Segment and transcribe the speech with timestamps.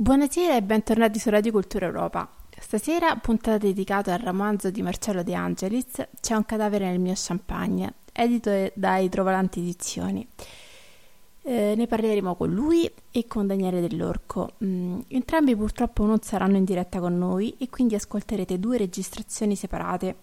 [0.00, 2.30] Buonasera e bentornati su Radio Cultura Europa.
[2.56, 7.94] Stasera, puntata dedicata al romanzo di Marcello De Angelis, C'è un cadavere nel mio champagne,
[8.12, 10.24] edito dai Trovalanti Edizioni.
[11.42, 14.52] Eh, ne parleremo con lui e con Daniele Dell'Orco.
[14.64, 20.18] Mm, entrambi purtroppo non saranno in diretta con noi e quindi ascolterete due registrazioni separate.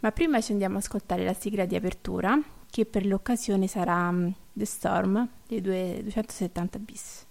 [0.00, 2.38] Ma prima ci andiamo ad ascoltare la sigla di apertura,
[2.68, 7.25] che per l'occasione sarà um, The Storm dei 270 bis.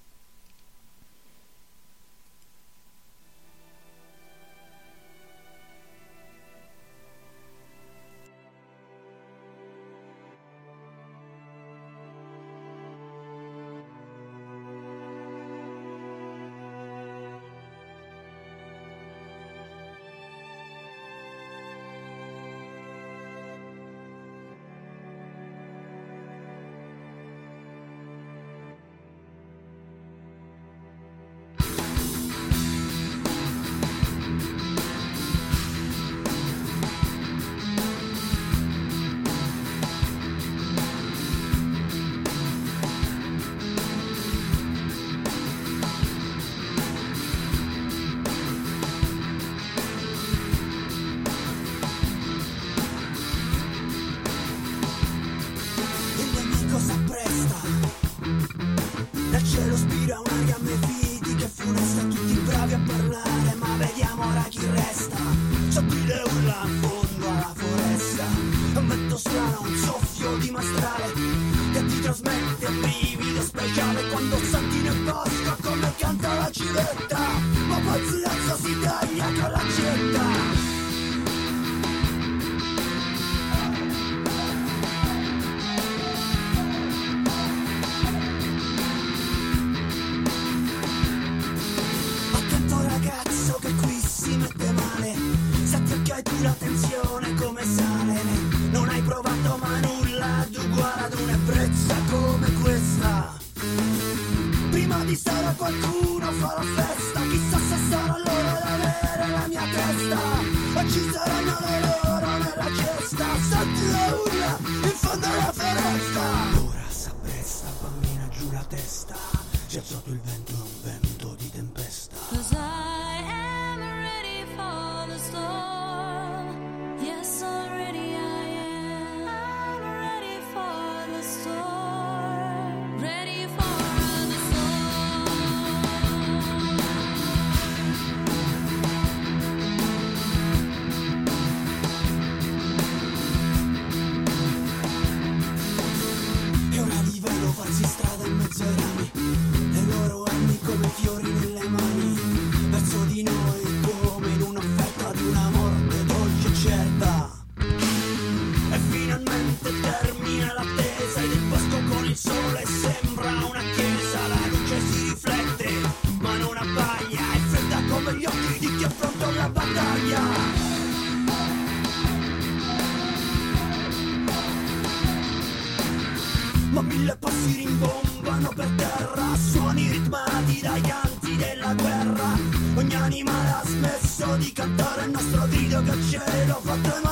[184.56, 187.05] cantare il nostro video che ce l'ho fatta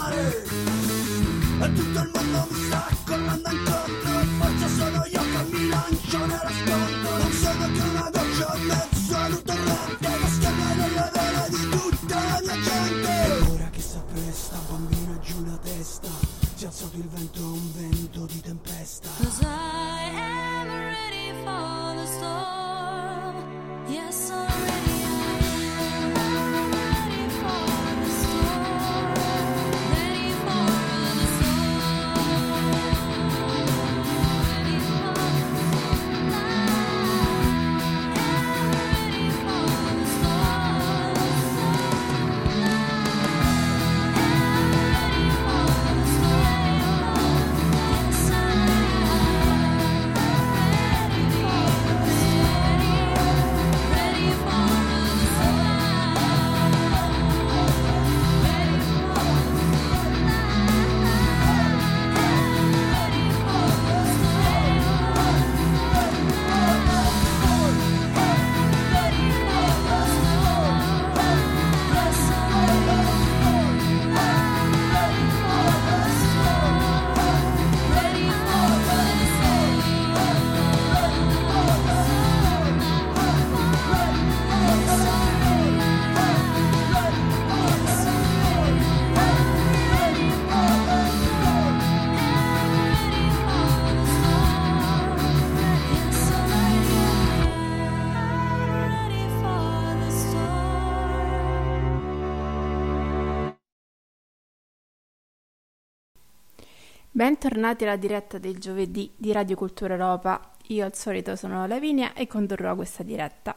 [107.44, 110.54] Bentornati alla diretta del giovedì di Radio Cultura Europa.
[110.68, 113.54] Io al solito sono Lavinia e condurrò questa diretta.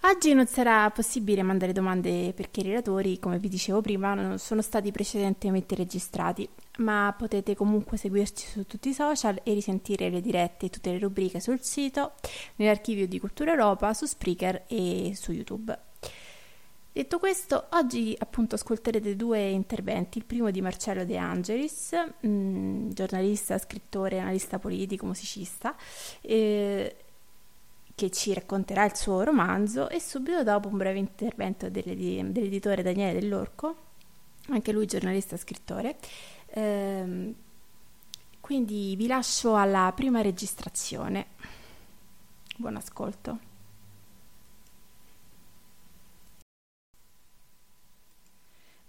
[0.00, 4.62] Oggi non sarà possibile mandare domande perché i relatori, come vi dicevo prima, non sono
[4.62, 10.66] stati precedentemente registrati, ma potete comunque seguirci su tutti i social e risentire le dirette
[10.66, 12.14] e tutte le rubriche sul sito,
[12.56, 15.78] nell'archivio di Cultura Europa, su Spreaker e su YouTube.
[16.94, 22.90] Detto questo, oggi appunto ascolterete due interventi, il primo di Marcello De Angelis, mh, mm,
[22.90, 25.74] giornalista, scrittore, analista politico, musicista,
[26.20, 26.96] eh,
[27.96, 33.76] che ci racconterà il suo romanzo e subito dopo un breve intervento dell'editore Daniele Dell'Orco,
[34.50, 35.96] anche lui giornalista scrittore.
[36.46, 37.34] Eh,
[38.38, 41.26] quindi vi lascio alla prima registrazione.
[42.56, 43.53] Buon ascolto.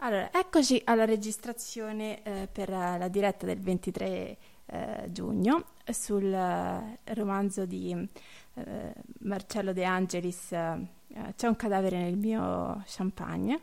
[0.06, 4.38] Allora, eccoci alla registrazione eh, per la diretta del 23
[4.68, 8.08] eh, giugno sul eh, romanzo di
[8.54, 10.88] eh, Marcello De Angelis eh,
[11.36, 13.62] C'è un cadavere nel mio champagne.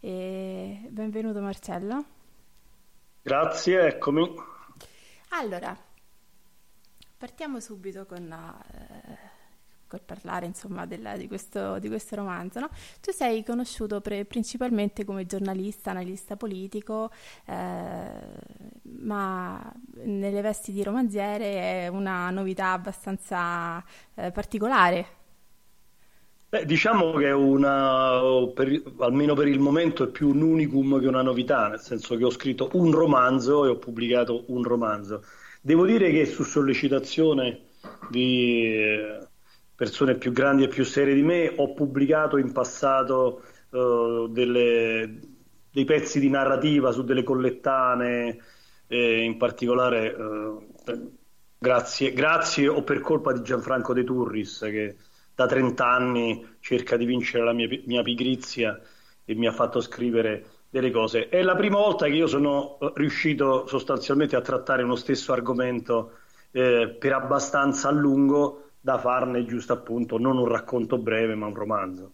[0.00, 2.02] E benvenuto Marcello.
[3.20, 4.34] Grazie, eccomi.
[5.32, 5.76] Allora,
[7.18, 9.33] partiamo subito con eh,
[9.94, 12.60] per parlare insomma della, di, questo, di, questo, romanzo.
[12.60, 12.68] No?
[13.00, 17.10] Tu sei conosciuto pre- principalmente come giornalista, analista politico,
[17.46, 18.10] eh,
[19.00, 19.72] ma
[20.04, 23.82] nelle vesti di romanziere è una novità abbastanza
[24.14, 25.22] eh, particolare.
[26.48, 28.20] Beh, diciamo che è una,
[28.54, 32.24] per, almeno per il momento, è più un unicum che una novità, nel senso che
[32.24, 35.24] ho scritto un romanzo e ho pubblicato un romanzo.
[35.60, 37.62] Devo dire che su sollecitazione
[38.08, 38.70] di
[39.74, 45.18] persone più grandi e più serie di me, ho pubblicato in passato uh, delle,
[45.70, 48.38] dei pezzi di narrativa su delle collettane,
[48.86, 50.74] eh, in particolare uh,
[51.58, 54.96] grazie, grazie, o per colpa di Gianfranco De Turris che
[55.34, 58.80] da 30 anni cerca di vincere la mia, mia pigrizia
[59.24, 61.28] e mi ha fatto scrivere delle cose.
[61.28, 66.18] È la prima volta che io sono riuscito sostanzialmente a trattare uno stesso argomento
[66.52, 71.54] eh, per abbastanza a lungo da farne giusto appunto non un racconto breve ma un
[71.54, 72.12] romanzo.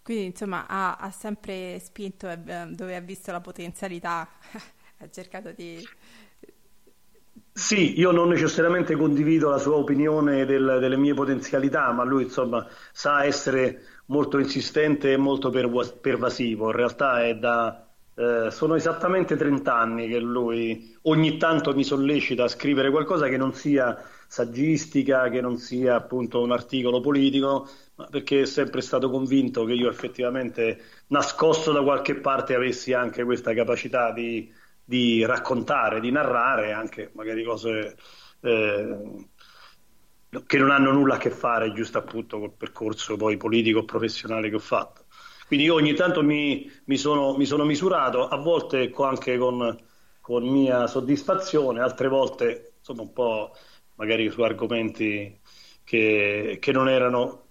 [0.00, 2.38] Quindi insomma ha, ha sempre spinto eh,
[2.70, 4.26] dove ha visto la potenzialità,
[4.96, 5.86] ha cercato di...
[7.52, 12.66] Sì, io non necessariamente condivido la sua opinione del, delle mie potenzialità, ma lui insomma
[12.90, 16.70] sa essere molto insistente e molto pervasivo.
[16.70, 22.44] In realtà è da, eh, sono esattamente 30 anni che lui ogni tanto mi sollecita
[22.44, 23.94] a scrivere qualcosa che non sia
[24.26, 29.72] saggistica, che non sia appunto un articolo politico, ma perché è sempre stato convinto che
[29.72, 34.52] io effettivamente nascosto da qualche parte avessi anche questa capacità di,
[34.84, 37.96] di raccontare, di narrare anche magari cose
[38.40, 39.26] eh,
[40.46, 44.56] che non hanno nulla a che fare giusto appunto col percorso poi politico professionale che
[44.56, 45.04] ho fatto.
[45.46, 49.78] Quindi io ogni tanto mi, mi, sono, mi sono, misurato, a volte anche con,
[50.20, 53.52] con mia soddisfazione, altre volte insomma un po'
[53.96, 55.38] magari su argomenti
[55.84, 57.44] che, che non erano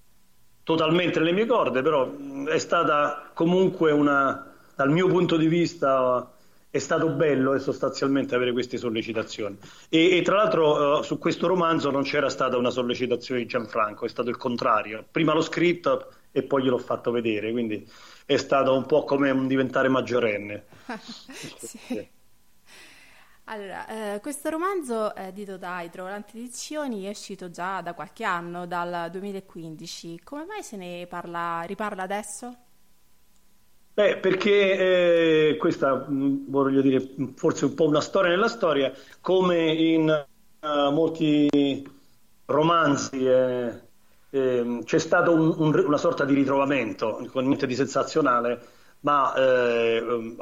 [0.63, 2.11] totalmente nelle mie corde, però
[2.47, 6.31] è stata comunque una, dal mio punto di vista,
[6.69, 9.57] è stato bello e sostanzialmente avere queste sollecitazioni.
[9.89, 14.05] E, e tra l'altro uh, su questo romanzo non c'era stata una sollecitazione di Gianfranco,
[14.05, 15.05] è stato il contrario.
[15.09, 17.87] Prima l'ho scritto e poi gliel'ho fatto vedere, quindi
[18.25, 20.65] è stato un po' come un diventare maggiorenne.
[21.59, 22.13] sì.
[23.47, 29.11] Allora, eh, questo romanzo edito da Idrovolanti Edizioni è uscito già da qualche anno, dal
[29.11, 30.21] 2015.
[30.23, 32.55] Come mai se ne parla, riparla adesso?
[33.93, 39.71] Beh, perché eh, questa, mm, voglio dire, forse un po' una storia nella storia, come
[39.73, 40.25] in
[40.61, 41.87] uh, molti
[42.45, 43.81] romanzi eh,
[44.31, 48.59] eh, c'è stato un, un, una sorta di ritrovamento, con niente di sensazionale,
[49.01, 50.35] ma eh, uh,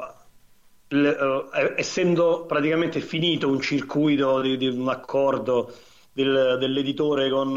[1.76, 5.72] essendo praticamente finito un circuito di, di un accordo
[6.12, 7.56] del, dell'editore con,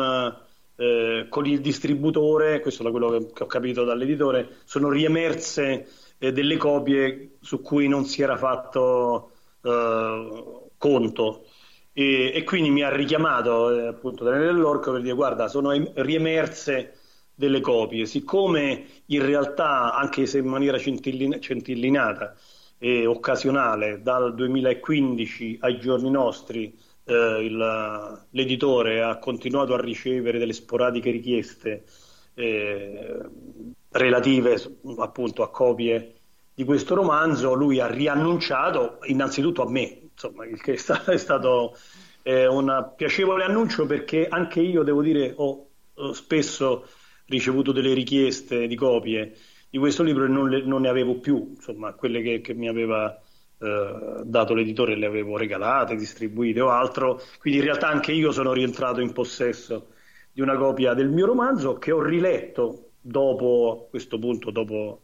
[0.76, 6.58] uh, con, il distributore, questo da quello che, ho capito dall'editore, sono riemerse eh, delle
[6.58, 9.32] copie su cui non si era fatto
[9.62, 11.46] uh, conto.
[11.94, 16.94] E, e, quindi mi ha richiamato eh, appunto Daniele Dell'Orco per dire guarda sono riemerse
[17.34, 22.36] delle copie siccome in realtà anche se in maniera centillin- centillinata
[22.78, 30.54] e occasionale dal 2015 ai giorni nostri eh, il, l'editore ha continuato a ricevere delle
[30.54, 31.86] sporadiche richieste
[32.36, 33.20] eh,
[33.92, 34.62] relative
[34.98, 36.14] appunto a copie
[36.54, 41.78] di questo romanzo, lui ha riannunciato innanzitutto a me, insomma, il che è stato
[42.24, 46.88] eh, un piacevole annuncio perché anche io, devo dire, ho, ho spesso
[47.28, 49.36] ricevuto delle richieste di copie
[49.70, 53.20] di questo libro non, le, non ne avevo più, insomma, quelle che, che mi aveva
[53.60, 58.54] eh, dato l'editore le avevo regalate, distribuite o altro, quindi in realtà anche io sono
[58.54, 59.94] rientrato in possesso
[60.32, 65.02] di una copia del mio romanzo che ho riletto dopo, questo punto, dopo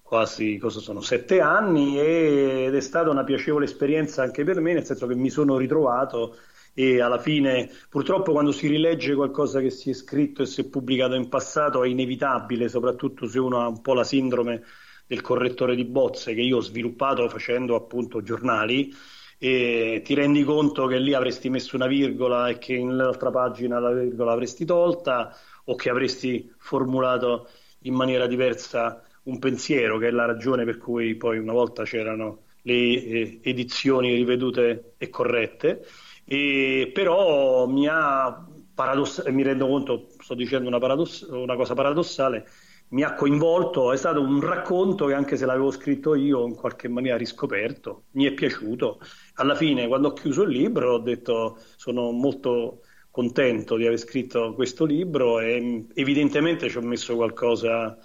[0.00, 4.84] quasi cosa sono, sette anni ed è stata una piacevole esperienza anche per me, nel
[4.84, 6.36] senso che mi sono ritrovato
[6.78, 10.64] e alla fine purtroppo quando si rilegge qualcosa che si è scritto e si è
[10.68, 14.62] pubblicato in passato è inevitabile, soprattutto se uno ha un po' la sindrome
[15.06, 18.94] del correttore di bozze che io ho sviluppato facendo appunto giornali.
[19.38, 23.92] E ti rendi conto che lì avresti messo una virgola e che nell'altra pagina la
[23.92, 27.48] virgola avresti tolta o che avresti formulato
[27.80, 32.44] in maniera diversa un pensiero, che è la ragione per cui poi una volta c'erano
[32.62, 35.86] le eh, edizioni rivedute e corrette
[36.26, 42.46] e però mi ha paradoss- mi rendo conto, sto dicendo una, paradoss- una cosa paradossale,
[42.88, 46.88] mi ha coinvolto, è stato un racconto che anche se l'avevo scritto io in qualche
[46.88, 49.00] maniera riscoperto, mi è piaciuto.
[49.34, 54.52] Alla fine, quando ho chiuso il libro, ho detto sono molto contento di aver scritto
[54.54, 57.96] questo libro e evidentemente ci ho messo qualcosa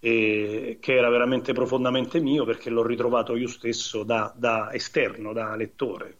[0.00, 5.54] eh, che era veramente profondamente mio perché l'ho ritrovato io stesso da, da esterno, da
[5.56, 6.19] lettore.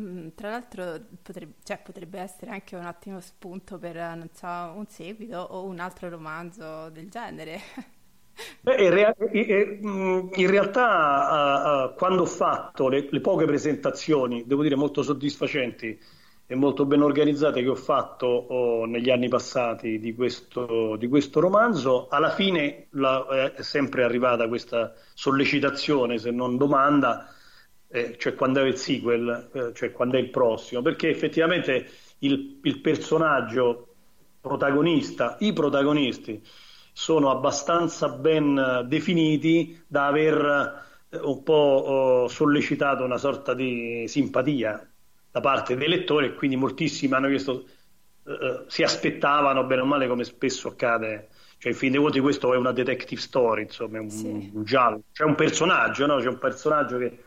[0.00, 5.38] Mm, tra l'altro potrebbe, cioè, potrebbe, essere anche un ottimo spunto per so, un seguito
[5.38, 7.60] o un altro romanzo del genere.
[8.60, 14.44] Beh, in, rea- mm, in, realtà uh, uh, quando ho fatto le, le, poche presentazioni,
[14.46, 15.96] devo dire molto soddisfacenti
[16.46, 21.40] e molto ben organizzate che ho fatto oh, negli anni passati di questo, di questo
[21.40, 27.33] romanzo, alla fine la, è sempre arrivata questa sollecitazione, se non domanda,
[27.94, 32.58] eh, cioè quando è il sequel, eh, cioè quando è il prossimo, perché effettivamente il,
[32.60, 33.94] il personaggio
[34.40, 36.42] protagonista, i protagonisti
[36.92, 44.90] sono abbastanza ben definiti da aver eh, un po' oh, sollecitato una sorta di simpatia
[45.30, 47.64] da parte dei lettori e quindi moltissimi hanno chiesto,
[48.24, 52.18] eh, eh, si aspettavano bene o male come spesso accade cioè in fin dei conti
[52.18, 54.50] questo è una detective story insomma un, sì.
[54.52, 56.18] un giallo c'è un personaggio no?
[56.18, 57.18] c'è un personaggio che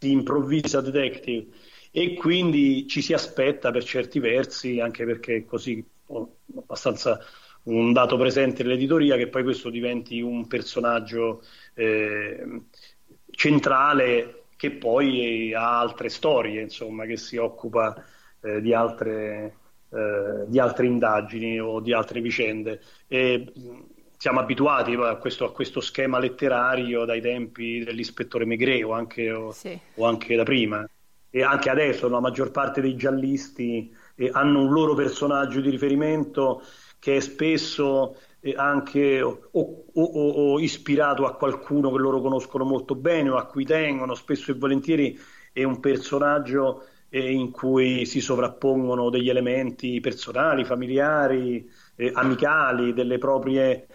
[0.00, 1.46] si improvvisa detective
[1.90, 5.84] e quindi ci si aspetta per certi versi, anche perché è così
[6.56, 7.20] abbastanza
[7.64, 11.42] un dato presente nell'editoria, che poi questo diventi un personaggio
[11.74, 12.62] eh,
[13.30, 18.02] centrale che poi ha altre storie, insomma, che si occupa
[18.40, 19.56] eh, di, altre,
[19.90, 22.80] eh, di altre indagini o di altre vicende.
[23.06, 23.52] E,
[24.20, 29.50] siamo abituati a questo, a questo, schema letterario dai tempi dell'ispettore Megre o anche, o,
[29.50, 29.80] sì.
[29.94, 30.86] o anche da prima.
[31.30, 36.62] E anche adesso la maggior parte dei giallisti eh, hanno un loro personaggio di riferimento
[36.98, 42.94] che è spesso eh, anche o, o, o, ispirato a qualcuno che loro conoscono molto
[42.94, 45.18] bene o a cui tengono, spesso e volentieri
[45.50, 53.16] è un personaggio eh, in cui si sovrappongono degli elementi personali, familiari, eh, amicali, delle
[53.16, 53.86] proprie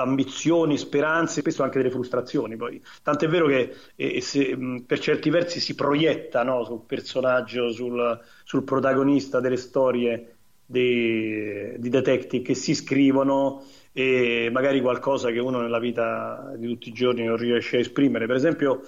[0.00, 2.56] ambizioni, speranze, spesso anche delle frustrazioni.
[2.56, 2.82] Poi.
[3.02, 8.20] Tant'è vero che eh, se, mh, per certi versi si proietta no, sul personaggio, sul,
[8.44, 15.60] sul, protagonista delle storie di, di detective che si scrivono e magari qualcosa che uno
[15.60, 18.26] nella vita di tutti i giorni non riesce a esprimere.
[18.26, 18.82] Per esempio,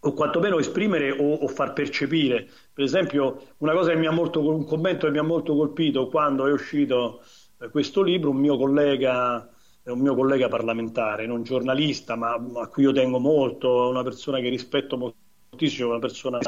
[0.00, 2.48] o quantomeno esprimere o, o, far percepire.
[2.72, 6.08] Per esempio, una cosa che mi ha molto, un commento che mi ha molto colpito
[6.08, 7.22] quando è uscito
[7.60, 9.48] eh, questo libro, un mio collega
[9.88, 14.38] è un mio collega parlamentare, non giornalista, ma a cui io tengo molto, una persona
[14.40, 14.96] che rispetto
[15.50, 16.38] moltissimo, una persona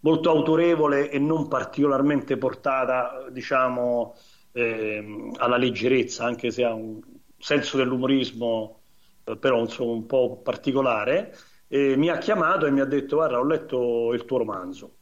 [0.00, 4.14] molto autorevole e non particolarmente portata, diciamo,
[4.52, 7.00] eh, alla leggerezza, anche se ha un
[7.38, 8.80] senso dell'umorismo
[9.24, 11.34] eh, però insomma, un po' particolare,
[11.68, 14.96] eh, mi ha chiamato e mi ha detto guarda ho letto il tuo romanzo,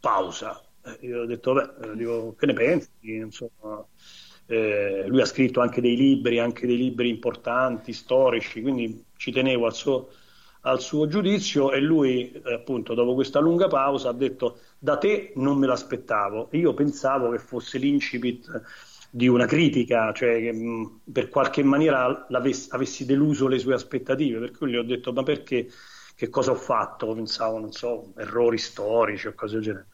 [0.00, 0.60] pausa.
[0.82, 2.90] Eh, io ho detto beh, eh, dico, che ne pensi?
[3.00, 3.86] Insomma,
[4.46, 9.66] eh, lui ha scritto anche dei libri, anche dei libri importanti, storici, quindi ci tenevo
[9.66, 10.10] al suo,
[10.62, 15.32] al suo giudizio e lui eh, appunto dopo questa lunga pausa ha detto da te
[15.36, 18.62] non me l'aspettavo io pensavo che fosse l'incipit
[19.10, 22.26] di una critica, cioè che mh, per qualche maniera
[22.70, 25.68] avessi deluso le sue aspettative, per cui gli ho detto ma perché,
[26.16, 27.14] che cosa ho fatto?
[27.14, 29.86] Pensavo, non so, errori storici o cose del genere.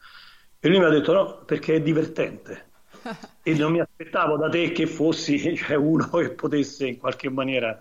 [0.59, 2.70] E lui mi ha detto no, perché è divertente
[3.43, 7.79] e non mi aspettavo da te che fossi cioè, uno che potesse in qualche maniera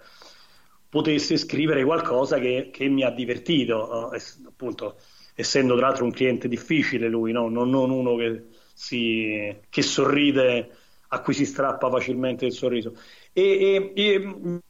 [0.91, 4.97] potesse scrivere qualcosa che, che mi ha divertito, eh, appunto,
[5.35, 7.49] essendo tra l'altro un cliente difficile lui, no?
[7.49, 10.71] non, non, uno che, si, che, sorride,
[11.09, 12.97] a cui si strappa facilmente il sorriso.
[13.33, 14.61] E, e, e mi,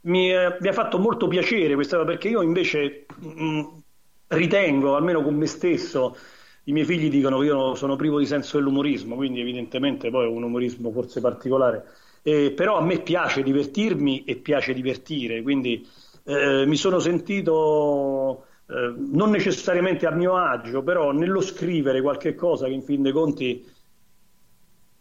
[0.00, 3.78] mi, ha fatto molto piacere questa cosa perché io invece mh,
[4.28, 6.16] ritengo, almeno con me stesso,
[6.68, 10.28] i miei figli dicono che io sono privo di senso dell'umorismo, quindi evidentemente poi è
[10.28, 11.84] un umorismo forse particolare
[12.26, 15.86] eh, però a me piace divertirmi e piace divertire, quindi
[16.24, 22.66] eh, mi sono sentito eh, non necessariamente a mio agio, però nello scrivere qualche cosa
[22.66, 23.64] che in fin dei conti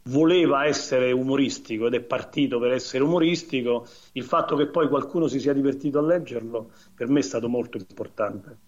[0.09, 5.39] voleva essere umoristico ed è partito per essere umoristico, il fatto che poi qualcuno si
[5.39, 8.64] sia divertito a leggerlo per me è stato molto importante.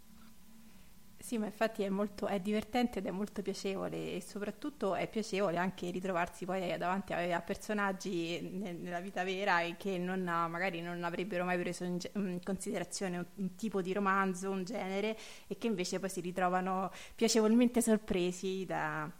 [1.27, 5.57] Sì, ma infatti è, molto, è divertente ed è molto piacevole e soprattutto è piacevole
[5.57, 11.43] anche ritrovarsi poi davanti a, a personaggi nella vita vera che non, magari non avrebbero
[11.43, 15.17] mai preso in, in considerazione un, un, tipo di romanzo, un genere
[15.47, 19.11] e che invece poi si ritrovano piacevolmente sorpresi da,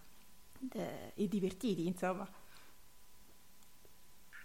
[0.58, 2.26] da, e divertiti, insomma.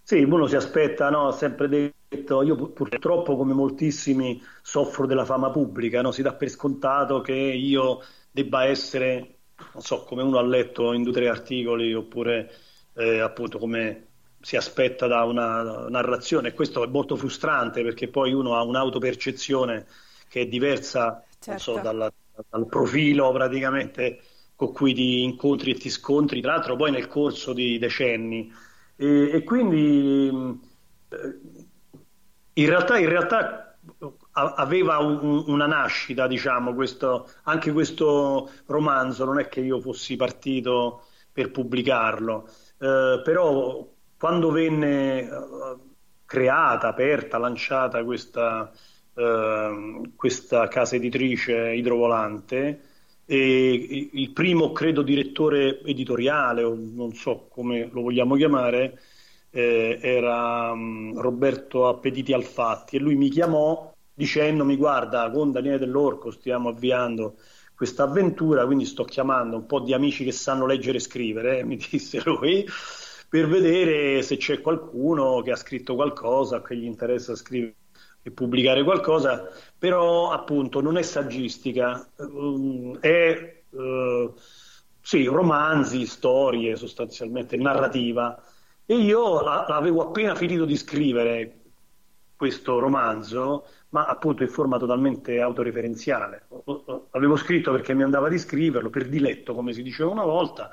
[0.03, 1.31] Sì, uno si aspetta, no?
[1.31, 2.02] sempre detto,
[2.43, 6.11] io purtroppo come moltissimi soffro della fama pubblica, no?
[6.11, 8.01] si dà per scontato che io
[8.31, 9.35] debba essere,
[9.73, 12.51] non so, come uno ha letto in due o tre articoli, oppure
[12.95, 14.07] eh, appunto come
[14.39, 19.85] si aspetta da una narrazione, questo è molto frustrante perché poi uno ha un'autopercezione
[20.27, 21.61] che è diversa certo.
[21.61, 22.11] so, dalla,
[22.49, 24.19] dal profilo praticamente
[24.55, 28.51] con cui ti incontri e ti scontri, tra l'altro poi nel corso di decenni
[28.95, 30.59] e, e quindi
[31.09, 31.62] eh,
[32.53, 33.77] in realtà, in realtà
[34.31, 41.05] aveva un, una nascita, diciamo, questo, anche questo romanzo, non è che io fossi partito
[41.31, 42.47] per pubblicarlo,
[42.79, 43.87] eh, però
[44.17, 45.29] quando venne eh,
[46.25, 48.71] creata, aperta, lanciata questa,
[49.15, 52.91] eh, questa casa editrice idrovolante,
[53.25, 58.99] e il primo, credo, direttore editoriale, o non so come lo vogliamo chiamare,
[59.55, 66.31] eh, era um, Roberto Appetiti Alfatti e lui mi chiamò dicendomi guarda con Daniele Dell'Orco
[66.31, 67.35] stiamo avviando
[67.75, 71.63] questa avventura, quindi sto chiamando un po' di amici che sanno leggere e scrivere, eh,
[71.63, 72.65] mi disse lui,
[73.27, 77.75] per vedere se c'è qualcuno che ha scritto qualcosa, che gli interessa scrivere
[78.21, 84.33] e pubblicare qualcosa, però appunto non è saggistica, ehm, è uh,
[85.01, 88.41] sì, romanzi, storie sostanzialmente, narrativa.
[88.85, 91.59] E io avevo appena finito di scrivere
[92.35, 96.47] questo romanzo, ma appunto in forma totalmente autoreferenziale.
[97.11, 100.71] Avevo scritto perché mi andava di scriverlo, per diletto, come si diceva una volta,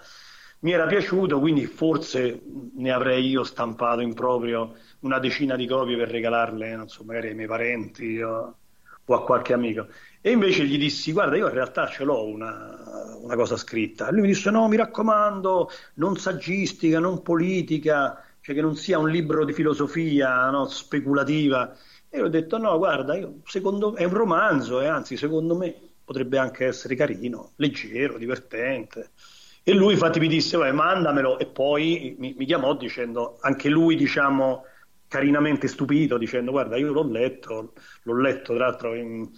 [0.60, 2.42] mi era piaciuto, quindi forse
[2.74, 7.28] ne avrei io stampato in proprio una decina di copie per regalarle, non so, magari
[7.28, 8.56] ai miei parenti o,
[9.04, 9.86] o a qualche amico.
[10.22, 14.10] E invece gli dissi, guarda, io in realtà ce l'ho una, una cosa scritta.
[14.10, 19.08] Lui mi disse, no, mi raccomando, non saggistica, non politica, cioè che non sia un
[19.08, 21.74] libro di filosofia no, speculativa.
[22.10, 25.74] E io ho detto, no, guarda, io, secondo, è un romanzo e anzi, secondo me
[26.04, 29.12] potrebbe anche essere carino, leggero, divertente.
[29.62, 33.96] E lui infatti mi disse, vai, mandamelo, e poi mi, mi chiamò dicendo, anche lui,
[33.96, 34.64] diciamo,
[35.08, 39.28] carinamente stupito, dicendo, guarda, io l'ho letto, l'ho letto tra l'altro in,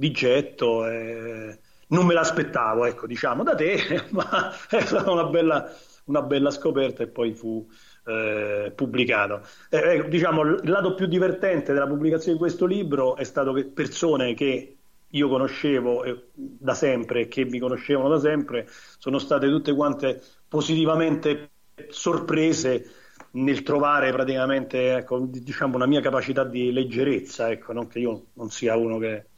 [0.00, 1.58] di getto, e
[1.88, 5.70] non me l'aspettavo, ecco, diciamo, da te, ma è stata una bella,
[6.04, 7.68] una bella scoperta e poi fu
[8.06, 9.42] eh, pubblicato.
[9.68, 13.66] Eh, eh, diciamo, il lato più divertente della pubblicazione di questo libro è stato che
[13.66, 19.48] persone che io conoscevo eh, da sempre e che mi conoscevano da sempre sono state
[19.48, 21.50] tutte quante positivamente
[21.88, 22.90] sorprese
[23.32, 28.50] nel trovare praticamente ecco, diciamo, una mia capacità di leggerezza, ecco, non che io non
[28.50, 29.29] sia uno che,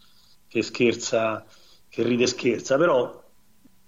[0.53, 1.47] che scherza,
[1.89, 3.25] che ride scherza, però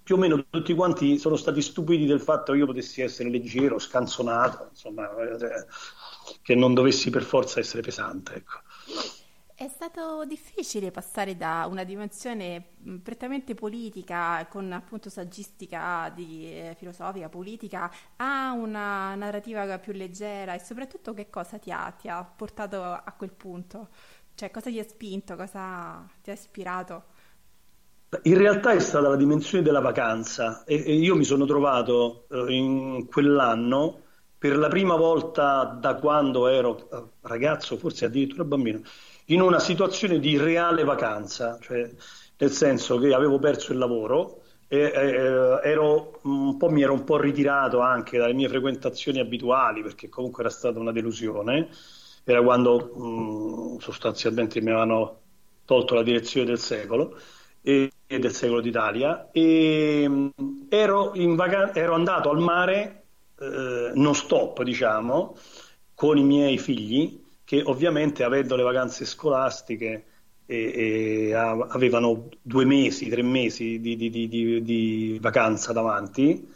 [0.01, 3.77] più o meno tutti quanti sono stati stupiti del fatto che io potessi essere leggero,
[3.77, 5.65] scanzonato, insomma, eh,
[6.41, 8.33] che non dovessi per forza essere pesante.
[8.33, 8.61] Ecco.
[9.53, 12.71] È stato difficile passare da una dimensione
[13.03, 20.59] prettamente politica, con appunto saggistica di, eh, filosofica, politica, a una narrativa più leggera e
[20.59, 23.89] soprattutto che cosa ti ha, ti ha portato a quel punto?
[24.35, 27.03] Cioè cosa ti ha spinto, cosa ti ha ispirato?
[28.23, 32.53] In realtà è stata la dimensione della vacanza e, e io mi sono trovato eh,
[32.53, 34.01] in quell'anno
[34.37, 38.81] per la prima volta da quando ero eh, ragazzo, forse addirittura bambino,
[39.27, 41.89] in una situazione di reale vacanza, cioè
[42.37, 47.79] nel senso che avevo perso il lavoro e eh, ero mi ero un po' ritirato
[47.79, 51.69] anche dalle mie frequentazioni abituali perché comunque era stata una delusione
[52.25, 55.21] era quando mh, sostanzialmente mi avevano
[55.65, 57.17] tolto la direzione del secolo
[57.61, 60.29] e, e del secolo d'Italia e mh,
[60.69, 63.03] ero, vacan- ero, andato al mare
[63.39, 65.37] eh, non stop, diciamo,
[65.93, 70.05] con i miei figli che ovviamente avendo le vacanze scolastiche
[70.47, 76.47] e, e avevano due mesi, tre mesi di, di, di, di vacanza davanti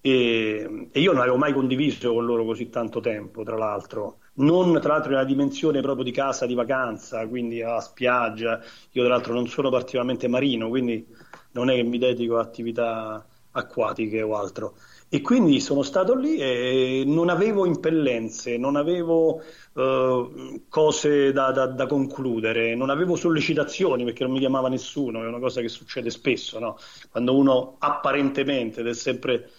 [0.00, 4.78] e, e, io non avevo mai condiviso con loro così tanto tempo, tra l'altro, non
[4.80, 8.60] tra l'altro nella dimensione proprio di casa di vacanza, quindi a spiaggia,
[8.92, 11.06] io tra l'altro non sono particolarmente marino, quindi
[11.52, 14.74] non è che mi dedico a attività acquatiche o altro.
[15.08, 19.42] E quindi sono stato lì e non avevo impellenze, non avevo
[19.74, 25.26] uh, cose da, da, da, concludere, non avevo sollecitazioni perché non mi chiamava nessuno, è
[25.26, 26.78] una cosa che succede spesso, no?
[27.10, 29.50] quando uno apparentemente, ed è sempre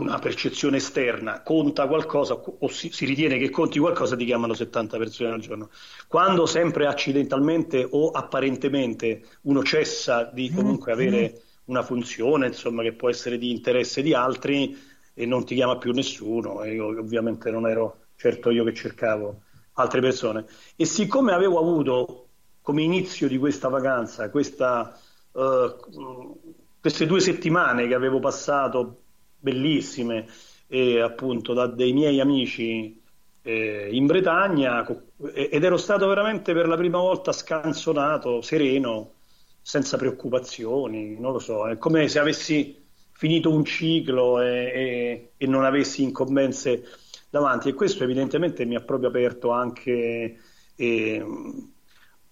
[0.00, 4.98] una percezione esterna, conta qualcosa o si, si, ritiene che conti qualcosa, ti chiamano 70
[4.98, 5.70] persone al giorno.
[6.08, 13.08] Quando sempre accidentalmente o apparentemente uno cessa di comunque avere una funzione insomma, che può
[13.08, 14.76] essere di interesse di altri
[15.14, 19.42] e non ti chiama più nessuno e io ovviamente non ero certo io che cercavo
[19.74, 20.44] altre persone
[20.76, 22.28] e siccome avevo avuto
[22.60, 24.98] come inizio di questa vacanza questa,
[25.32, 28.99] uh, queste due settimane che avevo passato
[29.40, 30.26] bellissime
[30.66, 33.02] e appunto da dei miei amici
[33.42, 34.86] eh, in Bretagna
[35.32, 39.14] ed ero stato veramente per la prima volta scansonato, sereno
[39.62, 42.76] senza preoccupazioni, non lo so, è come se avessi
[43.12, 46.84] finito un ciclo e, e, e non avessi incombenze
[47.28, 50.38] davanti e questo evidentemente mi ha proprio aperto anche
[50.74, 51.26] eh,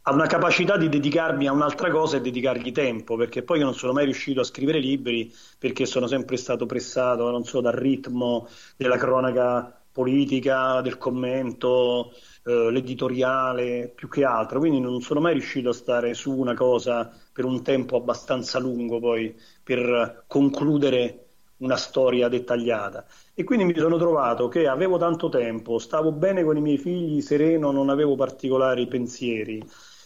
[0.08, 3.74] a una capacità di dedicarmi a un'altra cosa e dedicargli tempo, perché poi io non
[3.74, 8.48] sono mai riuscito a scrivere libri perché sono sempre stato pressato, non so, dal ritmo
[8.78, 12.12] della cronaca politica, del commento,
[12.44, 17.12] eh, l'editoriale più che altro, quindi non sono mai riuscito a stare su una cosa
[17.30, 21.26] per un tempo abbastanza lungo poi per concludere
[21.58, 23.04] una storia dettagliata.
[23.34, 27.20] E quindi mi sono trovato che avevo tanto tempo, stavo bene con i miei figli,
[27.20, 29.62] sereno, non avevo particolari pensieri.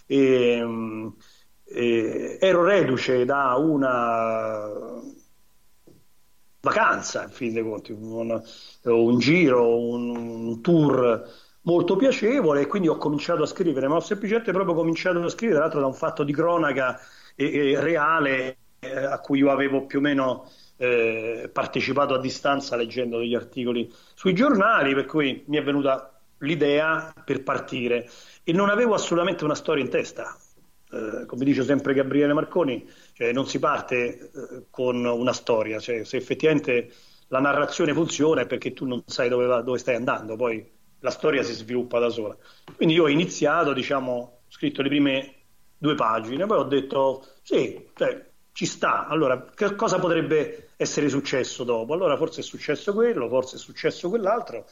[0.06, 1.12] E,
[1.64, 4.68] e ero reduce da una
[6.60, 8.40] vacanza, in fin dei conti, un,
[8.82, 11.28] un giro, un, un tour
[11.62, 15.58] molto piacevole e quindi ho cominciato a scrivere, ma ho semplicemente proprio cominciato a scrivere,
[15.58, 16.98] tra l'altro da un fatto di cronaca
[17.34, 23.18] eh, reale eh, a cui io avevo più o meno eh, partecipato a distanza leggendo
[23.18, 26.11] degli articoli sui giornali, per cui mi è venuta
[26.42, 28.08] l'idea per partire
[28.44, 30.36] e non avevo assolutamente una storia in testa.
[30.90, 36.04] Eh, come dice sempre Gabriele Marconi, cioè non si parte eh, con una storia, cioè
[36.04, 36.92] se effettivamente
[37.28, 41.10] la narrazione funziona è perché tu non sai dove, va, dove stai andando, poi la
[41.10, 42.36] storia si sviluppa da sola.
[42.76, 45.34] Quindi io ho iniziato, diciamo, ho scritto le prime
[45.78, 51.64] due pagine, poi ho detto sì, cioè, ci sta, allora che cosa potrebbe essere successo
[51.64, 51.94] dopo?
[51.94, 54.66] Allora forse è successo quello, forse è successo quell'altro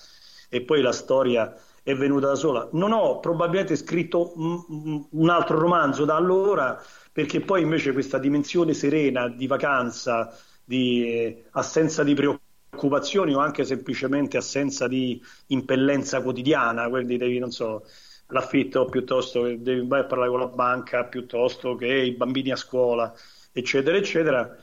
[0.51, 2.69] e poi la storia è venuta da sola.
[2.73, 6.79] Non ho probabilmente scritto un altro romanzo da allora
[7.13, 13.65] perché poi invece questa dimensione serena di vacanza, di eh, assenza di preoccupazioni o anche
[13.65, 17.85] semplicemente assenza di impellenza quotidiana, quindi devi, non so,
[18.29, 22.57] l'affitto piuttosto che devi vai a parlare con la banca piuttosto che i bambini a
[22.57, 23.13] scuola,
[23.53, 24.57] eccetera, eccetera.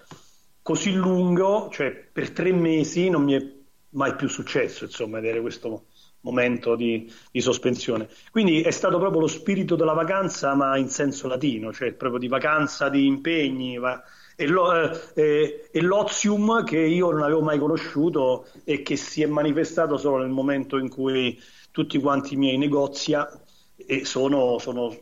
[0.62, 3.57] Così lungo, cioè per tre mesi non mi è
[3.92, 5.86] mai più successo, insomma, avere questo
[6.22, 8.10] momento di, di, sospensione.
[8.32, 12.28] Quindi è stato proprio lo spirito della vacanza, ma in senso latino, cioè proprio di
[12.28, 14.02] vacanza di impegni, va,
[14.36, 14.72] e, lo,
[15.16, 20.18] eh, e l'ozium che io non avevo mai conosciuto e che si è manifestato solo
[20.18, 21.40] nel momento in cui
[21.72, 23.14] tutti quanti i miei negozi
[24.04, 24.96] sono, sono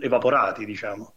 [0.00, 1.14] evaporati, diciamo.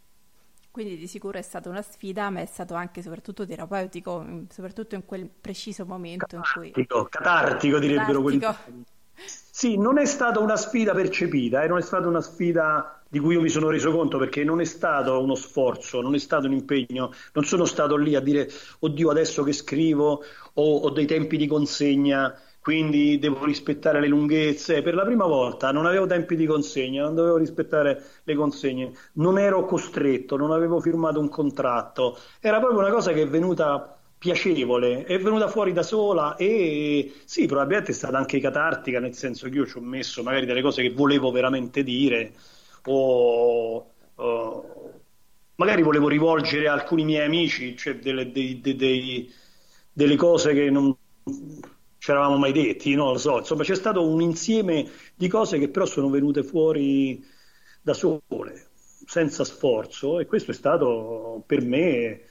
[0.75, 5.05] Quindi di sicuro è stata una sfida, ma è stato anche soprattutto terapeutico, soprattutto in
[5.05, 7.07] quel preciso momento catartico, in cui...
[7.09, 8.57] Catartico, direbbero catartico.
[8.61, 8.83] quelli...
[9.13, 13.35] Sì, non è stata una sfida percepita, eh, non è stata una sfida di cui
[13.35, 16.51] io mi sono reso conto perché non è stato uno sforzo, non è stato un
[16.51, 20.21] impegno, non sono stato lì a dire oddio adesso che scrivo
[20.55, 24.82] ho, ho dei tempi di consegna, quindi devo rispettare le lunghezze.
[24.82, 29.38] Per la prima volta non avevo tempi di consegna, non dovevo rispettare le consegne, non
[29.38, 35.04] ero costretto, non avevo firmato un contratto, era proprio una cosa che è venuta piacevole,
[35.04, 39.58] è venuta fuori da sola e sì, probabilmente è stata anche catartica, nel senso che
[39.58, 42.34] io ci ho messo magari delle cose che volevo veramente dire
[42.86, 44.93] o, o
[45.58, 49.32] magari volevo rivolgere a alcuni miei amici, cioè delle, dei, dei, dei,
[49.93, 50.97] delle cose che non
[52.05, 55.69] ci eravamo mai detti, non lo so, insomma c'è stato un insieme di cose che
[55.69, 57.25] però sono venute fuori
[57.81, 58.67] da sole,
[59.07, 62.21] senza sforzo e questo è stato per me,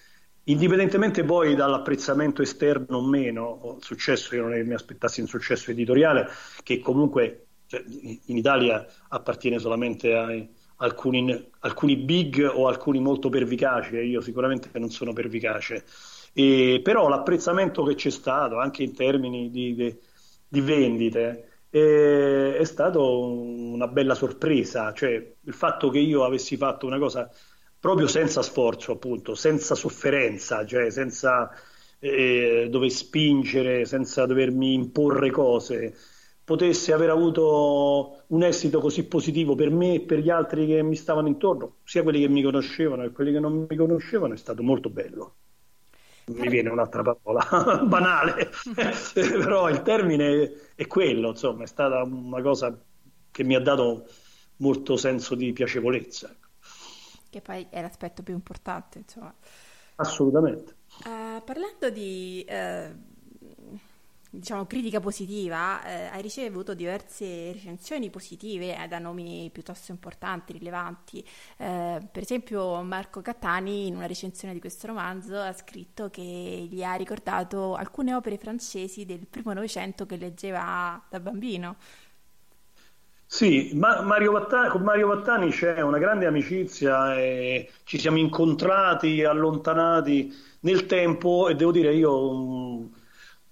[0.44, 5.72] indipendentemente poi dall'apprezzammento esterno o meno, il successo, io non che mi aspettassi un successo
[5.72, 6.28] editoriale,
[6.62, 13.96] che comunque cioè, in Italia appartiene solamente ai alcuni, alcuni big o alcuni molto pervicaci,
[13.96, 15.84] e io sicuramente non sono pervicace.
[16.36, 19.96] E, però l'apprezzamento che c'è stato anche in termini di, di,
[20.48, 26.86] di vendite è, è stato una bella sorpresa, cioè il fatto che io avessi fatto
[26.86, 27.30] una cosa
[27.78, 31.50] proprio senza sforzo, appunto, senza sofferenza, cioè senza
[32.00, 35.94] eh, dover spingere, senza dovermi imporre cose,
[36.42, 40.96] potesse aver avuto un esito così positivo per me e per gli altri che mi
[40.96, 44.62] stavano intorno, sia quelli che mi conoscevano che quelli che non mi conoscevano, è stato
[44.62, 45.36] molto bello.
[46.26, 48.50] Mi viene un'altra parola banale,
[49.12, 52.76] però il termine è quello, insomma, è stata una cosa
[53.30, 54.06] che mi ha dato
[54.56, 56.34] molto senso di piacevolezza.
[57.28, 59.34] Che poi è l'aspetto più importante, insomma.
[59.96, 60.76] Assolutamente.
[61.04, 63.13] Uh, parlando di uh
[64.38, 71.24] diciamo, critica positiva, eh, hai ricevuto diverse recensioni positive eh, da nomi piuttosto importanti, rilevanti.
[71.56, 76.82] Eh, per esempio Marco Cattani in una recensione di questo romanzo ha scritto che gli
[76.82, 81.76] ha ricordato alcune opere francesi del primo Novecento che leggeva da bambino.
[83.26, 89.24] Sì, ma Mario Vattani, con Mario Vattani c'è una grande amicizia e ci siamo incontrati,
[89.24, 92.90] allontanati nel tempo e devo dire io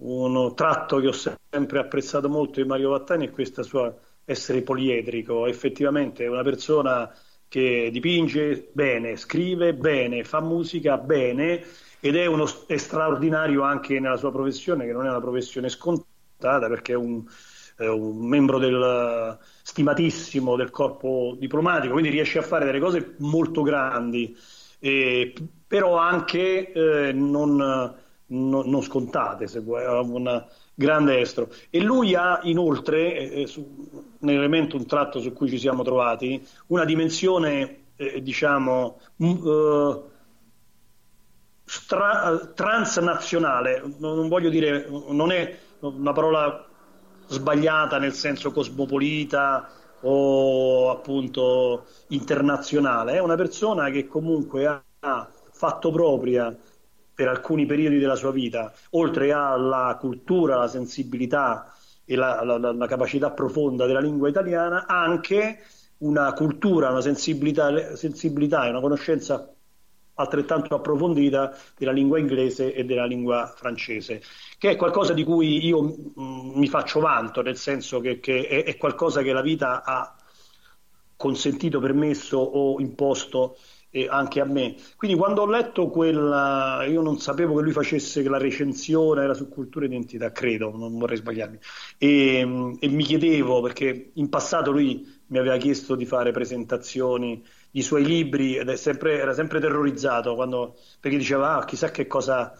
[0.02, 5.46] un tratto che ho sempre apprezzato molto di Mario Vattani è questa sua essere poliedrico,
[5.46, 7.12] effettivamente è una persona
[7.48, 11.62] che dipinge bene, scrive bene, fa musica bene
[12.00, 16.68] ed è, uno, è straordinario anche nella sua professione, che non è una professione scontata
[16.68, 17.22] perché è un,
[17.76, 23.62] è un membro del, stimatissimo del corpo diplomatico, quindi riesce a fare delle cose molto
[23.62, 24.34] grandi,
[24.78, 25.34] eh,
[25.66, 28.00] però anche eh, non
[28.32, 31.50] no, non scontate, se vuoi, un grande estro.
[31.70, 36.44] E lui ha inoltre, eh, eh, su, nell'elemento un tratto su cui ci siamo trovati,
[36.68, 40.10] una dimensione, eh, diciamo, uh,
[41.64, 46.66] stra- transnazionale, non voglio dire, non è una parola
[47.26, 49.68] sbagliata nel senso cosmopolita
[50.00, 54.66] o appunto internazionale, è una persona che comunque
[55.00, 56.54] ha fatto propria
[57.14, 61.72] per alcuni periodi della sua vita, oltre alla cultura, la sensibilità
[62.04, 65.58] e la, la, la capacità profonda della lingua italiana, anche
[65.98, 69.52] una cultura, una sensibilità, sensibilità e una conoscenza
[70.14, 74.22] altrettanto approfondita della lingua inglese e della lingua francese,
[74.58, 78.46] che è qualcosa di cui io mh, mm, mi faccio vanto, nel senso che, che
[78.46, 80.14] è, è, qualcosa che la vita ha
[81.16, 83.56] consentito, permesso o imposto
[83.94, 84.74] e anche a me.
[84.96, 89.50] Quindi quando ho letto quella, io non sapevo che lui facesse la recensione, era su
[89.50, 91.58] cultura e identità, credo, non vorrei sbagliarmi,
[91.98, 97.82] e, e, mi chiedevo, perché in passato lui mi aveva chiesto di fare presentazioni di
[97.82, 102.50] suoi libri ed sempre, era sempre terrorizzato quando, perché diceva, ah, chissà che cosa,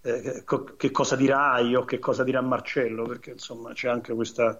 [0.00, 0.42] eh,
[0.76, 4.58] che cosa dirai o che cosa dirà Marcello, perché insomma c'è anche questa...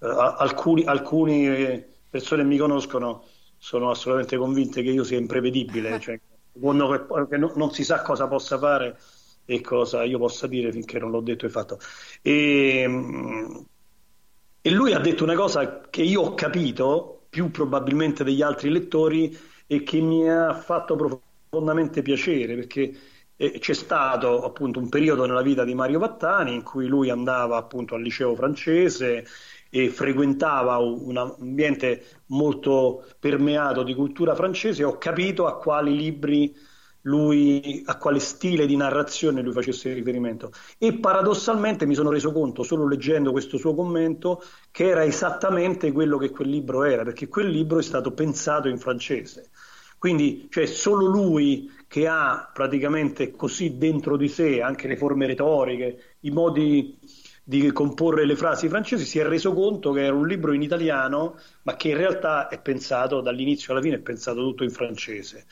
[0.00, 3.24] Eh, alcuni, alcuni persone mi conoscono
[3.62, 6.18] sono assolutamente convinte che io sia imprevedibile, cioè
[6.54, 8.98] uno che, che no, non si sa cosa possa fare
[9.44, 11.78] e cosa io possa dire finché non l'ho detto e fatto.
[12.22, 12.82] E,
[14.60, 19.38] e lui ha detto una cosa che io ho capito più probabilmente degli altri lettori
[19.68, 22.92] e che mi ha fatto profondamente piacere perché
[23.36, 27.58] eh, c'è stato appunto un periodo nella vita di Mario Vattani in cui lui andava
[27.58, 29.24] appunto al liceo francese
[29.74, 36.54] e frequentava un ambiente molto permeato di cultura francese, ho capito a quali libri
[37.02, 40.52] lui, a quale stile di narrazione lui facesse riferimento.
[40.76, 46.18] E paradossalmente mi sono reso conto, solo leggendo questo suo commento, che era esattamente quello
[46.18, 49.48] che quel libro era, perché quel libro è stato pensato in francese.
[49.96, 56.16] Quindi, cioè, solo lui che ha praticamente così dentro di sé anche le forme retoriche,
[56.20, 56.98] i modi
[57.44, 61.38] di comporre le frasi francesi si è reso conto che era un libro in italiano,
[61.62, 65.46] ma che in realtà è pensato dall'inizio alla fine, è pensato tutto in francese.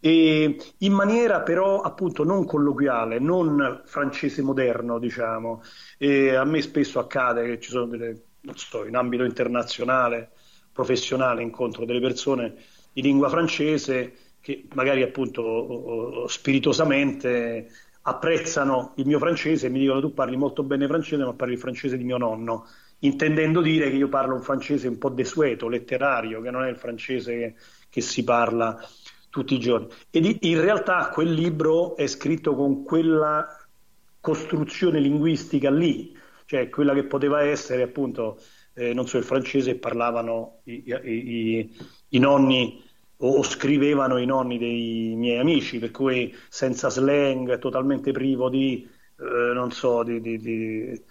[0.00, 5.62] E in maniera però appunto non colloquiale, non francese moderno, diciamo.
[5.98, 10.32] E a me spesso accade che ci sono delle, non so, in ambito internazionale,
[10.72, 12.54] professionale, incontro delle persone
[12.92, 17.68] di lingua francese che magari appunto spiritosamente
[18.08, 21.58] apprezzano il mio francese e mi dicono tu parli molto bene francese ma parli il
[21.58, 22.66] francese di mio nonno,
[23.00, 26.76] intendendo dire che io parlo un francese un po' desueto, letterario, che non è il
[26.76, 27.54] francese che,
[27.90, 28.78] che si parla
[29.28, 29.88] tutti i giorni.
[30.10, 33.44] Ed in realtà quel libro è scritto con quella
[34.20, 38.38] costruzione linguistica lì, cioè quella che poteva essere appunto,
[38.74, 41.76] eh, non so, il francese parlavano i, i,
[42.10, 42.84] i nonni
[43.18, 48.86] o scrivevano i nonni dei miei amici, per cui senza slang, totalmente privo di,
[49.18, 51.02] eh, non so, di, di, di,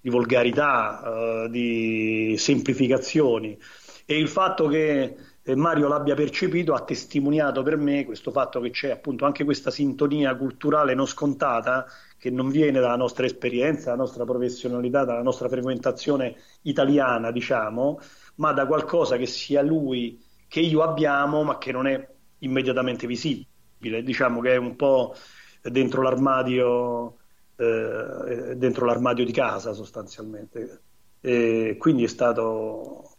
[0.00, 3.58] di volgarità, eh, di semplificazioni.
[4.04, 8.70] E il fatto che eh, Mario l'abbia percepito ha testimoniato per me questo fatto che
[8.70, 11.86] c'è appunto anche questa sintonia culturale non scontata
[12.18, 18.00] che non viene dalla nostra esperienza, dalla nostra professionalità, dalla nostra frequentazione italiana, diciamo,
[18.36, 22.08] ma da qualcosa che sia lui che io abbiamo, ma che non è
[22.38, 24.02] immediatamente visibile.
[24.02, 25.14] Diciamo che è un po'
[25.62, 27.16] dentro l'armadio,
[27.56, 30.82] eh, dentro l'armadio di casa sostanzialmente.
[31.20, 33.16] E quindi è stato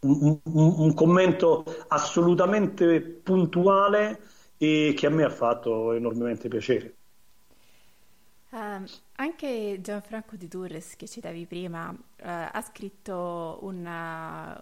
[0.00, 4.20] un, un, un, commento assolutamente puntuale
[4.56, 6.94] e che a me ha fatto enormemente piacere.
[8.50, 8.82] Uh,
[9.16, 14.58] anche Gianfranco Di Turres, che citavi prima, uh, ha scritto una,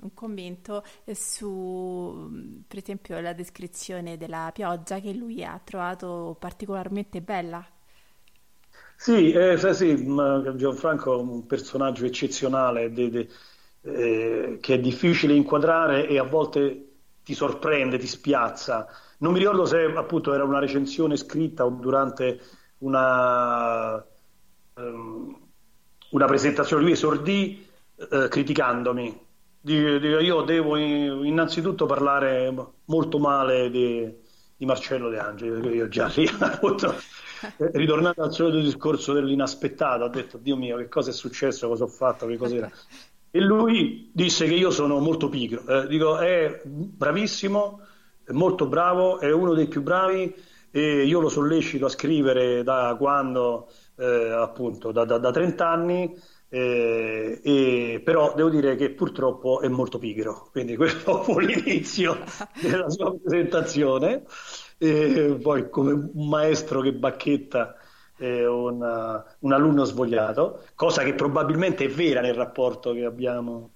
[0.00, 7.66] un commento su, per esempio, la descrizione della pioggia che lui ha trovato particolarmente bella.
[8.96, 10.04] Sì, eh, sì,
[10.56, 13.28] Gianfranco è un personaggio eccezionale de, de,
[13.82, 16.88] eh, che è difficile inquadrare e a volte
[17.22, 18.86] ti sorprende, ti spiazza.
[19.18, 22.40] Non mi ricordo se appunto era una recensione scritta o durante
[22.78, 24.04] una,
[24.74, 25.48] um,
[26.10, 29.26] una presentazione, lui esordì uh, criticandomi.
[29.72, 32.54] Io devo innanzitutto parlare
[32.86, 34.12] molto male di,
[34.56, 36.94] di Marcello De Angeli, perché io già appunto,
[37.72, 41.88] ritornando al solito discorso dell'inaspettato, ho detto Dio mio che cosa è successo, cosa ho
[41.88, 42.70] fatto, che cos'era.
[43.30, 45.66] E lui disse che io sono molto pigro.
[45.66, 47.80] Eh, dico, è bravissimo,
[48.24, 50.34] è molto bravo, è uno dei più bravi
[50.70, 56.18] e io lo sollecito a scrivere da quando, eh, appunto, da, da, da 30 anni,
[56.48, 62.18] eh, e, però devo dire che purtroppo è molto pigro, quindi questo fu l'inizio
[62.60, 64.24] della sua presentazione,
[64.78, 67.74] e poi come un maestro che bacchetta
[68.18, 73.72] eh, una, un alunno svogliato, cosa che probabilmente è vera nel rapporto che abbiamo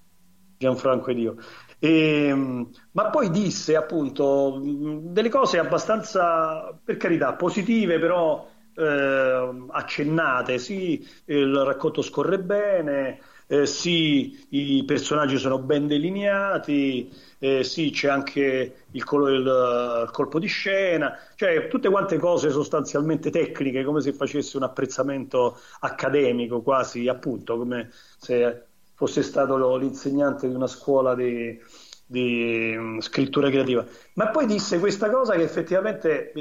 [0.57, 1.35] Gianfranco ed io.
[1.79, 10.57] E, ehm, ma poi disse appunto delle cose abbastanza, per carità, positive, però eh, accennate.
[10.57, 18.07] Sì, il racconto scorre bene, eh, sì, i personaggi sono ben delineati, eh, sì, c'è
[18.09, 24.01] anche il, col- il, il, colpo di scena, cioè tutte quante cose sostanzialmente tecniche, come
[24.01, 28.63] se facesse un apprezzamento accademico, quasi appunto, come se
[28.95, 31.59] fosse stato l'insegnante di una scuola di,
[32.05, 33.85] di um, scrittura creativa.
[34.13, 36.31] Ma poi disse questa cosa che effettivamente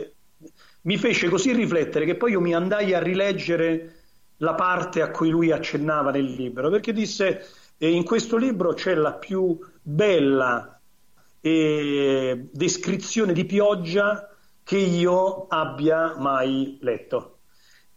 [0.83, 3.97] mi fece così riflettere che poi io mi andai a rileggere
[4.39, 7.47] la parte a cui lui accennava nel libro, perché disse
[7.79, 10.81] eh, in questo libro c'è la più bella
[11.41, 14.29] eh, descrizione di pioggia
[14.65, 17.39] che io abbia mai letto.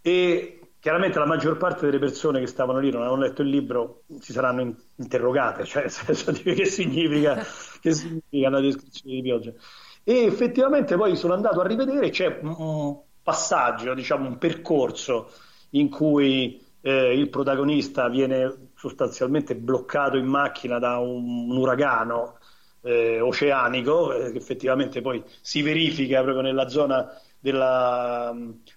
[0.02, 4.04] E Chiaramente la maggior parte delle persone che stavano lì non avevano letto il libro
[4.20, 7.44] si saranno interrogate, cioè nel senso di che significa,
[7.82, 9.52] che significa una descrizione di pioggia.
[10.08, 15.32] E effettivamente poi sono andato a rivedere, c'è un passaggio, diciamo un percorso
[15.72, 22.38] in cui eh, il protagonista viene sostanzialmente bloccato in macchina da un, un uragano
[22.82, 28.32] eh, oceanico, eh, che effettivamente poi si verifica proprio nella zona della,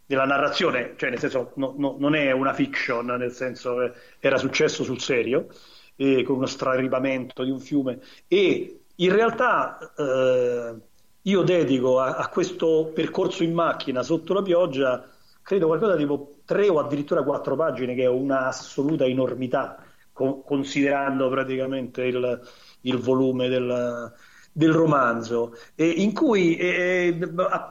[0.07, 4.39] della narrazione, cioè nel senso no, no, non è una fiction, nel senso eh, era
[4.39, 5.49] successo sul serio,
[5.97, 8.01] eh, con uno straripamento di un fiume.
[8.26, 10.74] E in realtà eh,
[11.29, 15.09] io dedico a, a, questo percorso in macchina sotto la pioggia
[15.43, 19.83] credo qualcosa tipo tre o addirittura quattro pagine che è una assoluta enormità
[20.18, 22.41] co- considerando praticamente il,
[22.83, 24.12] il volume del,
[24.53, 27.16] del romanzo, eh, in cui eh,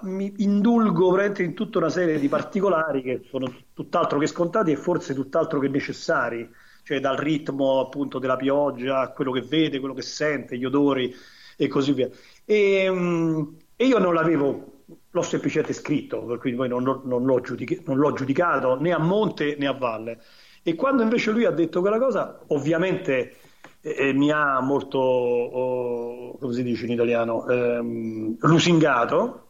[0.03, 5.13] mi indulgo in tutta una serie di particolari che sono tutt'altro che scontati e forse
[5.13, 6.49] tutt'altro che necessari,
[6.83, 11.13] cioè dal ritmo appunto della pioggia, quello che vede, quello che sente, gli odori
[11.57, 12.09] e così via.
[12.49, 17.41] E, um, e io non l'avevo, l'ho semplicemente scritto, per cui poi non, non, l'ho
[17.41, 20.21] giudic- non l'ho giudicato né a monte né a valle.
[20.63, 23.35] E quando invece lui ha detto quella cosa, ovviamente
[23.81, 29.49] e mi ha molto, oh, come si dice in italiano, ehm, lusingato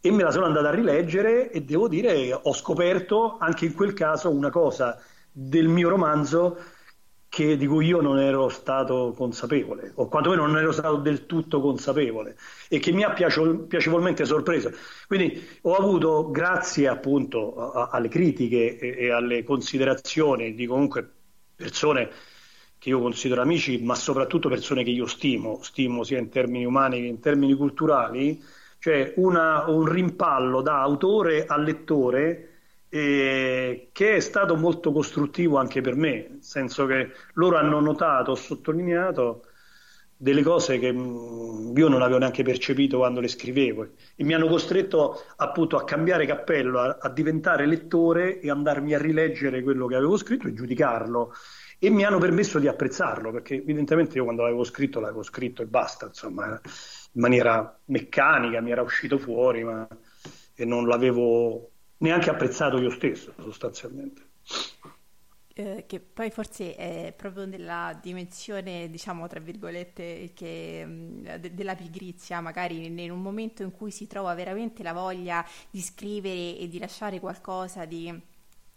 [0.00, 3.92] e me la sono andata a rileggere e devo dire ho scoperto anche in quel
[3.94, 5.00] caso una cosa
[5.32, 6.58] del mio romanzo
[7.36, 11.60] che, di cui io non ero stato consapevole, o quantomeno non ero stato del tutto
[11.60, 12.34] consapevole,
[12.70, 14.72] e che mi ha piacevolmente sorpreso.
[15.06, 21.06] Quindi ho avuto, grazie appunto a, alle critiche e, e alle considerazioni di comunque
[21.54, 22.08] persone
[22.78, 27.02] che io considero amici, ma soprattutto persone che io stimo, stimo sia in termini umani
[27.02, 28.42] che in termini culturali,
[28.78, 32.55] cioè una, un rimpallo da autore a lettore
[32.96, 38.34] eh, che è stato molto costruttivo anche per me, nel senso che loro hanno notato,
[38.34, 39.44] sottolineato
[40.18, 44.46] delle cose che mm, io non avevo neanche percepito quando le scrivevo e mi hanno
[44.48, 49.96] costretto appunto a cambiare cappello, a, a diventare lettore e andarmi a rileggere quello che
[49.96, 51.34] avevo scritto e giudicarlo.
[51.78, 55.66] E mi hanno permesso di apprezzarlo perché evidentemente io quando l'avevo scritto l'avevo scritto e
[55.66, 59.86] basta, insomma, in maniera meccanica mi era uscito fuori ma
[60.54, 64.22] e non l'avevo neanche apprezzato io stesso sostanzialmente.
[65.58, 70.86] Eh, che poi forse è proprio nella dimensione, diciamo, tra virgolette, che,
[71.40, 75.80] de- della pigrizia, magari in un momento in cui si trova veramente la voglia di
[75.80, 78.12] scrivere e di lasciare qualcosa di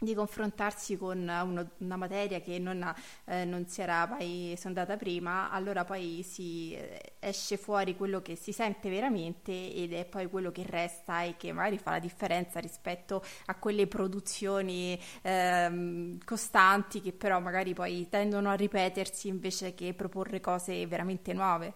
[0.01, 2.93] di confrontarsi con uno, una materia che non,
[3.25, 8.35] eh, non, si era mai sondata prima, allora poi si eh, esce fuori quello che
[8.35, 12.59] si sente veramente ed è poi quello che resta e che magari fa la differenza
[12.59, 19.93] rispetto a quelle produzioni eh, costanti che però magari poi tendono a ripetersi invece che
[19.93, 21.73] proporre cose veramente nuove.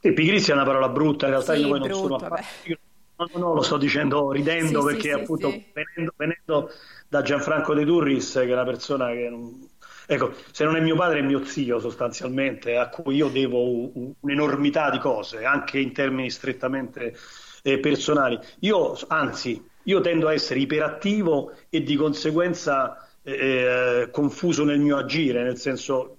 [0.00, 2.78] E pigrizia è una parola brutta, in realtà sì, io poi non brutto, sono affatto,
[3.16, 6.70] No, no, lo sto dicendo ridendo sì, perché sì, appunto sì, venendo, venendo,
[7.08, 9.68] da Gianfranco De Turris, che è una persona che non...
[10.06, 14.90] Ecco, se non è mio padre è mio zio sostanzialmente, a cui io devo un'enormità
[14.90, 17.16] di cose, anche in termini strettamente
[17.62, 18.38] eh, personali.
[18.60, 24.96] Io, anzi, io tendo a essere iperattivo e di conseguenza eh, eh confuso nel mio
[24.96, 26.18] agire, nel senso,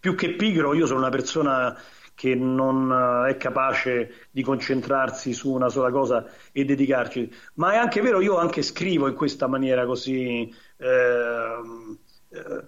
[0.00, 1.76] più che pigro, io sono una persona
[2.16, 2.90] che non
[3.26, 7.30] eh, è capace di concentrarsi su una sola cosa e dedicarci.
[7.54, 11.56] Ma è anche vero, io anche scrivo in questa maniera così eh,
[12.30, 12.64] eh,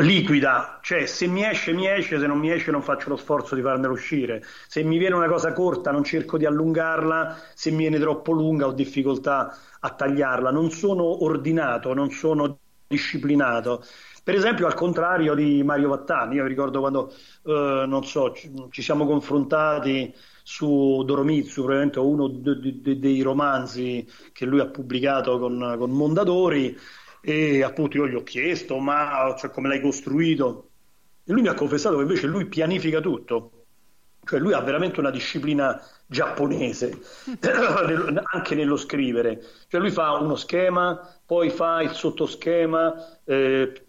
[0.00, 3.54] liquida, cioè se mi esce mi esce, se non mi esce non faccio lo sforzo
[3.54, 7.78] di farmelo uscire, se mi viene una cosa corta non cerco di allungarla, se mi
[7.78, 13.84] viene troppo lunga ho difficoltà a tagliarla, non sono ordinato, non sono disciplinato
[14.28, 17.10] per esempio, al contrario di Mario Vattani, io ricordo quando,
[17.46, 24.06] eh, non so, ci, ci, siamo confrontati su Doromitsu, probabilmente uno de, de, dei romanzi
[24.34, 26.76] che lui ha pubblicato con, con, Mondadori,
[27.22, 30.68] e appunto io gli ho chiesto, ma cioè, come l'hai costruito?
[31.24, 33.64] E lui mi ha confessato che invece lui pianifica tutto,
[34.24, 36.98] cioè lui ha veramente una disciplina giapponese,
[38.32, 39.42] anche nello scrivere.
[39.68, 43.84] Cioè lui fa uno schema, poi fa il sottoschema, eh,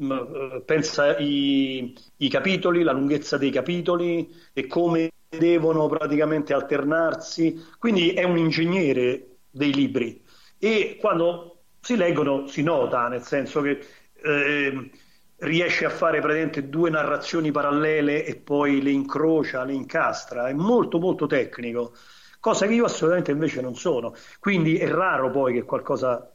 [0.65, 7.65] pensa i, i capitoli, la lunghezza dei capitoli e come devono praticamente alternarsi.
[7.78, 10.22] Quindi è un ingegnere dei libri
[10.59, 13.80] e quando si leggono si nota, nel senso che
[14.22, 14.91] eh,
[15.39, 20.99] riesce a fare praticamente due narrazioni parallele e poi le incrocia, le incastra, è molto
[20.99, 21.93] molto tecnico,
[22.39, 24.13] cosa che io assolutamente invece non sono.
[24.39, 26.31] Quindi è raro poi che qualcosa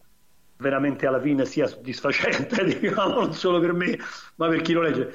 [0.57, 3.98] veramente alla fine sia soddisfacente, diciamo, non solo per me,
[4.36, 5.12] ma per chi lo legge.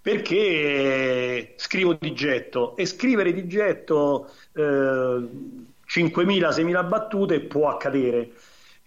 [0.00, 8.32] Perché scrivo di getto e scrivere di getto eh, 5.000-6.000 battute può accadere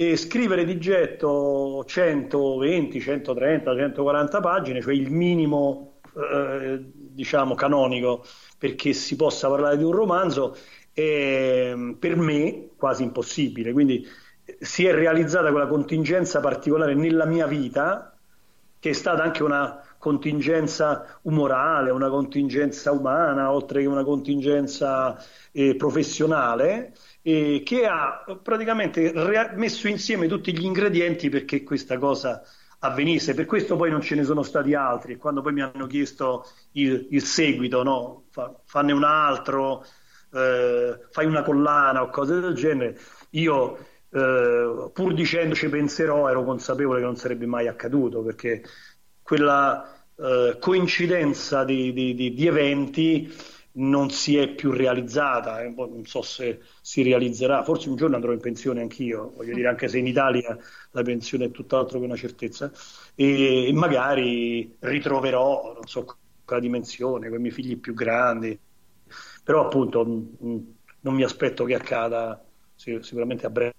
[0.01, 8.25] e scrivere di getto 120, 130, 140 pagine, cioè il minimo eh, diciamo canonico
[8.57, 10.57] perché si possa parlare di un romanzo,
[10.91, 13.71] è per me quasi impossibile.
[13.71, 14.03] Quindi
[14.59, 18.17] si è realizzata quella contingenza particolare nella mia vita,
[18.79, 25.15] che è stata anche una contingenza umorale, una contingenza umana, oltre che una contingenza
[25.51, 32.41] eh, professionale, eh, che ha praticamente rea- messo insieme tutti gli ingredienti perché questa cosa
[32.79, 33.35] avvenisse.
[33.35, 35.17] Per questo poi non ce ne sono stati altri.
[35.17, 38.23] Quando poi mi hanno chiesto il, il seguito, no?
[38.31, 39.85] Fa, fanne un altro,
[40.33, 42.97] eh, fai una collana o cose del genere,
[43.31, 43.77] io
[44.13, 48.61] eh, pur dicendo ci penserò ero consapevole che non sarebbe mai accaduto perché
[49.31, 53.33] quella eh, coincidenza di, di, di, di eventi
[53.75, 58.33] non si è più realizzata, eh, non so se si realizzerà, forse un giorno andrò
[58.33, 60.57] in pensione anch'io, voglio dire, anche se in Italia
[60.91, 62.69] la pensione è tutt'altro che una certezza,
[63.15, 68.59] e magari ritroverò, non so, quella dimensione, con i miei figli più grandi,
[69.45, 72.43] però appunto non mi aspetto che accada
[72.75, 73.75] sicuramente a breve.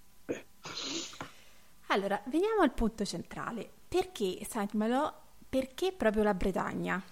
[1.88, 3.68] Allora, veniamo al punto centrale.
[3.86, 5.16] Perché Saint-Malo?
[5.52, 7.04] Perché proprio la Bretagna?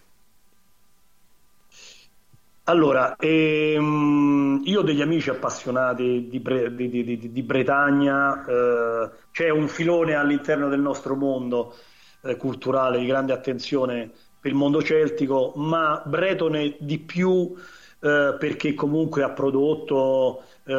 [2.64, 9.51] Allora, ehm, io ho degli amici appassionati di, Bre- di, di, di Bretagna, eh, c'è
[9.51, 11.74] un filone all'interno del nostro mondo
[12.22, 14.11] eh, culturale di grande attenzione
[14.41, 17.53] per il mondo celtico, ma bretone di più
[18.01, 20.72] eh, perché comunque ha prodotto eh,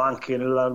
[0.00, 0.66] anche nella,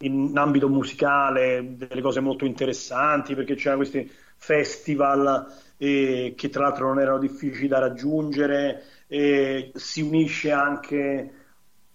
[0.00, 6.86] in ambito musicale delle cose molto interessanti, perché c'erano questi festival eh, che tra l'altro
[6.86, 11.32] non erano difficili da raggiungere, e si unisce anche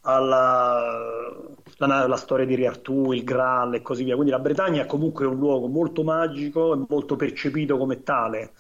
[0.01, 1.33] alla
[1.77, 4.15] la, la, storia di Re Artù, il Graal e così via.
[4.15, 8.51] Quindi la Bretagna comunque è un luogo molto magico e molto percepito come tale,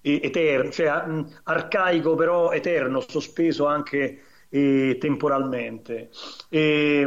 [0.00, 1.02] eterno, cioè
[1.44, 6.10] arcaico però eterno, sospeso anche eh, temporalmente.
[6.48, 7.06] E,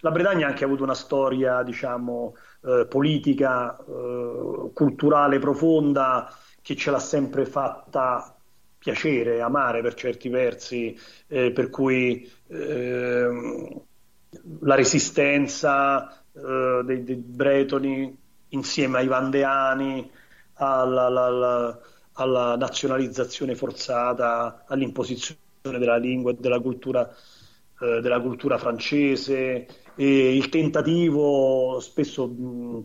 [0.00, 2.34] la Bretagna ha anche avuto una storia, diciamo,
[2.64, 8.34] eh, politica, eh, culturale profonda che ce l'ha sempre fatta
[8.78, 10.98] piacere, amare per certi versi,
[11.28, 13.80] eh, per cui ehm,
[14.60, 18.16] la resistenza eh, dei, dei, bretoni
[18.48, 20.10] insieme ai vandeani,
[20.54, 21.80] alla, alla, alla,
[22.12, 27.10] alla nazionalizzazione forzata, all'imposizione della lingua e della cultura,
[27.80, 29.66] eh, della cultura francese,
[29.96, 32.84] e il tentativo spesso mh,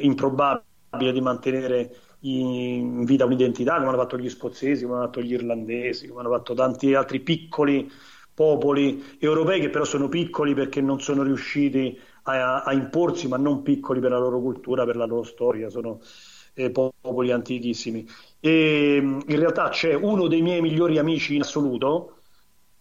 [0.00, 5.32] improbabile di mantenere in vita un'identità, come hanno fatto gli scozzesi, come hanno fatto gli
[5.32, 7.90] irlandesi, come hanno fatto tanti altri piccoli
[8.34, 13.62] popoli europei che però sono piccoli perché non sono riusciti a, a imporsi, ma non
[13.62, 16.00] piccoli per la loro cultura, per la loro storia, sono
[16.54, 18.06] eh, popoli antichissimi.
[18.40, 22.15] E in realtà c'è uno dei miei migliori amici in assoluto,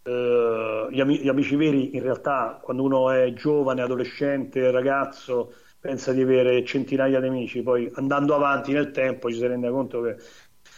[0.06, 6.12] Uh, gli, am- gli, amici veri in realtà quando uno è giovane, adolescente, ragazzo pensa
[6.14, 10.16] di avere centinaia di amici, poi andando avanti nel tempo ci si rende conto che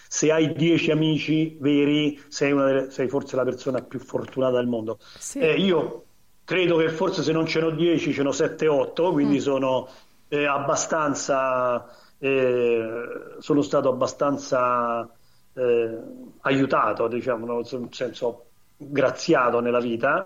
[0.07, 4.97] se hai dieci amici veri sei, delle, sei forse la persona più fortunata del mondo.
[5.17, 5.39] Sì.
[5.39, 6.05] Eh, io
[6.43, 9.39] credo che forse se non ce n'ho dieci ce n'ho sette, otto, quindi mm.
[9.39, 9.89] sono
[10.29, 11.85] eh, abbastanza,
[12.17, 15.09] eh, sono stato abbastanza
[15.53, 15.97] eh,
[16.41, 18.46] aiutato, diciamo, nel senso
[18.77, 20.25] graziato nella vita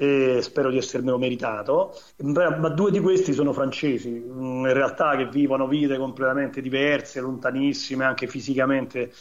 [0.00, 5.26] e spero di essermelo meritato, ma due di questi sono francesi, mm, in realtà che
[5.26, 9.12] vivono vite completamente diverse, lontanissime anche fisicamente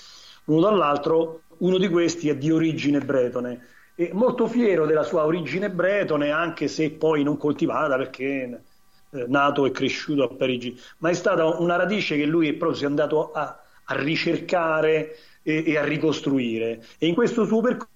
[0.46, 3.66] uno dall'altro, uno di questi è di origine bretone.
[3.96, 9.26] E molto fiero della sua origine bretone anche se poi non coltivata perché è eh,
[9.28, 12.84] nato e cresciuto a Parigi, ma è stata una radice che lui è proprio si
[12.84, 16.84] è andato a, a ricercare e, e a ricostruire.
[17.00, 17.96] E in questo suo percorso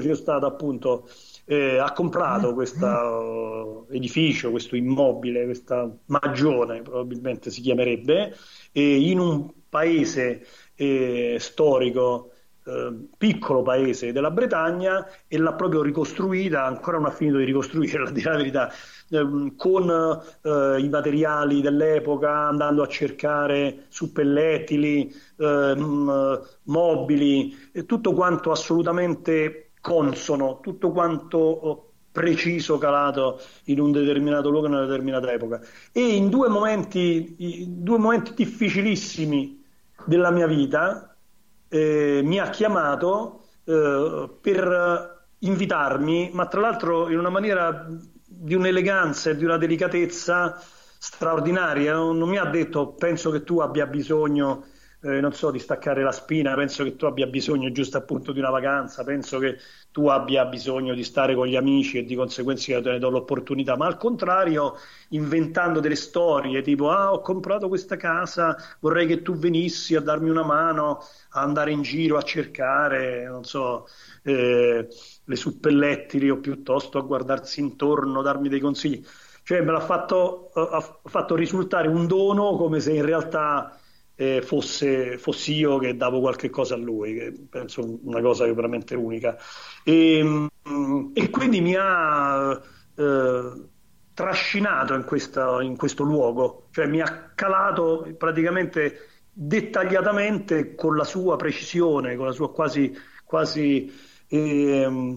[0.00, 1.08] c'è stato appunto
[1.44, 8.36] eh, ha comprato questo uh, edificio, questo immobile, questa magione probabilmente si chiamerebbe,
[8.72, 10.46] in un paese
[10.76, 12.29] eh, storico,
[12.70, 18.08] eh, piccolo paese della Bretagna e l'ha proprio ricostruita, ancora non ha finito di ricostruirla,
[18.08, 18.72] a dire la verità,
[19.10, 19.90] ehm, con
[20.42, 27.56] eh, i materiali dell'epoca, andando a cercare suppellettili, ehm, mobili,
[27.86, 34.86] tutto quanto assolutamente consono, tutto quanto oh, preciso calato in un determinato luogo, in una
[34.86, 35.60] determinata epoca.
[35.92, 39.62] E in due momenti, due momenti difficilissimi
[40.04, 41.09] della mia vita
[41.70, 47.86] eh, mi ha chiamato eh, per invitarmi, ma tra l'altro in una maniera
[48.26, 50.60] di un'eleganza e di una delicatezza
[50.98, 51.94] straordinaria.
[51.94, 54.64] Non mi ha detto penso che tu abbia bisogno
[55.02, 58.38] eh, non so, di staccare la spina, penso che tu abbia bisogno giusto appunto di
[58.38, 59.56] una vacanza, penso che
[59.90, 63.08] tu abbia bisogno di stare con gli amici e di conseguenza io te ne do
[63.08, 64.76] l'opportunità, ma al contrario
[65.10, 70.28] inventando delle storie tipo ah ho comprato questa casa, vorrei che tu venissi a darmi
[70.28, 70.98] una mano,
[71.30, 73.86] a andare in giro a cercare, non so,
[74.22, 74.86] eh,
[75.24, 79.04] le suppellettili o piuttosto a guardarsi intorno, darmi dei consigli.
[79.42, 83.74] Cioè me l'ha fatto, eh, ha fatto risultare un dono come se in realtà
[84.20, 88.94] eh, fosse, fossi io che davo qualche cosa a lui, che penso una cosa veramente
[88.94, 89.36] unica.
[89.82, 90.22] E,
[90.68, 92.60] mm, e quindi mi ha
[92.96, 93.68] eh,
[94.12, 101.36] trascinato in, questa, in questo luogo, cioè mi ha calato praticamente dettagliatamente con la sua
[101.36, 102.92] precisione, con la sua quasi,
[103.24, 103.90] quasi
[104.28, 105.16] eh,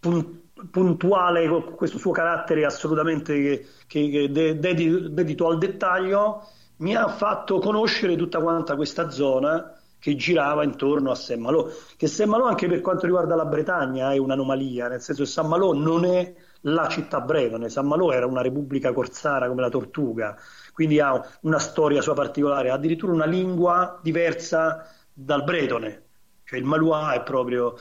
[0.00, 6.42] punt- puntuale, con questo suo carattere assolutamente che, che, che dedito, dedito al dettaglio,
[6.78, 12.44] mi ha fatto conoscere tutta quanta questa zona che girava intorno a Saint-Malo, che Saint-Malo
[12.44, 16.88] anche per quanto riguarda la Bretagna è un'anomalia, nel senso che Saint-Malo non è la
[16.88, 20.36] città bretone, Saint-Malo era una repubblica corsara come la Tortuga,
[20.72, 26.04] quindi ha una storia sua particolare, ha addirittura una lingua diversa dal bretone,
[26.44, 27.74] cioè il Malois è proprio...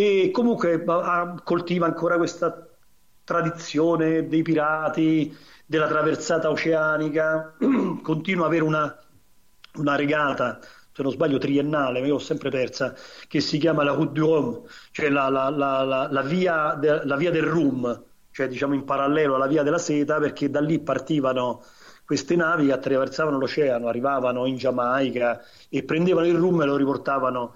[0.00, 0.82] E comunque
[1.44, 2.66] coltiva ancora questa
[3.22, 5.36] tradizione dei pirati,
[5.66, 7.54] della traversata oceanica,
[8.02, 8.98] continua ad avere una,
[9.74, 10.58] una regata
[10.90, 12.94] se non sbaglio triennale, ma io ho sempre persa,
[13.28, 17.30] che si chiama la Route du Rhum, cioè la, la, la, la via, de, via,
[17.30, 21.62] del Rum, cioè diciamo in parallelo alla via della seta, perché da lì partivano
[22.06, 27.54] queste navi che attraversavano l'oceano, arrivavano in Giamaica e prendevano il rum e lo riportavano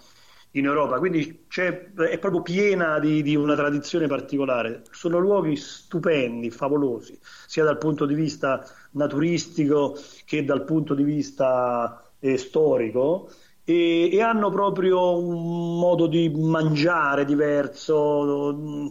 [0.54, 0.98] in Europa.
[0.98, 4.82] Quindi è proprio piena di, di, una tradizione particolare.
[4.90, 12.02] Sono luoghi stupendi, favolosi, sia dal punto di vista naturalistico che dal punto di vista
[12.18, 13.30] eh, storico
[13.64, 18.90] e, e, hanno proprio un modo di mangiare diverso.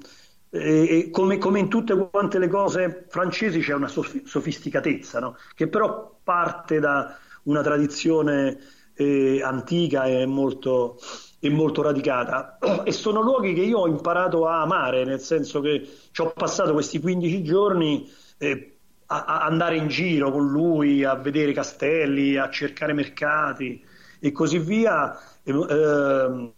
[0.50, 5.36] E, come, come, in tutte quante le cose francesi c'è una sofisticatezza no?
[5.56, 8.60] che però parte da una tradizione
[8.94, 11.00] eh, antica e molto,
[11.44, 15.86] e molto radicata e sono luoghi che io ho imparato a amare nel senso che
[16.12, 18.78] ci ho passato questi 15 giorni eh,
[19.08, 23.84] a, a andare in giro con lui, a vedere castelli, a cercare mercati
[24.20, 26.54] e così via, eh,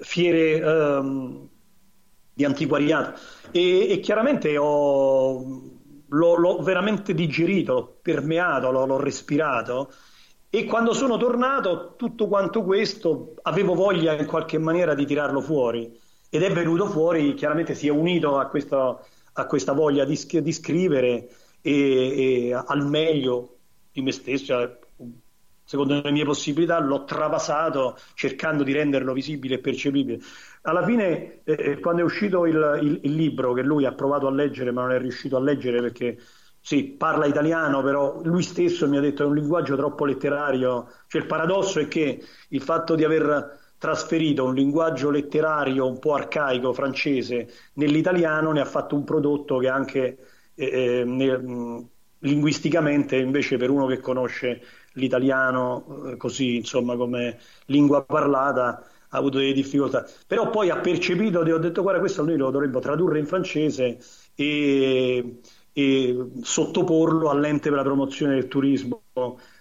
[0.00, 1.48] fiere eh,
[2.34, 3.20] di antiquariato.
[3.52, 5.62] E, e chiaramente ho,
[6.08, 9.92] l'ho, l'ho, veramente digerito, l'ho permeato, l'ho, l'ho respirato.
[10.52, 15.96] E quando sono tornato, tutto quanto questo avevo voglia in qualche maniera di tirarlo fuori.
[16.28, 20.52] Ed è venuto fuori, chiaramente si è unito a, questo, a questa voglia di, di
[20.52, 21.28] scrivere
[21.60, 23.58] e, e al meglio
[23.92, 24.78] di me stesso, cioè,
[25.62, 30.18] secondo le mie possibilità, l'ho travasato cercando di renderlo visibile e percepibile.
[30.62, 34.26] Alla fine, eh, eh, quando è uscito il, il, il, libro che lui ha provato
[34.26, 36.18] a leggere, ma non è riuscito a leggere perché
[36.60, 40.88] sì, parla italiano, però lui stesso mi ha detto che è un linguaggio troppo letterario.
[41.08, 46.12] Cioè, il paradosso è che il fatto di aver trasferito un linguaggio letterario un po'
[46.12, 50.18] arcaico francese nell'italiano ne ha fatto un prodotto che anche
[50.54, 51.88] eh, ne,
[52.18, 54.60] linguisticamente invece per uno che conosce
[54.92, 61.38] l'italiano eh, così insomma come lingua parlata ha avuto delle difficoltà però poi ha percepito
[61.38, 63.98] ho detto guarda questo noi lo dovremmo tradurre in francese
[64.34, 65.40] e,
[65.72, 69.02] e sottoporlo all'ente per la promozione del turismo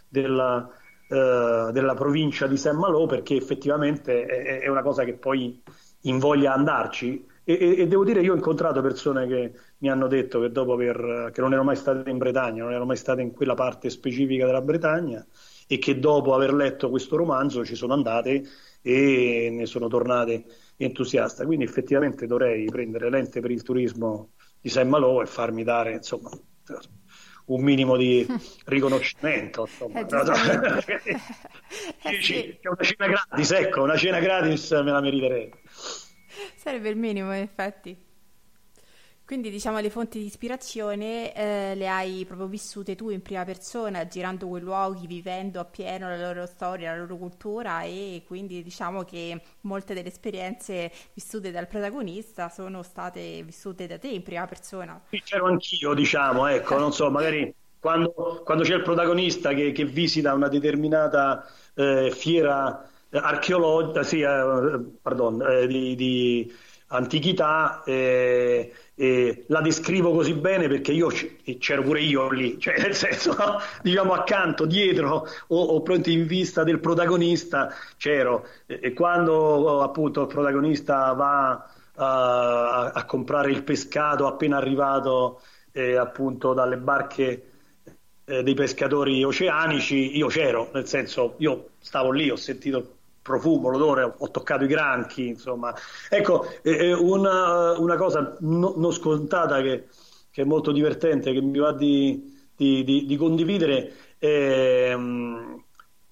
[0.08, 0.70] della,
[1.08, 5.62] eh, della provincia di Saint-Malo perché effettivamente è, è, una cosa che poi
[6.02, 10.40] invoglia andarci e, e, e devo dire io ho incontrato persone che mi hanno detto
[10.40, 13.32] che dopo aver, che non erano mai state in Bretagna, non erano mai state in
[13.32, 15.26] quella parte specifica della Bretagna
[15.68, 18.44] e che dopo aver letto questo romanzo ci sono andate
[18.82, 20.46] e ne sono tornate
[20.78, 21.46] entusiaste.
[21.46, 24.32] Quindi effettivamente dovrei prendere l'ente per il turismo
[24.62, 26.30] di Saint Malo e farmi dare insomma,
[27.46, 28.26] un minimo di
[28.66, 29.68] riconoscimento.
[29.68, 30.00] Insomma.
[30.02, 31.02] Eh,
[32.04, 32.60] eh, sì.
[32.64, 35.54] Una cena gratis, ecco, una cena gratis me la meriterei.
[36.56, 38.08] Sarebbe il minimo, in effetti.
[39.30, 44.08] Quindi diciamo le fonti di ispirazione eh, le hai proprio vissute tu in prima persona,
[44.08, 49.40] girando quei luoghi, vivendo appieno la loro storia, la loro cultura e quindi diciamo che
[49.62, 55.00] molte delle esperienze vissute dal protagonista sono state vissute da te in prima persona.
[55.12, 59.86] Sì, c'ero anch'io, diciamo, ecco, non so, magari quando, quando c'è il protagonista che, che
[59.86, 66.52] visita una determinata eh, fiera archeologica, sì, eh, pardon, eh, di, di
[66.88, 67.84] antichità
[69.02, 71.08] eh, la descrivo così bene perché io
[71.58, 73.34] c'ero pure io lì, cioè nel senso,
[73.82, 78.46] diciamo accanto, dietro o, o pronto in vista del protagonista c'ero.
[78.66, 86.54] E quando appunto il protagonista va a, a comprare il pescato appena arrivato eh, appunto
[86.54, 87.52] dalle barche
[88.26, 92.98] eh, dei pescatori oceanici, io c'ero, nel senso io stavo lì, ho sentito
[93.30, 95.72] profumo, l'odore, ho toccato i granchi, insomma.
[96.10, 99.88] Ecco, eh, una, una, cosa no, non scontata che,
[100.32, 105.64] che, è molto divertente, che mi va di, di, di, di condividere, è um,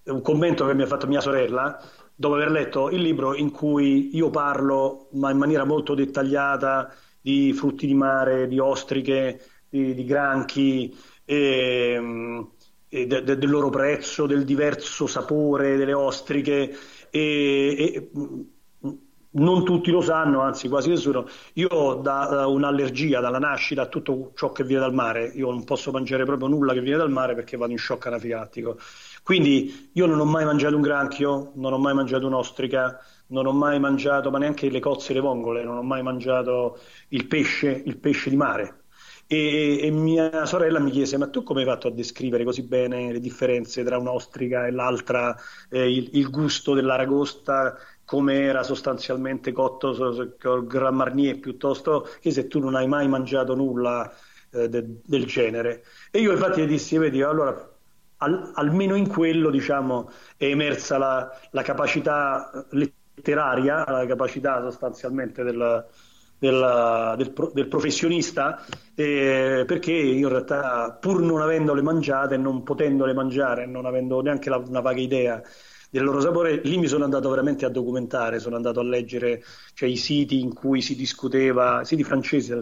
[0.03, 1.81] un commento che mi ha fatto mia sorella
[2.13, 7.51] dopo aver letto il libro in cui io parlo, ma in maniera molto dettagliata, di
[7.53, 10.95] frutti di mare, di ostriche, di, di granchi.
[11.25, 12.49] E, um,
[12.89, 16.75] de, de, del loro prezzo, del diverso sapore delle ostriche,
[17.09, 18.09] e, e
[19.37, 24.31] non tutti lo sanno, anzi quasi nessuno, io ho da, un'allergia dalla nascita a tutto
[24.35, 27.35] ciò che viene dal mare, io non posso mangiare proprio nulla che viene dal mare
[27.35, 28.77] perché vado in shock anafilattico.
[29.23, 33.51] Quindi io non ho mai mangiato un granchio, non ho mai mangiato un'ostrica, non ho
[33.51, 36.79] mai mangiato, ma neanche le cozze e le vongole, non ho mai mangiato
[37.09, 38.85] il pesce, il pesce di mare.
[39.29, 43.11] E, e, mia sorella mi chiese: Ma tu come hai fatto a descrivere così bene
[43.11, 45.35] le differenze tra un'ostrica e l'altra,
[45.69, 49.93] eh, il, il, gusto dell'aragosta, come era sostanzialmente cotto
[50.39, 54.09] col Grand Marnier, piuttosto che se tu non hai mai mangiato nulla
[54.51, 55.83] eh, de, del genere?
[56.09, 57.69] E io infatti le dissi: Vedi, allora
[58.19, 65.85] al, almeno in quello diciamo, è emersa la, la capacità letteraria, la capacità sostanzialmente del
[66.39, 68.63] del, del, del professionista
[68.95, 74.21] eh, perché io in realtà pur non avendole mangiate e non potendole mangiare, non avendo
[74.21, 75.41] neanche la, una vaga idea
[75.89, 79.87] del loro sapore, lì mi sono andato veramente a documentare, sono andato a leggere cioè,
[79.87, 82.53] i siti in cui si discuteva, siti francesi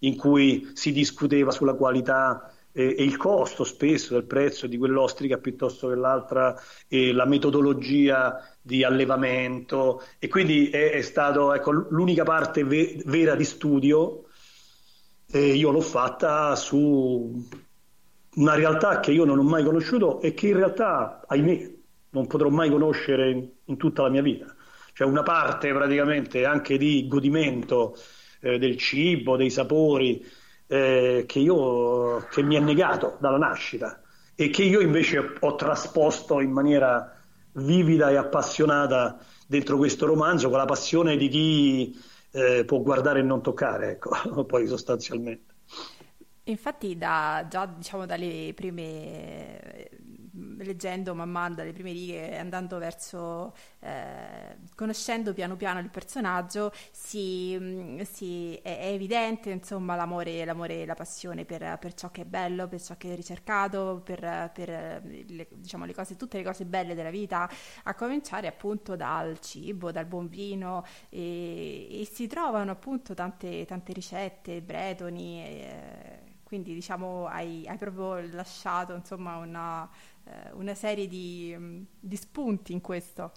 [0.00, 5.88] in cui si discuteva sulla qualità e, il costo spesso del prezzo di quell'ostrica piuttosto
[5.88, 6.58] che l'altra,
[6.88, 13.34] e la metodologia di allevamento e quindi è, è stato ecco, l'unica parte ve- vera
[13.34, 14.24] di studio
[15.30, 17.46] e io l'ho fatta su
[18.34, 21.70] una realtà che io non ho mai conosciuto e che in realtà, ahimè,
[22.10, 24.54] non potrò mai conoscere in, in tutta la mia vita.
[24.92, 27.96] Cioè una parte praticamente anche di godimento
[28.40, 30.22] eh, del cibo, dei sapori,
[30.72, 34.00] eh, che, io, che mi è negato dalla nascita
[34.34, 37.14] e che io invece ho trasposto in maniera
[37.56, 43.22] vivida e appassionata dentro questo romanzo con la passione di chi eh, può guardare e
[43.22, 45.52] non toccare, ecco, poi sostanzialmente.
[46.44, 49.90] Infatti da, già diciamo dalle prime
[50.32, 57.56] leggendo man mano dalle prime righe, andando verso, eh, conoscendo piano piano il personaggio, si,
[57.58, 62.22] mm, si, è, è, evidente insomma l'amore, l'amore e la passione per, per, ciò che
[62.22, 66.44] è bello, per ciò che è ricercato, per, per le, diciamo, le cose, tutte le
[66.44, 67.48] cose belle della vita,
[67.84, 73.92] a cominciare appunto dal cibo, dal buon vino e, e si trovano appunto tante, tante
[73.92, 75.42] ricette bretoni.
[75.42, 79.88] E, quindi diciamo hai, hai proprio lasciato insomma una, eh,
[80.54, 83.32] una serie di, mm, di, spunti in questo.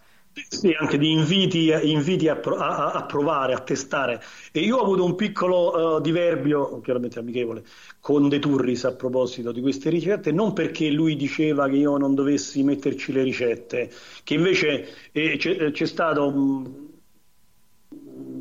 [0.50, 4.22] Sì, anche di inviti, inviti a, a, a, provare, a testare.
[4.52, 7.64] E io ho avuto un piccolo uh, diverbio, chiaramente amichevole,
[8.02, 12.16] con De Turris a proposito di queste ricette, non perché lui diceva che io non
[12.16, 13.90] dovessi metterci le ricette,
[14.24, 16.66] che invece eh, c'è, c'è, stato, mm,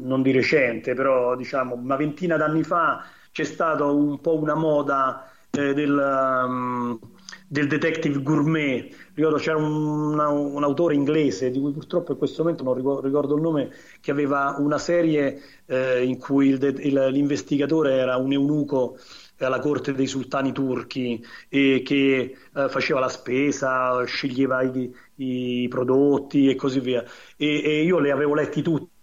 [0.02, 5.30] non di recente, però diciamo una ventina d'anni fa, c'è stata un po' una moda
[5.50, 5.96] eh, del...
[5.96, 6.98] Um,
[7.46, 8.94] del detective gourmet.
[9.14, 13.42] Ricordo c'era un, un, autore inglese di cui purtroppo in questo momento non ricordo, il
[13.42, 13.70] nome,
[14.00, 18.98] che aveva una serie eh, in cui il, il, l'investigatore era un eunuco
[19.38, 26.48] alla corte dei sultani turchi e che eh, faceva la spesa, sceglieva i, i, prodotti
[26.48, 27.04] e così via.
[27.36, 28.93] E, e io le avevo letti tutti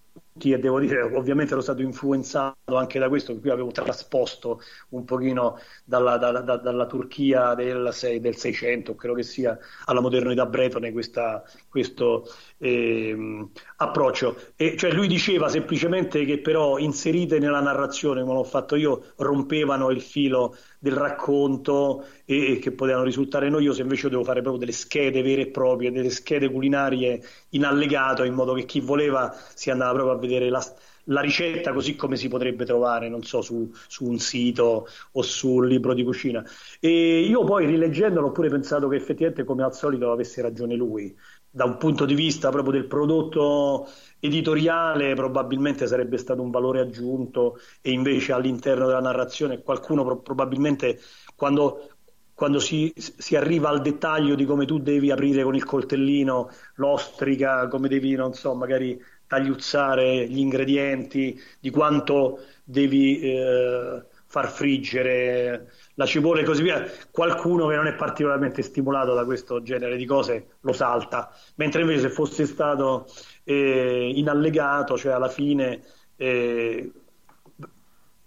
[0.50, 5.60] e devo dire ovviamente ero stato influenzato anche da questo, qui avevo trasposto un pochino
[5.86, 11.44] dalla, dalla, dalla Turchia del, 6, del, 600, credo che sia, alla modernità bretone questa,
[11.70, 12.26] questo
[12.58, 14.38] eh, approccio.
[14.56, 19.90] E, cioè lui diceva semplicemente che però inserite nella narrazione, come l'ho fatto io, rompevano
[19.92, 24.60] il filo del racconto e, e che potevano risultare noiose, invece io devo fare proprio
[24.60, 29.32] delle schede vere e proprie, delle schede culinarie in allegato, in modo che chi voleva
[29.54, 30.60] si andava proprio a vedere la,
[31.06, 35.68] la ricetta così come si potrebbe trovare, non so, su, su, un sito o sul
[35.68, 36.44] libro di cucina.
[36.80, 41.16] E io poi rileggendolo ho pure pensato che effettivamente, come al solito, avesse ragione lui.
[41.54, 43.86] Da un punto di vista proprio del prodotto
[44.20, 51.00] editoriale, probabilmente sarebbe stato un valore aggiunto, e invece all'interno della narrazione qualcuno pro- probabilmente
[51.36, 51.90] quando
[52.34, 57.68] quando si, si, arriva al dettaglio di come tu devi aprire con il coltellino l'ostrica,
[57.68, 65.72] come devi, non so, magari tagliuzzare gli ingredienti, di quanto devi eh, far friggere
[66.02, 70.06] la cipolla e così via, qualcuno che non è particolarmente stimolato da questo genere di
[70.06, 73.06] cose lo salta, mentre invece se fosse stato
[73.44, 75.84] eh, in allegato, cioè alla fine
[76.16, 76.92] eh,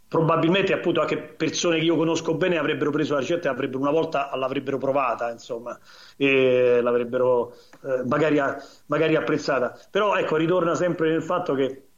[0.07, 4.31] probabilmente appunto anche persone che io conosco bene avrebbero preso la ricetta e una volta
[4.37, 5.77] l'avrebbero provata, insomma,
[6.17, 8.41] e l'avrebbero eh, magari,
[8.87, 9.77] magari, apprezzata.
[9.91, 11.89] Però ecco, ritorna sempre nel fatto che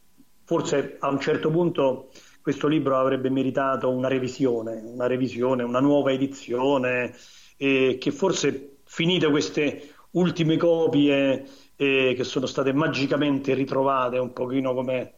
[0.45, 2.09] forse a un certo punto
[2.47, 7.13] questo libro avrebbe meritato una revisione, una revisione, una nuova edizione,
[7.57, 11.45] e che forse finite queste ultime copie
[11.75, 15.15] eh, che sono state magicamente ritrovate un pochino come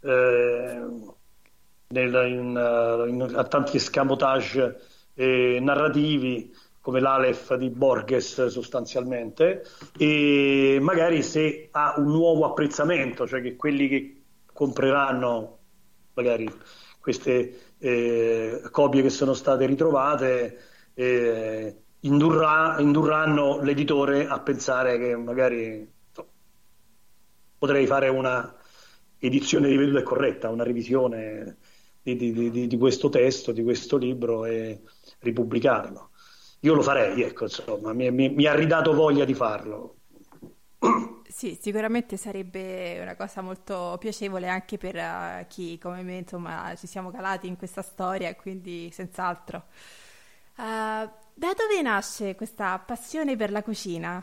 [0.00, 0.82] eh,
[1.88, 4.80] nel, in, in, a tanti escamotage
[5.12, 9.62] eh, narrativi come l'Aleph di Borges sostanzialmente
[9.98, 14.22] e magari se ha un nuovo apprezzamento, cioè che quelli che
[14.54, 15.58] compreranno
[16.14, 16.50] magari
[17.00, 20.58] queste eh, copie che sono state ritrovate
[20.94, 26.28] eh, indurrà, indurranno l'editore a pensare che magari so,
[27.58, 28.56] potrei fare una
[29.18, 31.58] edizione riveduta e corretta, una revisione
[32.02, 34.82] di, di, di, di, questo testo, di questo libro e
[35.20, 36.10] ripubblicarlo.
[36.60, 39.96] Io lo farei, ecco, insomma, mi, mi, mi ha ridato voglia di farlo.
[41.28, 46.86] Sì, sicuramente sarebbe una cosa molto piacevole anche per uh, chi come me, insomma, ci
[46.86, 49.64] siamo calati in questa storia, quindi senz'altro.
[50.56, 54.22] Uh, da dove nasce questa passione per la cucina?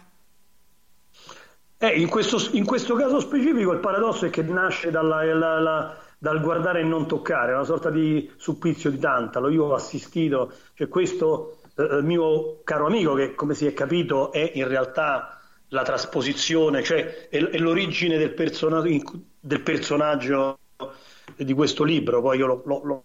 [1.79, 5.97] Eh, in, questo, in, questo, caso specifico il paradosso è che nasce dalla, la, la,
[6.17, 9.49] dal guardare e non toccare, una sorta di supplizio di Tantalo.
[9.49, 14.31] Io ho assistito, cioè questo eh, eh, mio caro amico che come si è capito
[14.31, 15.38] è in realtà
[15.69, 20.59] la trasposizione, cioè è, è l'origine del, persona, del, personaggio
[21.35, 23.03] di questo libro, poi io lo, lo,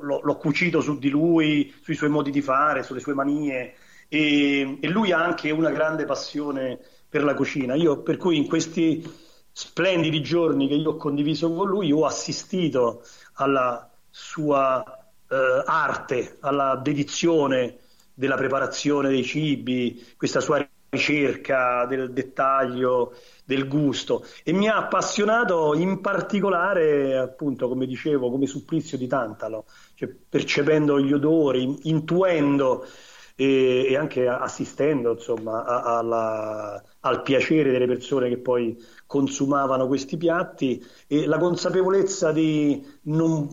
[0.00, 3.74] lo, l'ho cucito su di lui, sui suoi modi di fare, sulle sue manie
[4.08, 7.74] e, e, lui ha anche una grande passione per la cucina.
[7.74, 9.02] Io per cui in questi
[9.50, 13.04] splendidi giorni che io ho condiviso con lui ho assistito
[13.34, 14.84] alla sua
[15.28, 17.78] eh, arte, alla dedizione
[18.12, 23.14] della preparazione dei cibi, questa sua ricerca del dettaglio,
[23.44, 24.26] del gusto.
[24.44, 29.64] E mi ha appassionato in particolare, appunto, come dicevo, come supplizio di Tantalo,
[29.94, 32.86] cioè percependo gli odori, intuendo
[33.34, 38.76] e, e anche assistendo insomma, a, alla, al piacere delle persone che poi
[39.06, 43.48] consumavano questi piatti e la consapevolezza di non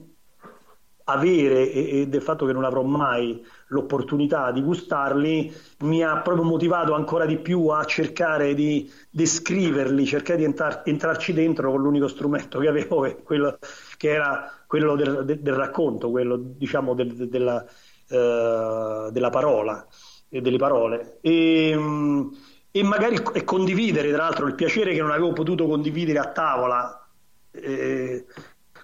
[1.05, 6.43] avere e, e del fatto che non avrò mai l'opportunità di gustarli mi ha proprio
[6.43, 12.07] motivato ancora di più a cercare di descriverli, cercare di entrar- entrarci dentro con l'unico
[12.07, 13.57] strumento che avevo, che, quello,
[13.97, 17.63] che era quello del, del, del, racconto, quello diciamo del, della,
[18.09, 19.85] uh, della, parola
[20.29, 21.17] e delle parole.
[21.21, 22.35] E, um,
[22.71, 27.07] e magari e condividere, tra l'altro, il piacere che non avevo potuto condividere a tavola
[27.51, 28.25] eh,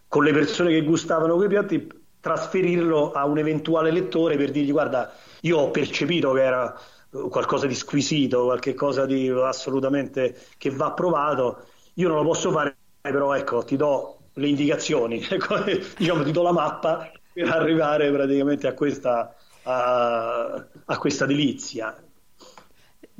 [0.08, 1.95] con le persone che gustavano quei piatti
[2.26, 7.68] trasferirlo a un eventuale lettore per dirgli guarda, io ho percepito che era eh, qualcosa
[7.68, 13.64] di squisito, qualcosa di assolutamente che va provato, io non lo posso fare, però ecco,
[13.64, 15.58] ti do le indicazioni, ecco,
[15.98, 21.96] diciamo, ti do la mappa per arrivare praticamente a questa, a, a questa delizia.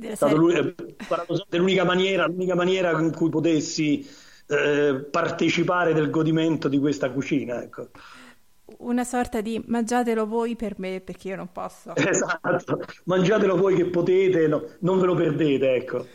[0.00, 4.04] È stata l'unica maniera, l'unica maniera in cui potessi
[4.48, 7.62] eh, partecipare del godimento di questa cucina.
[7.62, 7.90] Ecco
[8.78, 11.94] una sorta di mangiatelo voi per me perché io non posso.
[11.96, 16.06] Esatto, mangiatelo voi che potete, no, non ve lo perdete, ecco.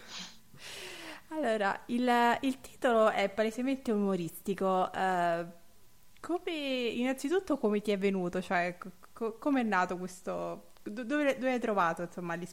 [1.30, 2.10] Allora, il,
[2.42, 4.90] il titolo è palesemente umoristico.
[4.94, 5.46] Uh,
[6.20, 8.42] come, innanzitutto come ti è venuto?
[8.42, 8.78] Cioè,
[9.14, 10.71] co- come è nato questo...
[10.84, 12.48] Dove, dove hai trovato, insomma, gli...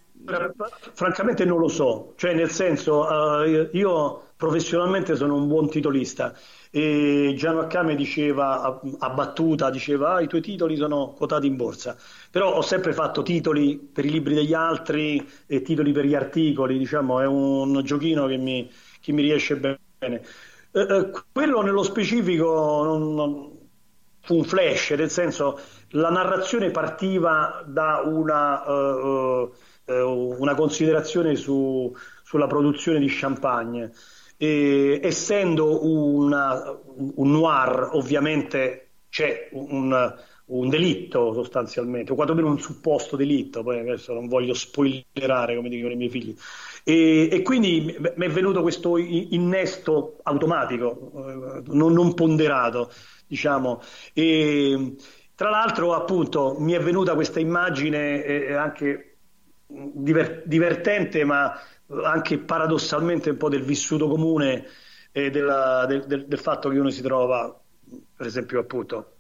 [0.92, 6.34] Francamente non lo so, cioè nel senso, uh, io professionalmente sono un buon titolista.
[6.70, 11.96] E Gianno Accame diceva a battuta, diceva ah, i tuoi titoli sono quotati in borsa,
[12.30, 16.76] però ho sempre fatto titoli per i libri degli altri e titoli per gli articoli,
[16.76, 18.70] diciamo è un giochino che mi,
[19.00, 20.22] che mi riesce bene.
[20.70, 23.58] Eh, quello nello specifico non, non,
[24.20, 25.58] fu un flash, nel senso
[25.90, 29.52] la narrazione partiva da una, uh,
[29.86, 33.92] uh, una considerazione su, sulla produzione di champagne
[34.38, 40.14] e, essendo una, un noir, ovviamente c'è un,
[40.46, 45.92] un, delitto sostanzialmente, o quantomeno un supposto delitto, poi adesso non voglio spoilerare come dicono
[45.92, 46.36] i miei figli.
[46.84, 52.92] E, e quindi mi è venuto questo innesto automatico, non, non ponderato,
[53.26, 53.82] diciamo.
[54.12, 54.94] E,
[55.38, 59.18] tra l'altro, appunto, mi è venuta questa immagine eh, anche
[59.68, 61.56] diver- divertente, ma
[62.02, 64.66] anche paradossalmente un po' del vissuto comune
[65.12, 67.56] e della, del, del, del, fatto che uno si trova,
[68.16, 69.12] per esempio, appunto,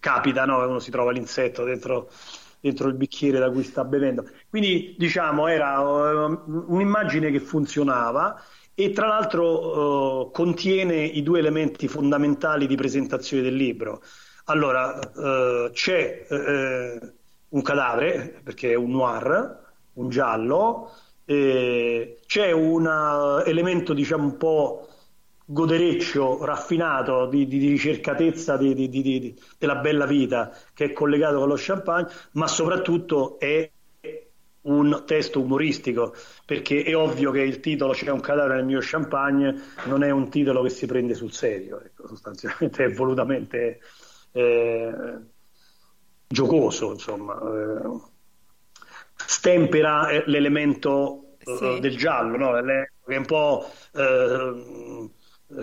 [0.00, 0.58] capita, no?
[0.66, 2.10] uno si trova l'insetto dentro,
[2.58, 4.28] dentro il bicchiere da cui sta bevendo.
[4.48, 8.42] Quindi, diciamo, era uh, un'immagine che funzionava
[8.74, 14.02] e tra l'altro uh, contiene i due elementi fondamentali di presentazione del libro.
[14.50, 19.58] Allora, uh, c'è un cadavere, perché è un noir,
[19.92, 20.90] un giallo,
[21.24, 24.88] eh, c'è un uh, elemento diciamo un po'
[25.44, 31.56] godereccio, raffinato di, di, di ricercatezza di, della bella vita che è collegato con lo
[31.56, 33.70] champagne, ma soprattutto è
[34.62, 39.54] un testo umoristico, perché è ovvio che il titolo C'è un cadavere nel mio champagne
[39.86, 43.80] non è un titolo che si prende sul serio, ecco, sostanzialmente è volutamente
[44.32, 44.92] eh,
[46.26, 47.40] giocoso, insomma.
[47.40, 48.08] Eh,
[49.14, 51.80] stempera eh, l'elemento eh, sì.
[51.80, 52.52] del giallo, no?
[52.52, 55.10] che è un po' eh,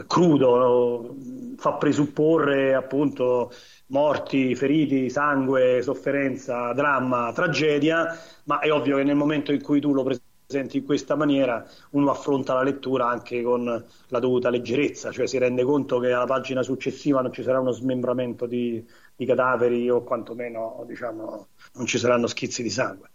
[0.06, 1.16] crudo, no?
[1.58, 3.52] fa presupporre appunto
[3.88, 9.94] morti, feriti, sangue, sofferenza, dramma, tragedia, ma è ovvio che nel momento in cui tu
[9.94, 13.66] lo presenti in questa maniera uno affronta la lettura anche con
[14.08, 17.72] la dovuta leggerezza, cioè si rende conto che alla pagina successiva non ci sarà uno
[17.72, 18.82] smembramento di,
[19.14, 23.10] di cadaveri o quantomeno diciamo, non ci saranno schizzi di sangue.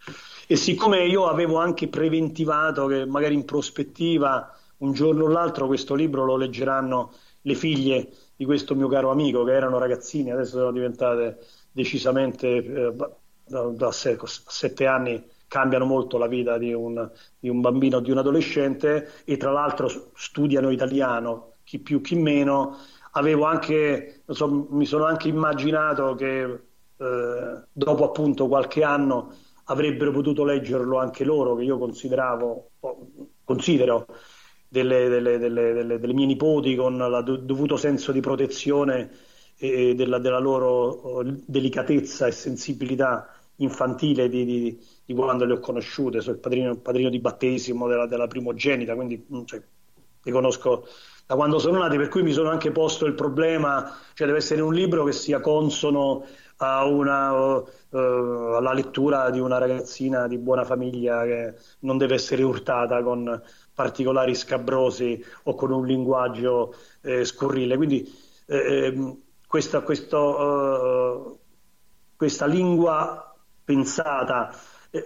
[0.46, 5.94] E siccome io avevo anche preventivato che magari in prospettiva un giorno o l'altro questo
[5.94, 10.72] libro lo leggeranno le figlie di questo mio caro amico che erano ragazzini, adesso sono
[10.72, 11.38] diventate
[11.72, 12.94] decisamente eh,
[13.46, 18.10] da, da sette anni cambiano molto la vita di un, di un bambino o di
[18.10, 22.78] un adolescente e tra l'altro studiano italiano, chi più chi meno.
[23.12, 26.42] Avevo anche, so, mi sono anche immaginato che
[26.96, 29.34] eh, dopo appunto qualche anno
[29.64, 32.70] avrebbero potuto leggerlo anche loro, che io consideravo,
[33.44, 34.06] considero
[34.66, 39.10] delle, delle, delle, delle mie nipoti con il dovuto senso di protezione
[39.58, 45.58] e della, della loro oh, delicatezza e sensibilità infantile di, di, di, quando le ho
[45.60, 49.62] conosciute, sono il padrino, padrino di battesimo della, della primogenita, quindi mm, cioè,
[50.22, 50.86] li conosco
[51.26, 54.60] da quando sono nati, per cui mi sono anche posto il problema, cioè deve essere
[54.60, 56.24] un libro che sia consono
[56.58, 63.02] una, uh, alla lettura di una ragazzina di buona famiglia che non deve essere urtata
[63.02, 63.42] con
[63.74, 67.76] particolari scabrosi o con un linguaggio eh, scurrile.
[67.76, 68.08] Quindi
[68.46, 71.38] eh, ehm, questa, questo, uh,
[72.16, 73.34] questa lingua
[73.64, 74.54] pensata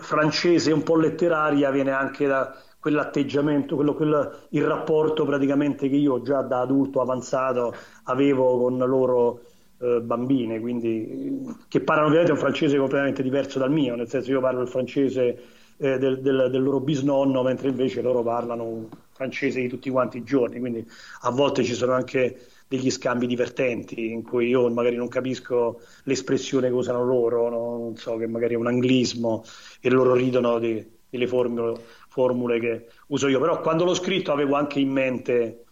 [0.01, 6.23] francese un po' letteraria viene anche da quell'atteggiamento, quello, quello, il rapporto praticamente che io
[6.23, 7.75] già da adulto avanzato
[8.05, 9.41] avevo con loro
[9.79, 14.41] eh, bambine, quindi che parlano ovviamente un francese completamente diverso dal mio, nel senso io
[14.41, 15.43] parlo il francese
[15.77, 20.19] eh, del, del, del, loro bisnonno, mentre invece loro parlano un francese di tutti quanti
[20.19, 20.89] i giorni, quindi
[21.23, 26.69] a volte ci sono anche degli scambi divertenti in cui io magari non capisco l'espressione
[26.69, 27.79] che usano loro, no?
[27.79, 29.45] non so, che magari è un anglismo
[29.81, 34.57] e loro ridono di, delle formule, formule che uso io, però quando l'ho scritto avevo
[34.57, 35.65] anche in mente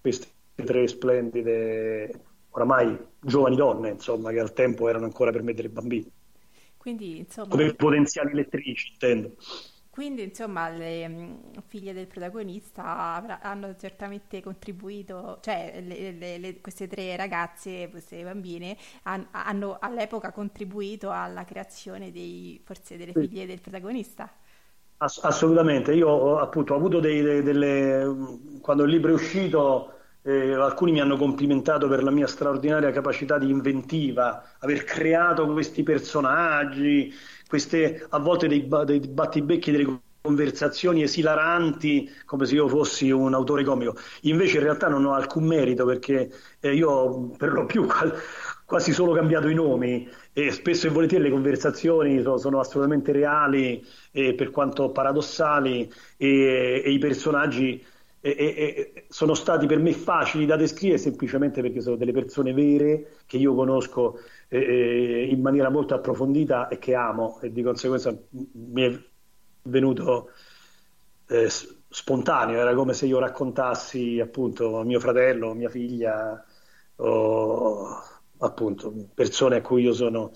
[0.00, 2.10] queste tre splendide,
[2.50, 6.10] oramai giovani donne, insomma, che al tempo erano ancora per me delle bambine.
[6.76, 9.36] Quindi, insomma, come potenziali lettrici, intendo.
[10.00, 11.34] Quindi, insomma, le mm,
[11.66, 18.78] figlie del protagonista hanno certamente contribuito, cioè le, le, le, queste tre ragazze, queste bambine,
[19.02, 24.32] han, hanno all'epoca contribuito alla creazione dei, forse delle figlie del protagonista.
[24.96, 28.10] Ass- assolutamente, io appunto ho avuto dei, delle,
[28.62, 33.38] quando il libro è uscito eh, alcuni mi hanno complimentato per la mia straordinaria capacità
[33.38, 37.12] di inventiva, aver creato questi personaggi,
[37.48, 43.64] queste a volte dei, dei battibecchi, delle conversazioni esilaranti come se io fossi un autore
[43.64, 43.96] comico.
[44.22, 47.86] Invece in realtà non ho alcun merito perché eh, io per lo più
[48.66, 53.84] quasi solo cambiato i nomi e spesso e volentieri le conversazioni sono, sono assolutamente reali
[54.12, 57.84] per quanto paradossali e, e i personaggi
[58.22, 63.18] e, e, sono stati per me facili da descrivere semplicemente perché sono delle persone vere
[63.26, 64.18] che io conosco
[64.48, 67.40] eh, in maniera molto approfondita e che amo.
[67.40, 69.02] E di conseguenza mi è
[69.62, 70.30] venuto
[71.28, 76.44] eh, spontaneo, era come se io raccontassi appunto mio fratello, mia figlia
[76.96, 78.02] o
[78.38, 80.32] appunto persone a cui io sono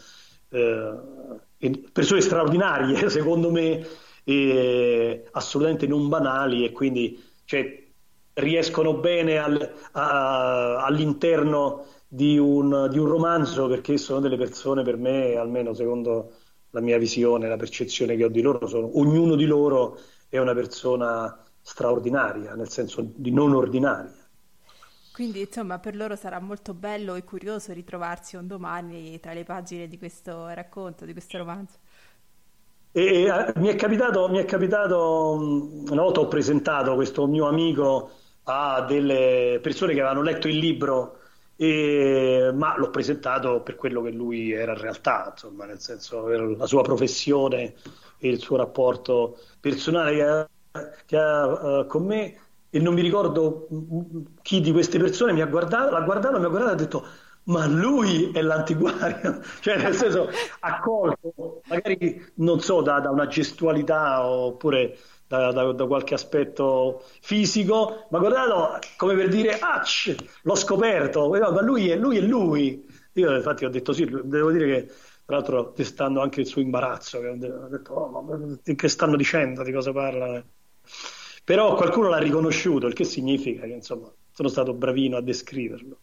[0.49, 3.87] eh, persone straordinarie secondo me
[5.33, 7.83] assolutamente non banali e quindi cioè,
[8.35, 14.97] riescono bene al, a, all'interno di un, di un, romanzo perché sono delle persone per
[14.97, 16.33] me, almeno secondo
[16.71, 20.55] la mia visione, la percezione che ho di loro, sono, ognuno di loro è una
[20.55, 24.13] persona straordinaria, nel senso di non ordinaria.
[25.13, 29.87] Quindi, insomma, per loro sarà molto bello e curioso ritrovarsi un domani tra le pagine
[29.87, 31.79] di questo racconto, di questo romanzo.
[32.97, 35.33] E, eh, mi è capitato, mi è capitato,
[35.91, 38.11] una volta ho presentato questo mio amico
[38.45, 41.19] a delle persone che avevano letto il libro
[41.57, 46.67] e, ma l'ho presentato per quello che lui era in realtà, insomma, nel senso la
[46.67, 47.75] sua professione
[48.19, 50.49] e il suo rapporto personale
[51.05, 51.47] che ha
[51.81, 52.39] uh, con me.
[52.71, 53.67] E non mi ricordo
[54.43, 57.07] chi di queste persone mi ha guardato, l'ha guardato, mi ha guardato e ha detto
[57.45, 60.29] ma lui è l'antiguario, cioè nel senso
[60.61, 68.07] accolto, magari non so, da, da una gestualità oppure da, da, da, qualche aspetto fisico,
[68.11, 69.83] ma guardato come per dire, ah,
[70.43, 72.19] l'ho scoperto, ma lui è lui.
[72.19, 72.87] È lui.
[73.15, 74.87] Io infatti ho detto sì, devo dire che
[75.25, 79.63] tra l'altro testando anche il suo imbarazzo, che ho detto, oh, ma che stanno dicendo,
[79.63, 80.43] di cosa parlano?
[81.45, 85.99] Però qualcuno l'ha riconosciuto, il che significa che insomma sono stato bravino a descriverlo.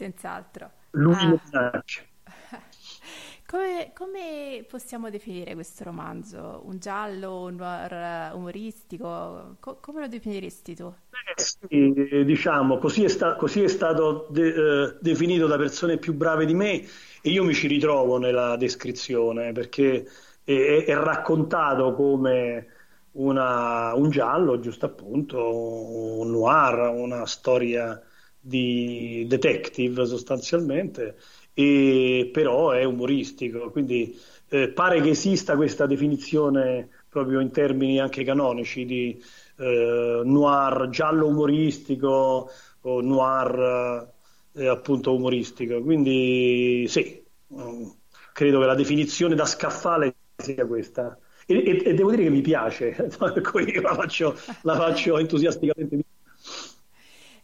[0.00, 0.70] Senz'altro.
[0.92, 1.26] Lui ah.
[1.26, 2.02] minaccia.
[3.46, 6.62] Come, come, possiamo definire questo romanzo?
[6.66, 9.56] Un giallo, un noir umoristico?
[9.58, 10.86] Co- come lo definiresti tu?
[10.86, 16.14] Eh sì, diciamo, così è, sta- così è stato de- eh, definito da persone più
[16.14, 16.74] brave di me
[17.20, 20.06] e io mi ci ritrovo nella descrizione perché
[20.44, 22.66] è, è raccontato come
[23.14, 28.00] una, un giallo, giusto appunto, un noir, una storia
[28.40, 31.16] di detective sostanzialmente
[31.52, 34.18] e però è umoristico, quindi
[34.48, 39.22] eh, pare che esista questa definizione proprio in termini anche canonici di
[39.56, 42.50] eh, noir giallo umoristico
[42.82, 44.08] o noir
[44.54, 47.22] eh, appunto umoristico, quindi sì,
[47.54, 47.88] mm,
[48.32, 51.18] credo che la definizione da scaffale sia questa.
[51.46, 52.94] E, e, e devo dire che mi piace,
[53.50, 55.96] cui la faccio, la faccio entusiasticamente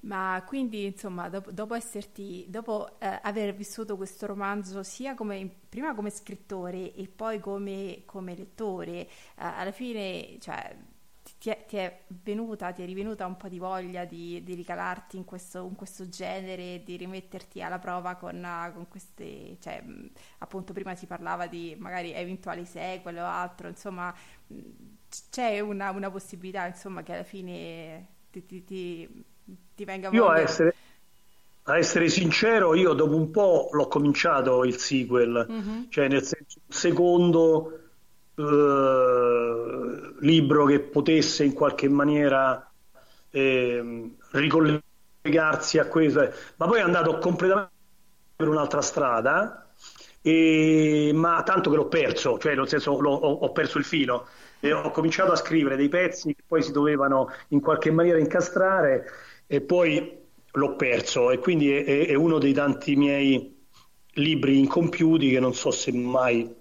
[0.07, 5.95] ma quindi, insomma, dopo, dopo esserti, dopo eh, aver vissuto questo romanzo sia come, prima
[5.95, 10.77] come scrittore e poi come, come lettore, eh, alla fine, cioè,
[11.39, 15.17] ti è, ti è, venuta, ti è rivenuta un po' di voglia di, di ricalarti
[15.17, 19.83] in questo, in questo, genere, di rimetterti alla prova con, con queste, cioè,
[20.39, 24.15] appunto prima si parlava di magari eventuali sequel o altro, insomma,
[25.31, 29.35] c'è una, una possibilità, insomma, che alla fine ti, ti, ti
[29.75, 30.75] ti venga Io a essere,
[31.65, 35.83] a essere, sincero, io dopo un po' l'ho cominciato il sequel, mm-hmm.
[35.89, 37.81] cioè nel senso il secondo
[38.35, 42.71] eh, libro che potesse in qualche maniera
[43.31, 47.73] eh, ricollegarsi a questo, ma poi è andato completamente
[48.35, 49.61] per un'altra strada.
[50.23, 54.27] E, ma tanto che l'ho perso, cioè nel senso ho, ho perso il filo
[54.59, 59.05] e ho cominciato a scrivere dei pezzi che poi si dovevano in qualche maniera incastrare
[59.47, 63.55] e poi l'ho perso e quindi è, è uno dei tanti miei
[64.15, 66.53] libri incompiuti che non so se mai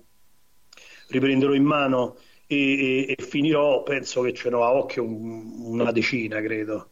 [1.07, 2.17] riprenderò in mano
[2.47, 6.89] e, e, e finirò, penso che ce n'ho a occhio un, una decina, credo,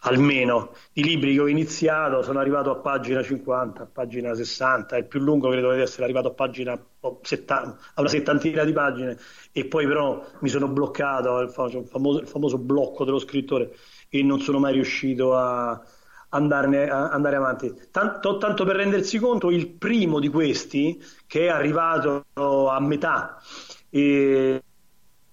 [0.00, 5.06] almeno, di libri che ho iniziato, sono arrivato a pagina 50, a pagina 60, il
[5.06, 6.78] più lungo credo deve essere arrivato a pagina
[7.22, 9.18] 70, a una settantina di pagine.
[9.52, 13.74] E poi però mi sono bloccato, il famoso, il famoso blocco dello scrittore
[14.08, 15.80] e non sono mai riuscito a,
[16.30, 17.72] andarne, a andare avanti.
[17.90, 23.38] Tanto, tanto, per rendersi conto, il primo di questi, che è arrivato a metà,
[23.90, 24.62] e,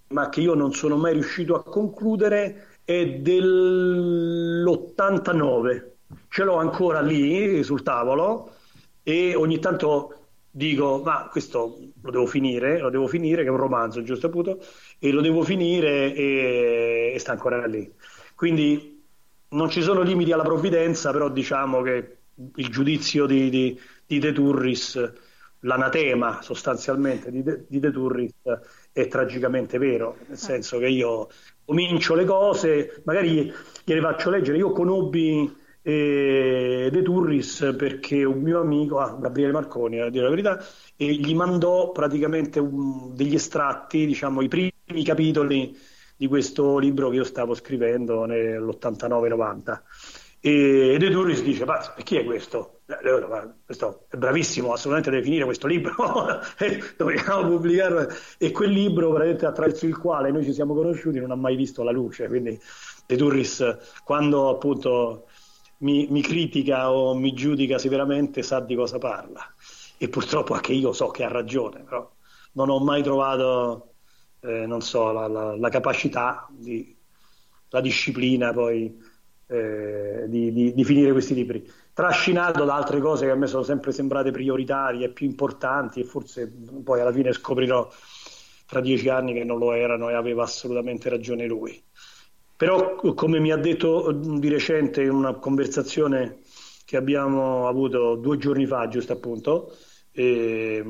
[0.10, 5.90] ma che io non sono mai riuscito a concludere, è dell'89.
[6.28, 8.52] Ce l'ho ancora lì sul tavolo
[9.04, 13.58] e ogni tanto dico, ma questo lo devo finire, lo devo finire, che è un
[13.58, 14.60] romanzo, giusto appunto,
[15.00, 17.92] e lo devo finire e, e sta ancora lì.
[18.42, 19.04] Quindi
[19.50, 22.18] non ci sono limiti alla provvidenza, però diciamo che
[22.56, 25.14] il giudizio di, di, di De Turris,
[25.60, 28.34] l'anatema sostanzialmente di De, di De Turris
[28.92, 31.30] è tragicamente vero, nel senso che io
[31.64, 33.54] comincio le cose, magari
[33.84, 40.00] gliele faccio leggere, io conobbi eh, De Turris perché un mio amico, ah, Gabriele Marconi
[40.00, 40.66] a dire la verità,
[40.96, 45.78] e gli mandò praticamente un, degli estratti, diciamo i primi capitoli
[46.22, 49.82] di questo libro che io stavo scrivendo nell'89-90.
[50.40, 52.82] E De Turris dice: Ma chi è questo?
[52.86, 55.96] Eh, ma questo è bravissimo, assolutamente deve finire questo libro,
[56.96, 58.08] dobbiamo pubblicarlo.
[58.38, 61.92] E quel libro, attraverso il quale noi ci siamo conosciuti, non ha mai visto la
[61.92, 62.28] luce.
[62.28, 62.60] Quindi
[63.08, 65.26] De Turris, quando appunto
[65.80, 69.42] mi, mi critica o mi giudica severamente, sa di cosa parla.
[69.98, 72.08] E purtroppo anche io so che ha ragione, però
[72.52, 73.91] non ho mai trovato
[74.42, 76.96] eh, non so, la, la, la capacità, di,
[77.70, 79.00] la disciplina poi
[79.48, 83.64] eh, di, di, di, finire questi libri, trascinato da altre cose che a me sono
[83.64, 86.52] sempre sembrate prioritarie, più importanti e forse
[86.84, 87.90] poi alla fine scoprirò
[88.66, 91.82] tra dieci anni che non lo erano e aveva assolutamente ragione lui.
[92.56, 96.40] Però come mi ha detto di recente in una conversazione
[96.86, 99.76] che abbiamo avuto due giorni fa, giusto appunto,
[100.12, 100.84] e,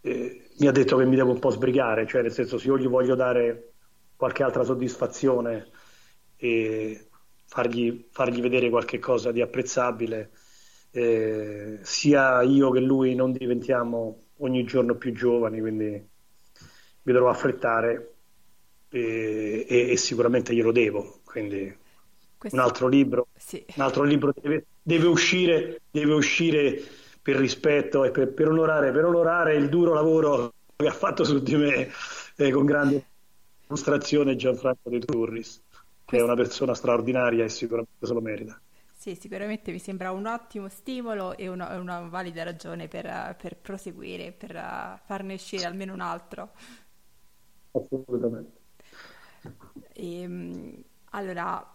[0.00, 2.78] e mi ha detto che mi devo un po' sbrigare, cioè nel senso se io
[2.78, 3.72] gli voglio dare
[4.16, 5.68] qualche altra soddisfazione
[6.36, 7.08] e
[7.46, 10.30] fargli, fargli vedere qualche cosa di apprezzabile,
[10.90, 16.08] eh, sia io che lui non diventiamo ogni giorno più giovani, quindi
[17.02, 18.14] mi dovrò affrettare
[18.88, 21.20] e, e, e sicuramente glielo devo.
[21.24, 21.76] Quindi
[22.38, 22.56] Questo...
[22.56, 23.64] un altro libro, sì.
[23.74, 26.80] un altro libro deve, deve, uscire, deve uscire
[27.24, 31.38] per rispetto e per, per, onorare, per onorare il duro lavoro che ha fatto su
[31.38, 31.88] di me
[32.36, 33.02] eh, con grande
[33.62, 35.62] dimostrazione Gianfranco De Turris,
[36.04, 38.60] che è una persona straordinaria e sicuramente se lo merita.
[38.92, 44.32] Sì, sicuramente mi sembra un ottimo stimolo e una, una valida ragione per, per proseguire,
[44.32, 46.50] per uh, farne uscire almeno un altro.
[47.70, 48.60] Assolutamente.
[49.94, 50.82] E, ehm,
[51.12, 51.73] allora,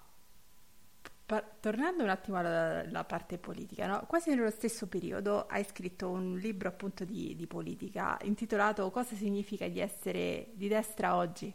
[1.29, 4.03] par- tornando un attimo alla, alla parte politica, no?
[4.07, 9.67] quasi nello stesso periodo hai scritto un libro appunto di, di politica intitolato Cosa significa
[9.67, 11.53] di essere di destra oggi?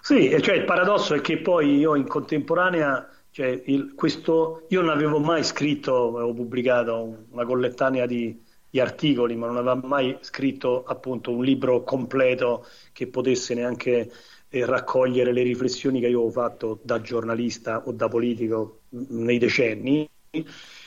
[0.00, 4.88] Sì, cioè il paradosso è che poi io in contemporanea cioè, il, questo, io non
[4.88, 10.84] avevo mai scritto, avevo pubblicato una collettanea di, di, articoli, ma non avevo mai scritto
[10.84, 14.10] appunto un libro completo che potesse neanche
[14.50, 20.08] eh, raccogliere le riflessioni che io avevo fatto da giornalista o da politico nei decenni.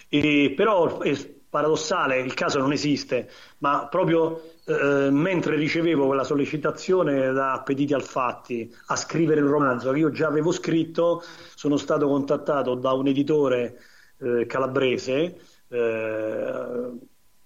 [0.10, 1.16] E, però è
[1.50, 3.30] paradossale, il caso non esiste,
[3.60, 9.92] ma proprio eh, mentre ricevevo quella sollecitazione da Appetiti al Fatti a scrivere il romanzo
[9.92, 11.24] che io già avevo scritto,
[11.54, 13.80] sono stato contattato da un editore
[14.20, 16.90] eh, calabrese, eh,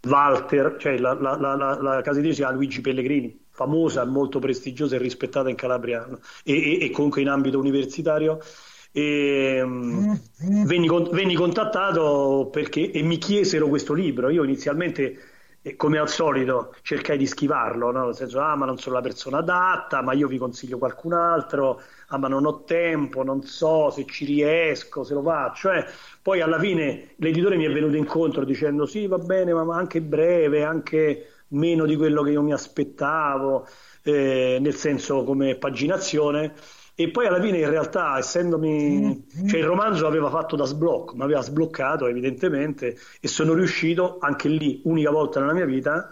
[0.08, 5.00] Walter, cioè la, la, la, la casa editrice a Luigi Pellegrini, famosa, molto prestigiosa e
[5.00, 6.08] rispettata in Calabria
[6.44, 8.40] e, e, e comunque in ambito universitario.
[8.92, 14.30] E, um, venni, venni, contattato perché e mi chiesero questo libro.
[14.30, 15.18] Io inizialmente
[15.64, 18.06] e come al solito cercai di schivarlo, no?
[18.06, 21.82] nel senso, ah ma non sono la persona adatta, ma io vi consiglio qualcun altro,
[22.10, 25.72] ah ma non ho tempo, non so se ci riesco, se lo faccio.
[25.72, 25.84] Eh.
[26.22, 30.64] Poi alla fine l'editore mi è venuto incontro dicendo sì va bene, ma anche breve,
[30.64, 33.68] anche meno di quello che io mi aspettavo,
[34.04, 36.54] eh, nel senso come paginazione.
[37.00, 41.22] E poi alla fine in realtà, essendomi, cioè il romanzo aveva fatto da sblocco, mi
[41.22, 46.10] aveva sbloccato evidentemente e sono riuscito anche lì, unica volta nella mia vita,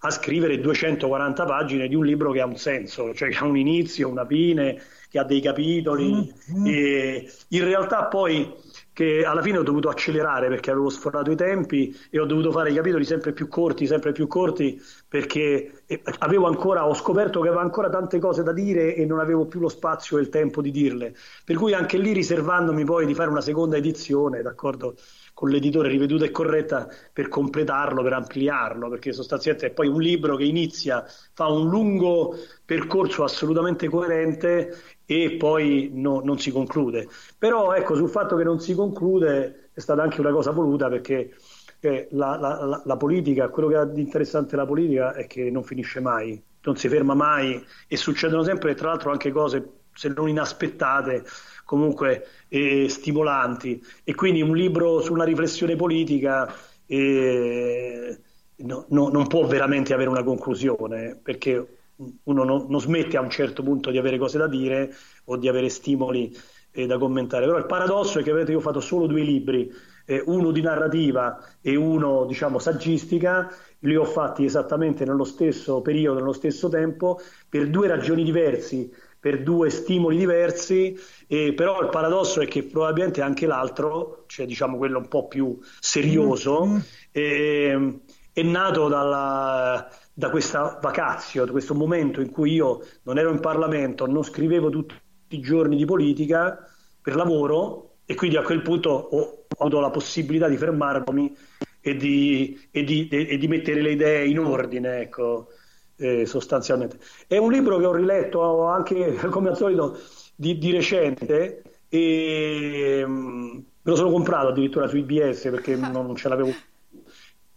[0.00, 3.56] a scrivere 240 pagine di un libro che ha un senso, cioè che ha un
[3.56, 6.34] inizio, una fine, che ha dei capitoli.
[6.66, 8.52] E in realtà poi
[8.94, 12.70] che alla fine ho dovuto accelerare perché avevo sforato i tempi e ho dovuto fare
[12.70, 15.82] i capitoli sempre più corti, sempre più corti perché
[16.18, 19.58] avevo ancora, ho scoperto che avevo ancora tante cose da dire e non avevo più
[19.58, 21.12] lo spazio e il tempo di dirle.
[21.44, 24.94] Per cui anche lì riservandomi poi di fare una seconda edizione, d'accordo?
[25.34, 30.36] con l'editore riveduta e corretta per completarlo, per ampliarlo, perché sostanzialmente è poi un libro
[30.36, 37.08] che inizia, fa un lungo percorso assolutamente coerente e poi no, non si conclude.
[37.38, 41.34] Però ecco, sul fatto che non si conclude è stata anche una cosa voluta perché
[41.80, 45.64] eh, la, la, la, politica, quello che ha di interessante la politica è che non
[45.64, 50.28] finisce mai, non si ferma mai e succedono sempre, tra l'altro, anche cose se non
[50.28, 51.24] inaspettate
[51.64, 56.52] comunque eh, stimolanti e quindi un libro su una riflessione politica
[56.86, 58.18] eh,
[58.56, 63.30] no, no, non può veramente avere una conclusione perché uno no, non smette a un
[63.30, 64.92] certo punto di avere cose da dire
[65.24, 66.36] o di avere stimoli
[66.72, 69.70] eh, da commentare però il paradosso è che avete io ho fatto solo due libri
[70.06, 73.50] eh, uno di narrativa e uno diciamo saggistica
[73.80, 78.90] li ho fatti esattamente nello stesso periodo, nello stesso tempo, per due ragioni diverse
[79.24, 80.94] per due stimoli diversi,
[81.28, 85.58] eh, però il paradosso è che probabilmente anche l'altro, cioè diciamo quello un po' più
[85.80, 87.96] serioso, mm-hmm.
[88.34, 93.40] è nato dalla, da questa vacazio, da questo momento in cui io non ero in
[93.40, 94.94] Parlamento, non scrivevo tutti
[95.28, 96.66] i giorni di politica
[97.02, 101.36] per lavoro e quindi a quel punto ho, ho avuto la possibilità di fermarmi
[101.80, 105.48] e di, e di, e di mettere le idee in ordine, ecco
[105.96, 106.98] eh, sostanzialmente.
[107.26, 109.98] È un libro che ho riletto anche, come al solito,
[110.34, 116.16] di, di recente e um, me lo sono comprato addirittura su IBS perché non, non
[116.16, 116.52] ce l'avevo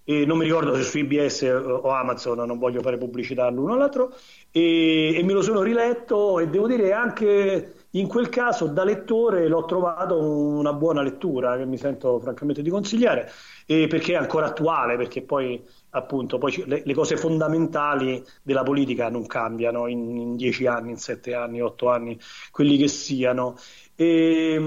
[0.10, 3.76] e non mi ricordo se su IBS o Amazon, non voglio fare pubblicità all'uno o
[3.76, 4.16] all'altro,
[4.52, 9.50] e, e, me lo sono riletto e devo dire anche in quel caso da lettore
[9.50, 13.30] l'ho trovato una buona lettura che mi sento francamente di consigliare,
[13.66, 19.26] perché è ancora attuale, perché poi appunto poi le, le, cose fondamentali della politica non
[19.26, 22.18] cambiano in, in, dieci anni, in sette anni, otto anni,
[22.50, 23.58] quelli che siano.
[23.94, 24.58] E,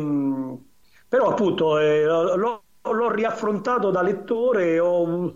[1.08, 5.34] però appunto eh, l'ho, l'ho, riaffrontato da lettore, ho,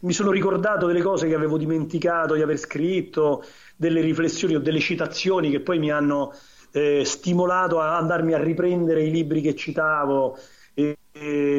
[0.00, 3.44] mi sono ricordato delle cose che avevo dimenticato di aver scritto,
[3.76, 6.32] delle riflessioni o delle citazioni che poi mi hanno
[6.72, 10.38] eh, stimolato a andarmi a riprendere i libri che citavo
[10.74, 10.98] e,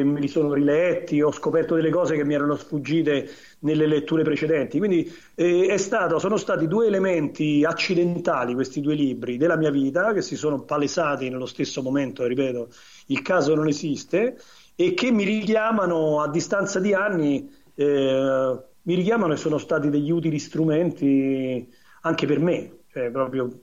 [0.04, 3.28] me li sono riletti, ho scoperto delle cose che mi erano sfuggite
[3.60, 4.78] nelle letture precedenti.
[4.78, 10.22] Quindi eh, stato, sono stati due elementi accidentali questi due libri della mia vita che
[10.22, 12.68] si sono palesati nello stesso momento, ripeto,
[13.06, 14.38] il caso non esiste,
[14.80, 20.08] e che mi richiamano a distanza di anni, eh, mi richiamano e sono stati degli
[20.08, 21.68] utili strumenti
[22.02, 23.60] anche per me, cioè proprio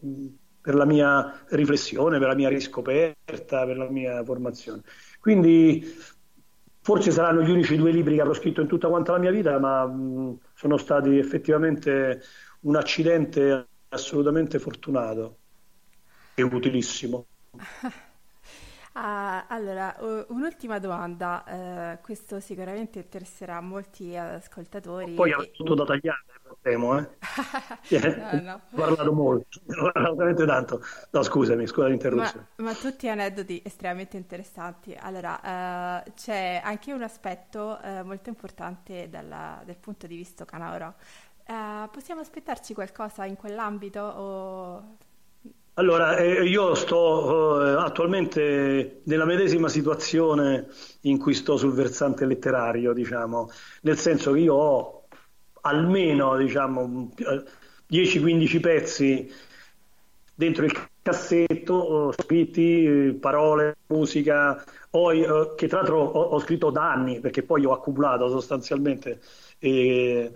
[0.59, 4.81] per la mia riflessione, per la mia riscoperta, per la mia formazione.
[5.21, 5.85] Quindi
[6.81, 9.57] forse saranno gli unici due libri che avrò scritto in tutta quanta la mia vita,
[9.57, 12.21] ma mh, sono stati effettivamente
[12.63, 15.37] un accidente assolutamente fortunato
[16.33, 17.25] e utilissimo.
[18.97, 19.93] Ah, allora,
[20.29, 21.43] un'ultima domanda,
[21.93, 25.13] eh, questo sicuramente interesserà molti ascoltatori.
[25.15, 25.51] Poi e...
[25.51, 26.23] tutto da tagliare,
[26.61, 27.09] temo, eh?
[28.31, 28.53] no, no.
[28.71, 30.81] Ho parlato molto, ho parlato veramente tanto.
[31.11, 32.47] No, scusami, scusa l'interruzione.
[32.55, 34.95] Ma, ma tutti aneddoti estremamente interessanti.
[34.97, 40.93] Allora, eh, c'è anche un aspetto eh, molto importante dalla, dal punto di vista canauro.
[41.45, 44.95] Eh, possiamo aspettarci qualcosa in quell'ambito o
[45.75, 50.67] allora, eh, io sto eh, attualmente nella medesima situazione
[51.01, 53.49] in cui sto sul versante letterario, diciamo,
[53.81, 55.07] nel senso che io ho
[55.61, 57.11] almeno diciamo,
[57.89, 59.31] 10-15 pezzi
[60.33, 66.91] dentro il cassetto, scritti, parole, musica, ho, eh, che tra l'altro ho, ho, scritto da
[66.91, 69.19] anni perché poi ho accumulato sostanzialmente
[69.59, 70.31] e,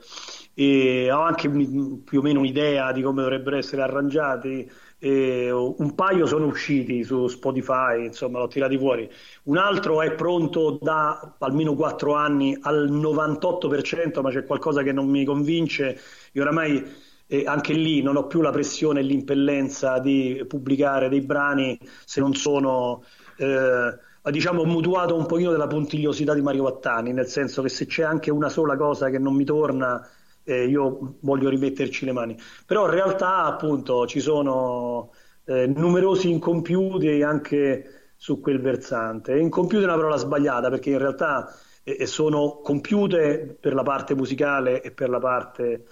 [0.53, 6.25] e ho anche più o meno un'idea di come dovrebbero essere arrangiati eh, un paio
[6.25, 9.09] sono usciti su Spotify, insomma, l'ho tirati fuori.
[9.43, 15.07] Un altro è pronto da almeno quattro anni al 98%, ma c'è qualcosa che non
[15.07, 15.99] mi convince.
[16.33, 16.85] Io oramai
[17.27, 22.19] eh, anche lì non ho più la pressione e l'impellenza di pubblicare dei brani se
[22.19, 23.03] non sono.
[23.37, 28.03] Eh, diciamo mutuato un pochino della puntigliosità di Mario Vattani, nel senso che se c'è
[28.03, 30.07] anche una sola cosa che non mi torna,
[30.49, 32.37] eh, io voglio rimetterci le mani.
[32.65, 35.11] Però in realtà appunto ci sono
[35.45, 39.37] eh, numerosi incompiuti anche su quel versante.
[39.37, 41.53] Incompiute è una parola sbagliata perché in realtà
[41.83, 45.85] eh, sono compiute per la parte musicale e per la parte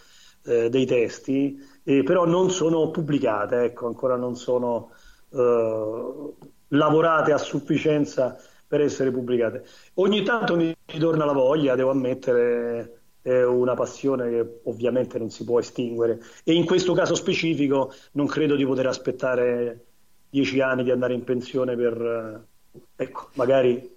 [0.43, 1.57] eh, dei testi,
[2.03, 4.91] però non sono pubblicate, ecco, ancora non sono
[5.29, 6.33] eh,
[6.69, 9.65] lavorate a sufficienza per essere pubblicate.
[9.95, 12.96] Ogni tanto mi torna la voglia, devo ammettere,
[13.27, 18.25] è una passione che ovviamente non si può estinguere e in questo caso specifico non
[18.25, 19.85] credo di poter aspettare
[20.29, 23.95] dieci anni di andare in pensione per, eh, ecco, magari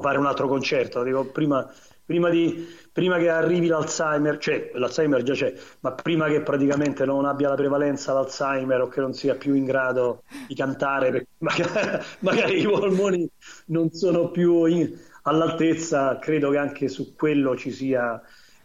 [0.00, 1.04] fare un altro concerto.
[1.04, 1.70] Dico, prima,
[2.04, 7.24] prima, di, prima, che arrivi l'Alzheimer, cioè l'Alzheimer già c'è, ma prima che praticamente non
[7.24, 12.04] abbia la prevalenza l'Alzheimer o che non sia più in grado di cantare, perché magari,
[12.20, 13.30] magari i polmoni
[13.66, 14.92] non sono più in,
[15.22, 18.20] all'altezza, credo che anche su quello ci sia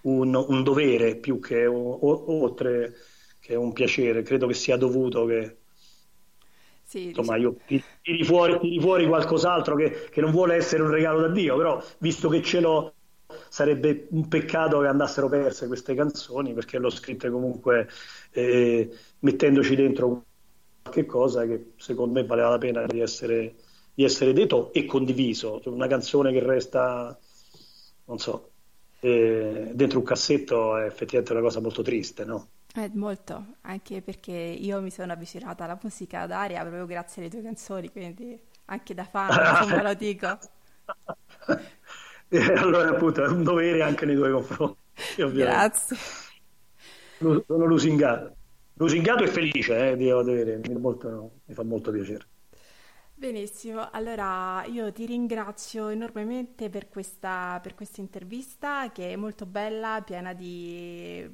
[0.07, 2.95] un, un dovere più che un, oltre
[3.39, 5.57] che un piacere, credo che sia dovuto che
[6.83, 11.19] sì, insomma io tiri fuori, tiri fuori qualcos'altro che, che, non vuole essere un regalo
[11.19, 12.93] da Dio, però visto che ce l'ho
[13.49, 17.89] sarebbe un peccato che andassero perse queste canzoni perché l'ho scritte comunque
[18.31, 18.89] eh,
[19.19, 20.23] mettendoci dentro
[20.81, 23.55] qualche cosa che secondo me valeva la pena di essere,
[23.93, 27.17] di essere detto e condiviso, una canzone che resta,
[28.05, 28.51] non so,
[28.99, 32.49] eh, dentro un cassetto è effettivamente una cosa molto triste, no?
[32.75, 37.41] Eh, molto, anche perché io mi sono avvicinata alla musica d'aria proprio grazie alle tue
[37.41, 39.29] canzoni, quindi anche da fan,
[39.61, 40.37] insomma lo dico.
[42.27, 44.79] e allora appunto è un dovere anche nei tuoi confronti.
[45.15, 45.97] Grazie.
[47.17, 48.35] Sono lusingato.
[48.73, 52.27] Lusingato e felice, eh, devo dire, mi, molto, mi fa molto piacere.
[53.19, 60.03] Benissimo, allora io ti ringrazio enormemente per questa, per questa intervista che è molto bella,
[60.05, 61.27] piena di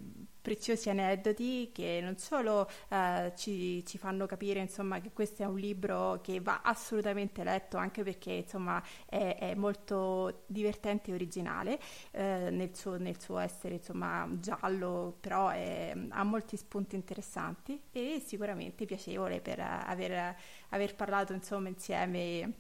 [0.44, 5.57] preziosi aneddoti che non solo eh, ci, ci, fanno capire insomma, che questo è un
[5.57, 11.80] libro che va assolutamente letto anche perché insomma, è, è molto divertente e originale
[12.11, 18.22] eh, nel, suo, nel, suo, essere insomma, giallo però è, ha molti spunti interessanti e
[18.24, 20.36] sicuramente piacevole per aver,
[20.70, 22.53] aver parlato insomma, insieme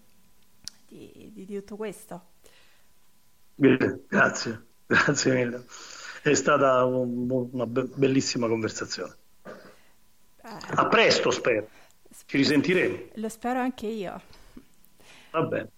[0.87, 2.31] di, di, di tutto questo.
[3.55, 5.65] Bene, grazie, grazie mille.
[6.31, 9.15] è stata una bellissima conversazione.
[9.45, 10.57] Eh.
[10.75, 11.67] A presto, spero.
[12.25, 12.97] Ci risentiremo.
[13.15, 14.21] Lo spero anche io.
[15.31, 15.69] Va bene.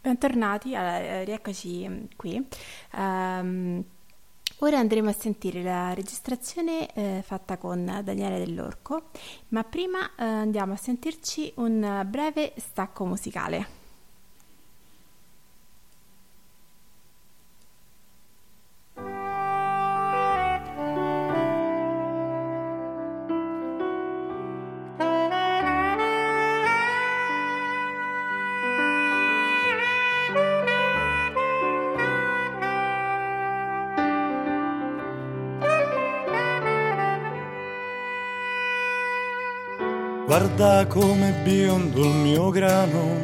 [0.00, 2.46] Bentornati, allora, eh, rieccoci mm, qui.
[2.92, 3.84] Um,
[4.58, 9.10] ora andremo a sentire la registrazione eh, fatta con Daniele Dell'Orco,
[9.48, 13.75] ma prima eh, andiamo a sentirci un breve stacco musicale.
[40.56, 43.20] Guarda come biondo il mio grano,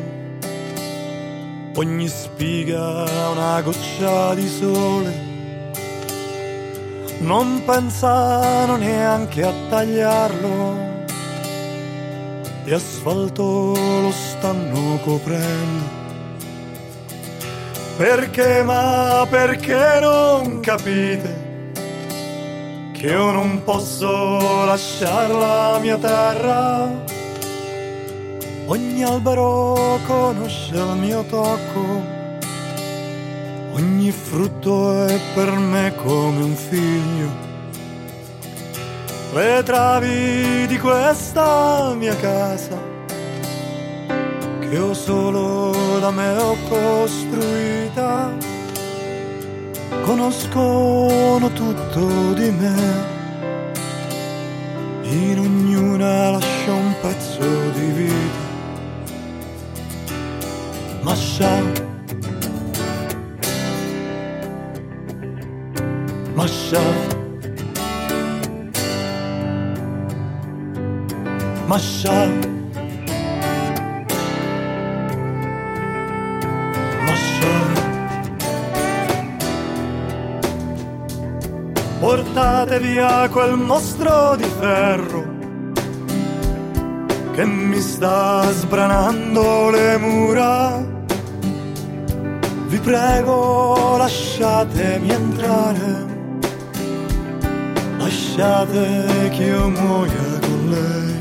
[1.77, 5.15] ogni spiga una goccia di sole.
[7.21, 11.05] Non pensano neanche a tagliarlo,
[12.65, 15.85] di asfalto lo stanno coprendo.
[17.97, 21.81] Perché, ma perché non capite
[22.93, 27.12] che io non posso lasciare la mia terra?
[28.73, 32.01] Ogni albero conosce il mio tocco,
[33.75, 37.29] ogni frutto è per me come un figlio.
[39.35, 42.79] Le travi di questa mia casa,
[44.61, 48.35] che io solo da me ho costruita,
[50.03, 53.11] conoscono tutto di me.
[55.03, 57.62] In ognuna lascia un pezzo
[61.43, 61.59] Masha
[66.37, 66.83] Masha
[71.67, 72.19] Masha
[77.07, 77.55] Masha
[81.99, 85.41] Portate via quel mostro di ferro
[87.35, 90.92] che mi sta sbranando le mura
[92.83, 96.07] prego lasciatemi entrare,
[97.99, 101.12] lasciate che io muoia con lei.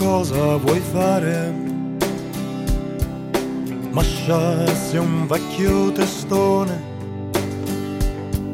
[0.00, 1.52] Cosa vuoi fare?
[3.90, 6.82] Mascia sei un vecchio testone,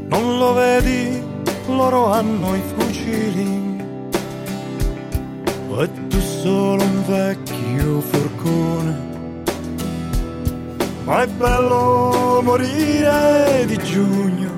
[0.09, 1.23] non lo vedi?
[1.68, 3.85] Loro hanno i fucili
[5.78, 9.05] e tu solo un vecchio forcone.
[11.05, 14.51] Ma è bello morire di giugno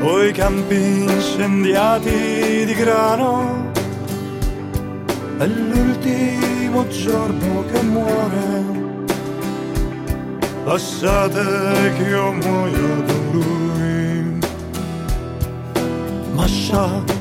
[0.00, 3.57] coi campi incendiati di grano.
[6.08, 8.64] L'ultimo giorno che muore.
[10.64, 14.38] Lasciate che io muoia con lui.
[16.34, 17.17] Masha.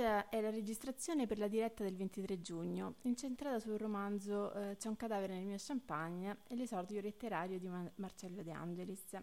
[0.00, 4.88] Questa è la registrazione per la diretta del 23 giugno, incentrata sul romanzo eh, C'è
[4.88, 9.14] un cadavere nel mio champagne e l'esordio letterario di Mar- Marcello De Angelis.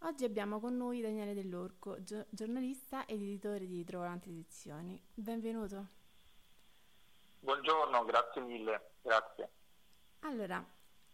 [0.00, 5.02] Oggi abbiamo con noi Daniele Dell'Orco, gio- giornalista ed editore di Trovolante Edizioni.
[5.14, 5.86] Benvenuto.
[7.40, 9.50] Buongiorno, grazie mille, grazie.
[10.18, 10.62] Allora,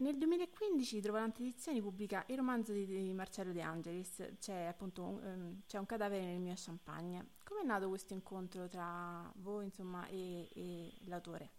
[0.01, 5.23] nel 2015 Trovolante Edizioni pubblica il romanzo di, di Marcello De Angelis, c'è appunto un,
[5.23, 7.33] um, c'è un cadavere nel mio champagne.
[7.43, 11.49] Come è nato questo incontro tra voi insomma, e, e l'autore?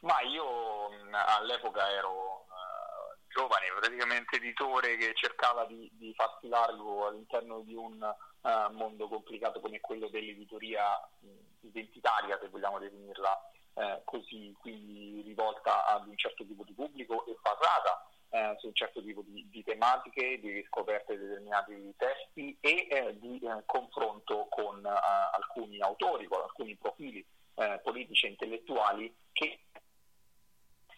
[0.00, 7.60] Ma io all'epoca ero uh, giovane, praticamente editore che cercava di, di farsi largo all'interno
[7.60, 14.54] di un uh, mondo complicato come quello dell'editoria mh, identitaria, se vogliamo definirla uh, così,
[14.58, 19.22] quindi rivolta ad un certo tipo di pubblico e basata eh, su un certo tipo
[19.26, 24.88] di, di, tematiche, di riscoperte di determinati testi e eh, di eh, confronto con eh,
[25.32, 27.24] alcuni autori, con alcuni profili
[27.56, 29.60] eh, politici e intellettuali che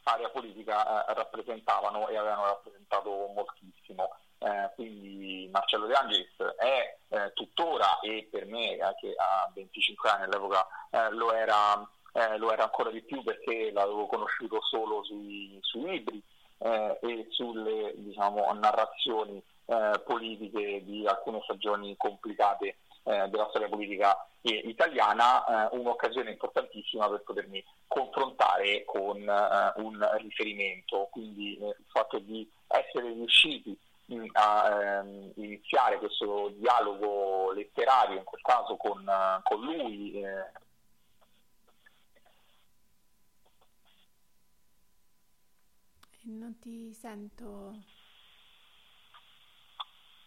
[0.05, 4.10] area politica eh, rappresentavano e avevano rappresentato moltissimo.
[4.74, 10.66] quindi Marcello De Angelis è tuttora e per me che ha 25 anni all'epoca
[11.10, 11.88] lo era,
[12.39, 16.23] lo, era, ancora di più perché l'avevo conosciuto solo sui, sui libri
[16.59, 24.27] eh, e sulle diciamo, narrazioni eh, politiche di alcune stagioni complicate eh, della storia politica
[24.43, 32.19] italiana, eh, un'occasione importantissima per potermi confrontare con eh, un riferimento, quindi eh, il fatto
[32.19, 33.77] di essere riusciti
[34.07, 39.05] mh, a ehm, iniziare questo dialogo letterario, in quel caso con,
[39.43, 40.23] con lui,
[46.26, 47.74] Non ti sento.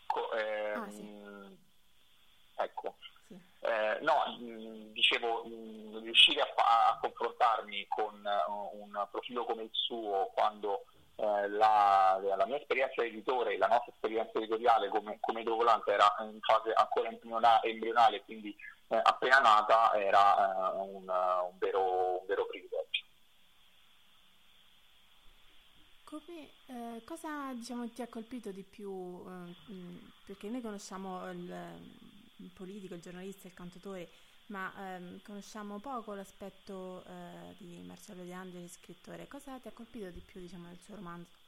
[0.03, 1.57] Ecco, ehm, ah, sì.
[2.56, 2.95] ecco.
[3.28, 3.40] Sì.
[3.60, 9.69] Eh, no, mh, dicevo, mh, riuscire a, a, confrontarmi con uh, un profilo come il
[9.72, 15.41] suo quando eh, la, la, mia esperienza di editore la nostra esperienza editoriale come, come
[15.41, 18.56] idrovolante era in fase ancora embrionale, quindi
[18.90, 22.97] eh, appena nata, era uh, un, un, vero, un vero privilegio.
[26.08, 29.22] Come, eh, cosa diciamo, ti ha colpito di più?
[29.28, 29.56] Eh,
[30.26, 31.54] perché noi conosciamo il,
[32.38, 34.10] il, politico, il giornalista, il cantatore,
[34.46, 39.28] ma ehm, conosciamo poco l'aspetto eh, di Marcello De Angeli, scrittore.
[39.28, 41.47] Cosa ti ha colpito di più diciamo, nel suo romanzo?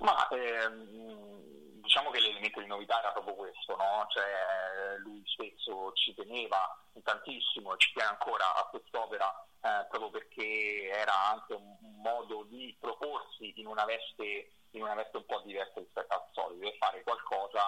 [0.00, 4.06] Ma ehm, diciamo che l'elemento di novità era proprio questo, no?
[4.08, 11.30] cioè, lui stesso ci teneva tantissimo ci tiene ancora a quest'opera eh, proprio perché era
[11.30, 16.14] anche un, modo di proporsi in una veste in una veste un po' diversa rispetto
[16.14, 17.60] al solito e fare qualcosa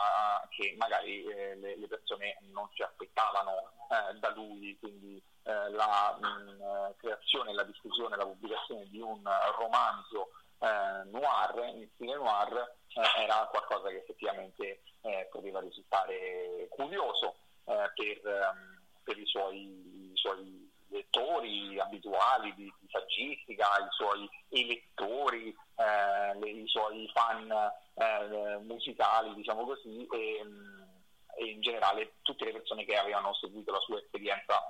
[0.49, 6.17] che magari eh, le, le, persone non si aspettavano eh, da lui, quindi eh, la
[6.19, 9.21] mh, mm, creazione, la diffusione, la pubblicazione di un
[9.59, 10.31] romanzo
[10.63, 14.83] eh, noir, in stile noir, eh, era qualcosa che effettivamente
[15.31, 17.35] poteva risultare curioso
[17.65, 25.49] per, um, per i, suoi, i suoi lettori abituali di, di saggistica, i suoi elettori,
[25.49, 27.51] eh, le, i suoi fan
[27.95, 30.47] eh, musicali, diciamo così, e,
[31.37, 34.67] e, in generale tutte le persone che avevano seguito la sua esperienza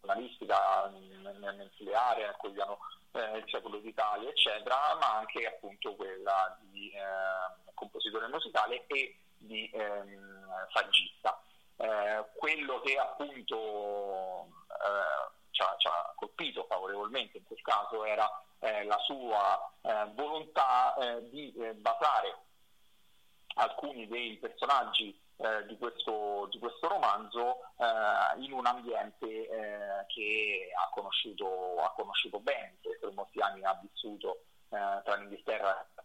[0.00, 2.78] giornalistica nel mensile area, nel quotidiano
[3.12, 9.70] eh, il secolo d'Italia, eccetera, ma anche appunto quella di eh, compositore musicale e di
[9.72, 11.40] ehm, saggista.
[11.76, 18.28] Eh, quello che appunto eh, ci ha, ci ha, colpito favorevolmente in quel caso era
[18.58, 20.96] eh, la sua eh, volontà
[21.30, 22.36] di basare
[23.54, 29.26] alcuni dei personaggi eh, di questo, di, questo, romanzo eh, in un ambiente
[30.08, 36.04] che ha conosciuto, ha conosciuto bene, per molti anni ha vissuto tra l'Inghilterra e la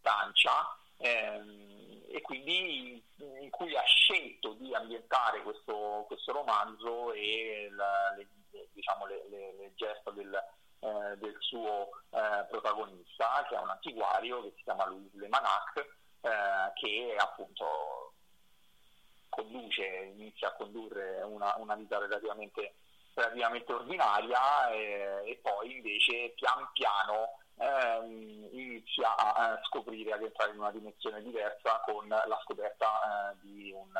[0.00, 0.76] Francia.
[0.98, 8.14] Ehm, e quindi in, in, cui ha scelto di ambientare questo, questo romanzo e la,
[8.16, 8.26] le,
[8.72, 10.34] diciamo, le, le, le gesta del,
[10.80, 16.72] eh, del suo eh, protagonista, che è un antiquario che si chiama Louis Lemanac, eh,
[16.74, 18.14] che appunto
[19.50, 22.74] conduce, inizia a condurre una, una vita relativamente,
[23.14, 30.58] relativamente ordinaria e poi invece pian piano ehm, inizia a, a, scoprire, ad entrare in
[30.58, 33.90] una dimensione diversa con la scoperta eh, di un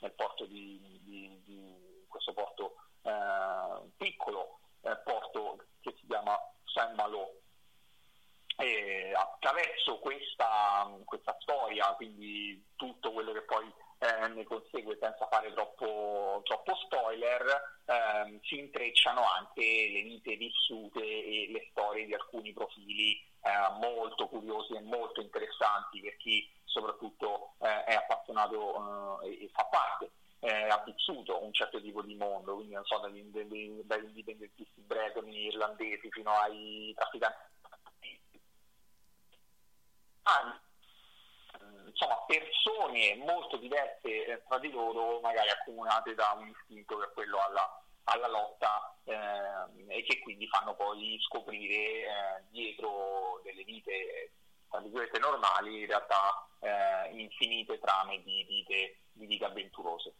[0.00, 7.34] nel porto di, di, di questo porto eh, piccolo eh, porto che si chiama Saint-Malo.
[8.56, 15.52] E attraverso questa, questa, storia, quindi tutto quello che poi eh, ne consegue senza fare
[15.52, 22.52] troppo, troppo spoiler, ehm, si intrecciano anche le vite vissute e le storie di alcuni
[22.52, 23.12] profili
[23.42, 29.64] eh, molto curiosi e molto interessanti per chi soprattutto eh, è appassionato eh, e fa
[29.64, 30.10] parte
[30.40, 34.80] eh, ha vissuto un certo tipo di mondo, quindi non so, dagli, dagli, dagli indipendentisti
[34.80, 37.48] bretoni, irlandesi fino ai trafficanti.
[40.22, 40.58] Ah,
[41.86, 47.12] insomma, persone molto diverse eh, tra di loro, magari accomunate da un istinto che è
[47.12, 53.62] quello alla, alla lotta eh, e che quindi quindi fanno poi scoprire eh, dietro delle
[53.64, 54.32] vite
[54.70, 60.14] tra virgolette normali in realtà eh, infinite trame di vite, di vite avventurose.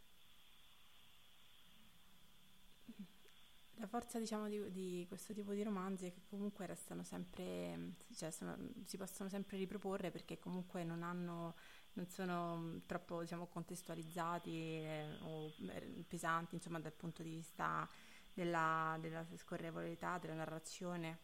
[3.81, 8.31] La forza diciamo, di, di, questo tipo di romanzi è che comunque restano sempre, cioè
[8.31, 8.55] sono,
[8.85, 11.55] si possono sempre riproporre perché comunque non, hanno,
[11.95, 17.89] non sono troppo diciamo, contestualizzati eh, o eh, pesanti insomma, dal punto di vista
[18.35, 21.19] della, della scorrevolità, della narrazione.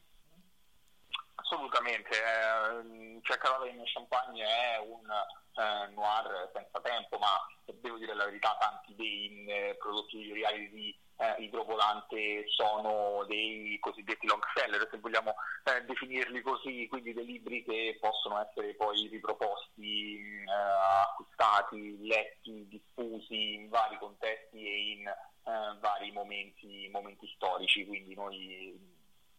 [1.35, 8.15] Assolutamente, eh, C'è Calata in Champagne è un eh, noir senza tempo, ma devo dire
[8.15, 14.99] la verità, tanti dei eh, prodotti di eh, idrovolante sono dei cosiddetti long seller, se
[14.99, 15.35] vogliamo
[15.65, 20.45] eh, definirli così, quindi dei libri che possono essere poi riproposti, eh,
[21.03, 28.79] acquistati, letti, diffusi in vari contesti e in eh, vari momenti, momenti, storici, quindi noi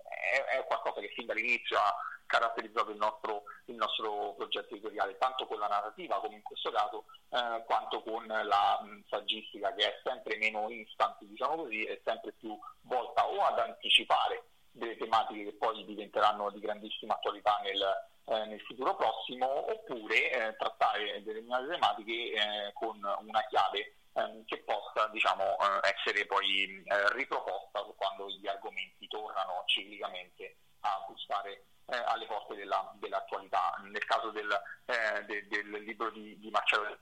[0.04, 1.96] è, è qualcosa che fin dall'inizio ha
[2.28, 7.06] caratterizzato il nostro, il nostro, progetto editoriale, tanto con la narrativa come in questo caso,
[7.30, 12.34] eh, quanto con la mh, saggistica che è sempre meno instant, diciamo così, e sempre
[12.34, 17.82] più volta o ad anticipare delle tematiche che poi diventeranno di grandissima attualità nel,
[18.26, 24.60] eh, nel futuro prossimo, oppure eh, trattare determinate tematiche eh, con una chiave ehm, che
[24.60, 31.96] possa diciamo, eh, essere poi eh, riproposta quando gli argomenti tornano ciclicamente a bussare eh,
[31.96, 33.76] alle porte della, dell'attualità.
[33.84, 34.50] Nel caso del,
[34.86, 36.98] eh, de, del libro di, di Marcello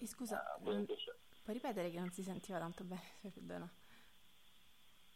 [0.00, 0.86] eh, Scusa, puoi
[1.46, 3.70] ripetere che non si sentiva tanto bene, perdono.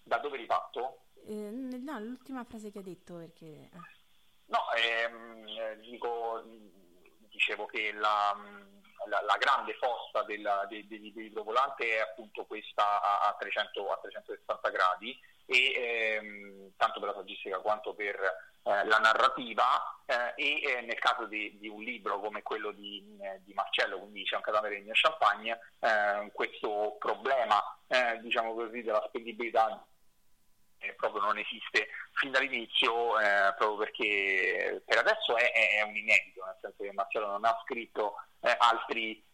[0.02, 1.04] Da dove rifatto?
[1.24, 3.44] Eh, no, l'ultima frase che hai detto perché...
[3.44, 4.00] Eh.
[4.46, 6.42] No, ehm, dico,
[7.30, 8.36] dicevo che la,
[9.06, 9.72] la, la grande
[10.68, 16.70] dei, dei, dei idrovolante è appunto questa a, a, 300, a 360 gradi e ehm,
[16.76, 18.16] tanto per la saggistica quanto per
[18.64, 23.18] eh, la narrativa eh, e eh, nel caso di, di, un libro come quello di,
[23.20, 28.82] eh, di Marcello, quindi c'è un cadavere in champagne, eh, questo problema eh, diciamo così
[28.82, 29.84] della spendibilità
[30.96, 33.12] proprio non esiste fin dall'inizio
[33.56, 38.16] proprio perché per adesso è, è, un inedito, nel senso che Marcello non ha scritto
[38.58, 39.24] altri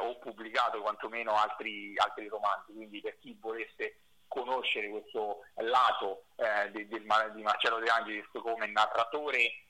[0.00, 3.96] o pubblicato quantomeno altri, altri romanzi, quindi per chi volesse
[4.32, 9.62] conoscere questo lato eh, di, di, Marcello De Angelis come narratore eh,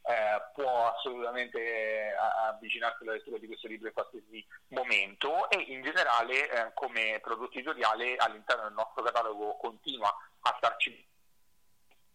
[0.55, 2.15] può assolutamente eh,
[2.49, 7.59] avvicinarsi alla lettura di questo libro in qualsiasi momento e in generale eh, come prodotto
[7.59, 11.11] editoriale all'interno del nostro catalogo continua a starci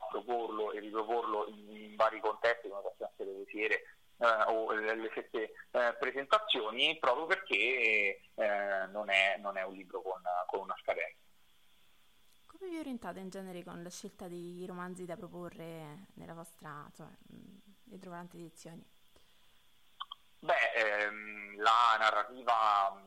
[0.09, 3.83] proporlo e riproporlo in, in vari contesti come possono essere le fiere
[4.19, 10.01] eh, o le stesse eh, presentazioni proprio perché eh, non è, non, è, un libro
[10.01, 11.26] con, con una scadenza.
[12.57, 17.07] Come vi orientate in genere con la scelta di romanzi da proporre nella vostra, cioè,
[17.83, 18.83] dietro tante edizioni?
[20.39, 22.99] Beh, ehm, la narrativa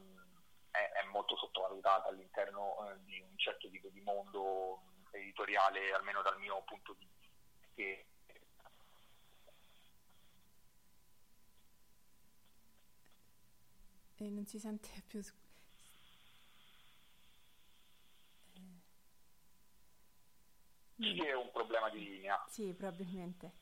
[0.71, 6.39] è, è, molto sottovalutata all'interno eh, di un certo tipo di mondo editoriale, almeno dal
[6.39, 7.29] mio punto di vista.
[7.75, 8.07] Che,
[14.15, 15.21] e non si sente più
[21.01, 22.45] Sì, è un problema di linea.
[22.47, 23.53] Sì, probabilmente.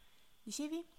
[0.43, 0.97] Dicevi?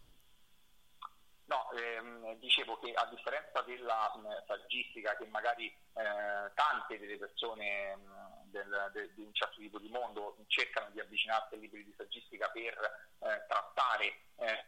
[1.45, 7.95] No, ehm, dicevo che a differenza della mh, saggistica che magari eh, tante delle persone
[7.95, 11.93] mh, del, de, di un certo tipo di mondo cercano di avvicinarsi ai libri di
[11.97, 12.73] saggistica per
[13.19, 14.05] eh, trattare
[14.37, 14.65] eh,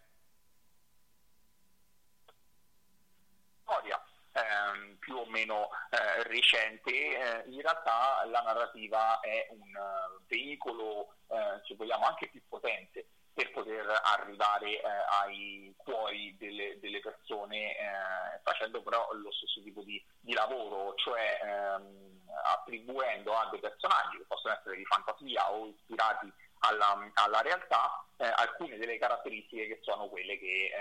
[3.61, 4.03] storia
[4.43, 11.15] ehm, più o meno eh, recente, eh, in realtà la narrativa è un uh, veicolo,
[11.27, 14.83] eh, se vogliamo, anche più potente per poter arrivare eh,
[15.21, 21.39] ai cuori delle, delle persone eh, facendo però lo stesso tipo di, di lavoro, cioè
[21.41, 28.03] ehm, attribuendo a dei personaggi che possono essere di fantasia o ispirati alla, alla realtà
[28.17, 30.71] eh, alcune delle caratteristiche che sono quelle che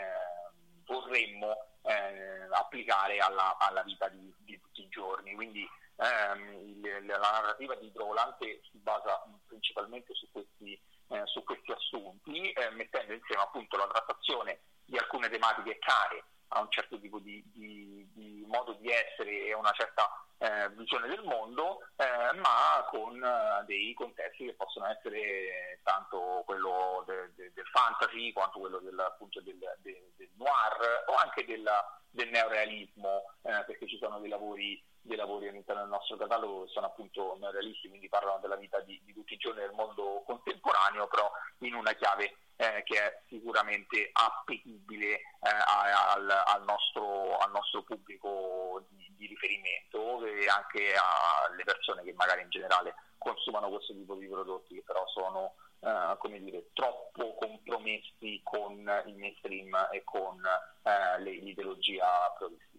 [0.90, 5.34] vorremmo eh, applicare alla, alla vita di, di, tutti i giorni.
[5.34, 11.72] Quindi ehm, il, la narrativa di Idrovolante si basa principalmente su questi, eh, su questi
[11.72, 17.18] assunti, eh, mettendo insieme appunto la trattazione di alcune tematiche care ha un certo tipo
[17.18, 20.08] di, di, di modo di essere e una certa
[20.38, 27.04] eh, visione del mondo, eh, ma con eh, dei contesti che possono essere tanto quello
[27.06, 31.68] de, de, del fantasy quanto quello del, appunto del, de, del noir o anche del,
[32.10, 36.70] del neorealismo, eh, perché ci sono dei lavori, dei lavori, all'interno del nostro catalogo che
[36.72, 41.06] sono appunto neorealisti, quindi parlano della vita di, di tutti i giorni del mondo contemporaneo,
[41.06, 47.82] però in una chiave eh, che è sicuramente appetibile eh, al, al, nostro, al, nostro,
[47.82, 54.14] pubblico di, di, riferimento e anche alle persone che magari in generale consumano questo tipo
[54.14, 58.72] di prodotti che però sono eh, come dire, troppo compromessi con
[59.06, 60.38] il mainstream e con
[60.82, 62.06] eh, l'ideologia
[62.36, 62.69] progressista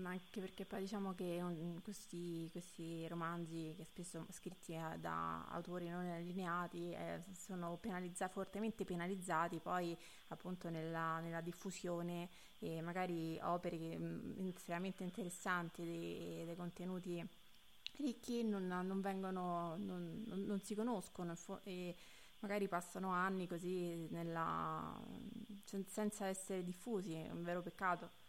[0.00, 1.42] ma anche perché poi diciamo che
[1.82, 8.84] questi, questi, romanzi che spesso sono scritti da autori non allineati eh, sono penalizza- fortemente
[8.84, 9.96] penalizzati poi
[10.28, 12.28] appunto nella, nella diffusione
[12.58, 17.26] e magari opere mh, mm, estremamente interessanti dei, dei contenuti
[17.96, 21.34] ricchi non, non vengono non, non, si conoscono
[21.64, 21.96] e
[22.40, 25.00] magari passano anni così nella,
[25.64, 28.26] senza essere diffusi è un vero peccato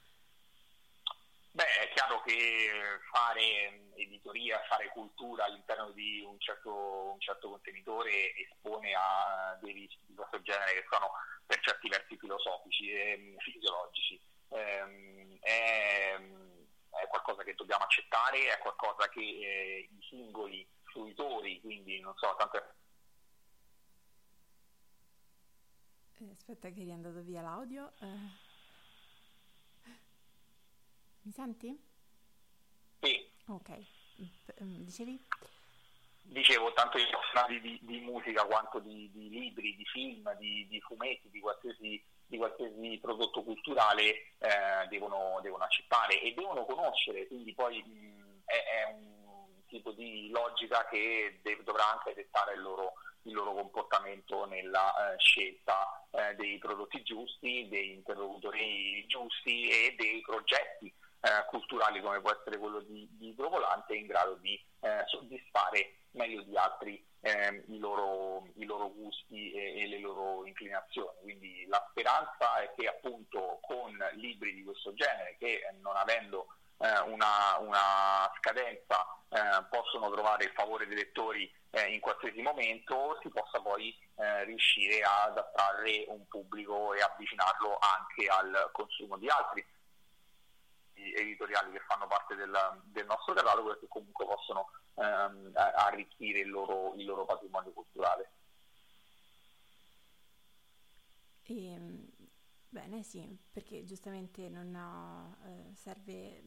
[1.51, 2.69] Beh, è chiaro che
[3.11, 10.05] fare editoria, fare cultura all'interno di un certo, un certo contenitore espone a dei rischi
[10.05, 11.11] di questo genere che sono
[11.45, 14.21] per certi versi filosofici e fisiologici.
[14.49, 16.19] Ehm, è,
[16.89, 22.35] è, qualcosa che dobbiamo accettare, è qualcosa che eh, i singoli fruitori, quindi non so,
[22.37, 22.63] tanto eh,
[26.31, 27.93] Aspetta che è riandato via l'audio.
[27.99, 28.48] Eh.
[31.29, 31.79] Mi senti?
[33.01, 33.31] Sì.
[33.49, 33.69] Ok,
[34.63, 35.23] mm, dicevi?
[36.23, 40.81] Dicevo, tanto gli appassionati di, di, musica quanto di, di, libri, di film, di, di
[40.81, 42.03] fumetti, di qualsiasi,
[42.35, 48.63] qualsiasi, prodotto culturale eh, devono, devono, accettare e devono conoscere, quindi poi mh, mm, è,
[48.63, 52.93] è, un tipo di logica che deve, dovrà anche dettare il loro,
[53.23, 60.21] il loro comportamento nella eh, scelta eh, dei prodotti giusti, dei interlocutori giusti e dei
[60.21, 60.91] progetti
[61.21, 66.41] eh, culturali come può essere quello di, di Idrovolante in grado di eh, soddisfare meglio
[66.43, 71.17] di altri eh, i, loro, i, loro, gusti e, e, le loro inclinazioni.
[71.21, 76.47] Quindi la speranza è che appunto con libri di questo genere che non avendo
[76.77, 83.19] eh, una, una, scadenza eh, possono trovare il favore dei lettori eh, in qualsiasi momento
[83.21, 83.95] si possa poi
[84.45, 89.65] riuscire ad attrarre un pubblico e avvicinarlo anche al consumo di altri
[91.13, 92.51] editoriali che fanno parte del,
[92.85, 98.31] del nostro catalogo e che comunque possono ehm, arricchire il loro, il loro, patrimonio culturale.
[101.43, 102.07] E, ehm,
[102.69, 106.43] bene, sì, perché giustamente ha, eh, serve,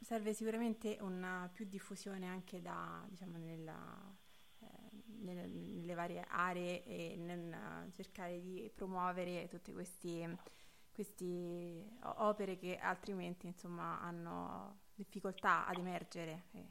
[0.00, 4.16] serve, sicuramente una più diffusione anche da, diciamo, nella,
[4.60, 4.66] eh,
[5.18, 10.26] nelle, nelle, varie aree e nel cercare di promuovere tutti questi
[10.98, 16.42] queste opere che altrimenti insomma, hanno difficoltà ad emergere.
[16.50, 16.66] Eh.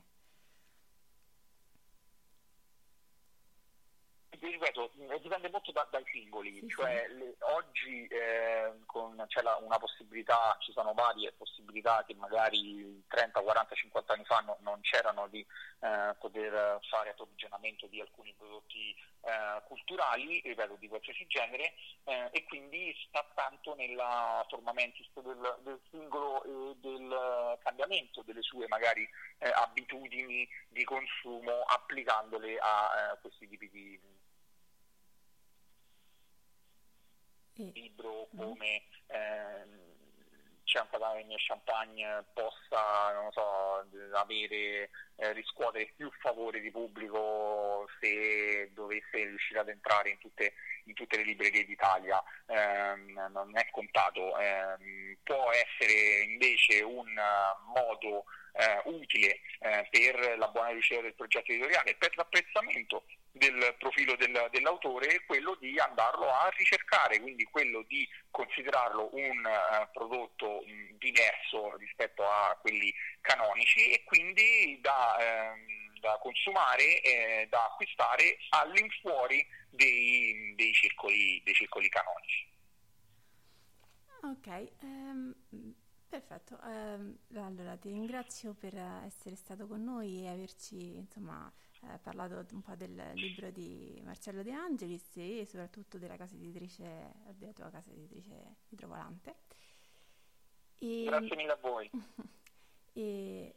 [4.39, 7.17] ripeto, eh, dipende molto da, dai singoli, sì, cioè sì.
[7.17, 13.39] Le, oggi eh, con, c'è la, una possibilità, ci sono varie possibilità che magari 30,
[13.39, 18.93] 40, 50 anni fa no, non c'erano di eh, poter fare approvvigionamento di alcuni prodotti
[19.22, 21.73] eh, culturali, ripeto, di qualsiasi genere,
[22.06, 28.68] eh, e quindi sta tanto nella formamentis del, del singolo e del cambiamento delle sue
[28.68, 29.07] magari
[29.39, 33.99] eh, abitudini di consumo applicandole a questi tipi di
[37.73, 39.88] libro come ehm,
[40.68, 40.85] c'è
[41.26, 49.69] nel champagne possa so, avere, eh, riscuotere più favore di pubblico se dovesse riuscire ad
[49.69, 50.53] entrare in tutte,
[50.84, 52.22] in tutte le librerie d'Italia.
[52.48, 52.95] Eh,
[53.30, 57.15] non è contato, eh, può essere invece un
[57.73, 63.06] modo eh, utile eh, per la buona riuscita del progetto editoriale, per l'apprezzamento
[63.38, 69.45] del profilo del, dell'autore è quello di andarlo a ricercare, quindi quello di considerarlo un
[69.45, 77.47] uh, prodotto mh, diverso rispetto a quelli canonici e quindi da, ehm, da consumare, eh,
[77.49, 82.45] da acquistare all'infuori dei, dei, circoli, dei circoli canonici.
[84.22, 85.34] Ok, um,
[86.09, 86.59] perfetto.
[86.64, 91.51] Um, allora ti ringrazio per essere stato con noi e averci insomma
[91.81, 97.13] eh, parlato un po' del libro di Marcello De Angelis e soprattutto della casa editrice,
[97.35, 99.35] della tua casa editrice Idrovolante.
[100.79, 101.03] E...
[101.05, 101.89] Grazie mille a voi.
[102.93, 103.55] e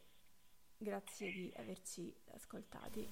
[0.77, 3.09] grazie di averci ascoltati.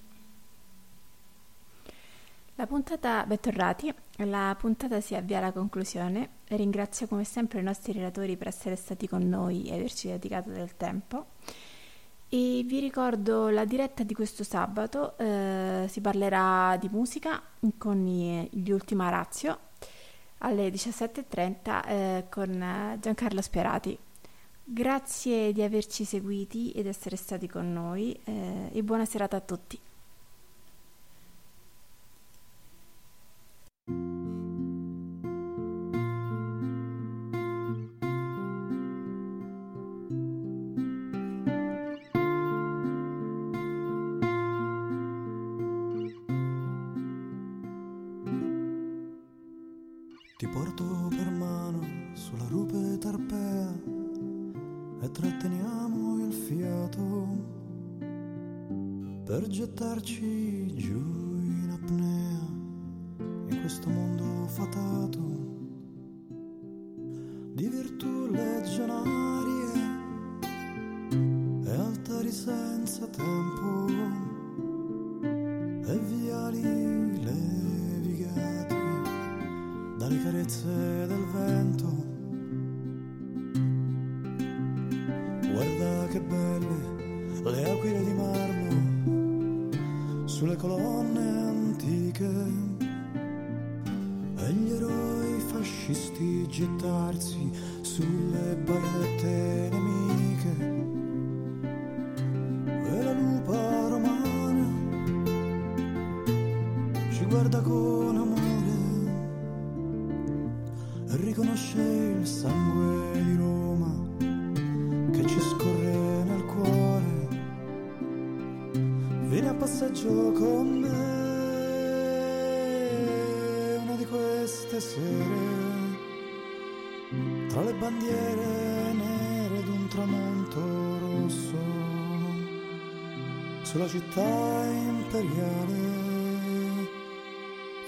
[2.56, 6.40] La puntata, bentornati, la puntata si avvia alla conclusione.
[6.48, 10.76] Ringrazio come sempre i nostri relatori per essere stati con noi e averci dedicato del
[10.76, 11.28] tempo.
[12.32, 17.42] E vi ricordo la diretta di questo sabato, eh, si parlerà di musica
[17.76, 19.58] con gli Ultima Razio
[20.38, 23.98] alle 17.30 eh, con Giancarlo Sperati.
[24.62, 29.76] Grazie di averci seguiti ed essere stati con noi eh, e buona serata a tutti.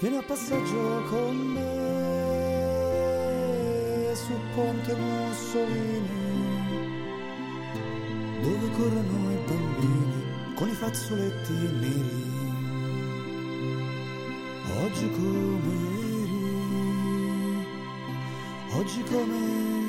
[0.03, 1.63] Vieni a passeggio con me
[4.13, 6.09] su Ponte Mussolini
[8.41, 12.31] dove corrono i bambini con i fazzoletti neri.
[14.83, 15.73] Oggi come
[16.11, 16.51] ieri,
[18.73, 19.82] oggi come ieri.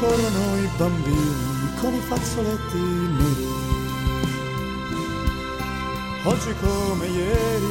[0.00, 3.48] Corrono i bambini con i fazzoletti neri.
[6.24, 7.64] Oggi come ieri,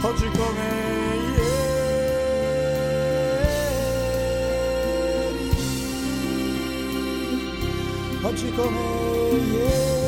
[0.00, 0.66] oggi come
[1.36, 1.70] ieri,
[8.22, 8.80] oggi come
[9.52, 10.01] ieri,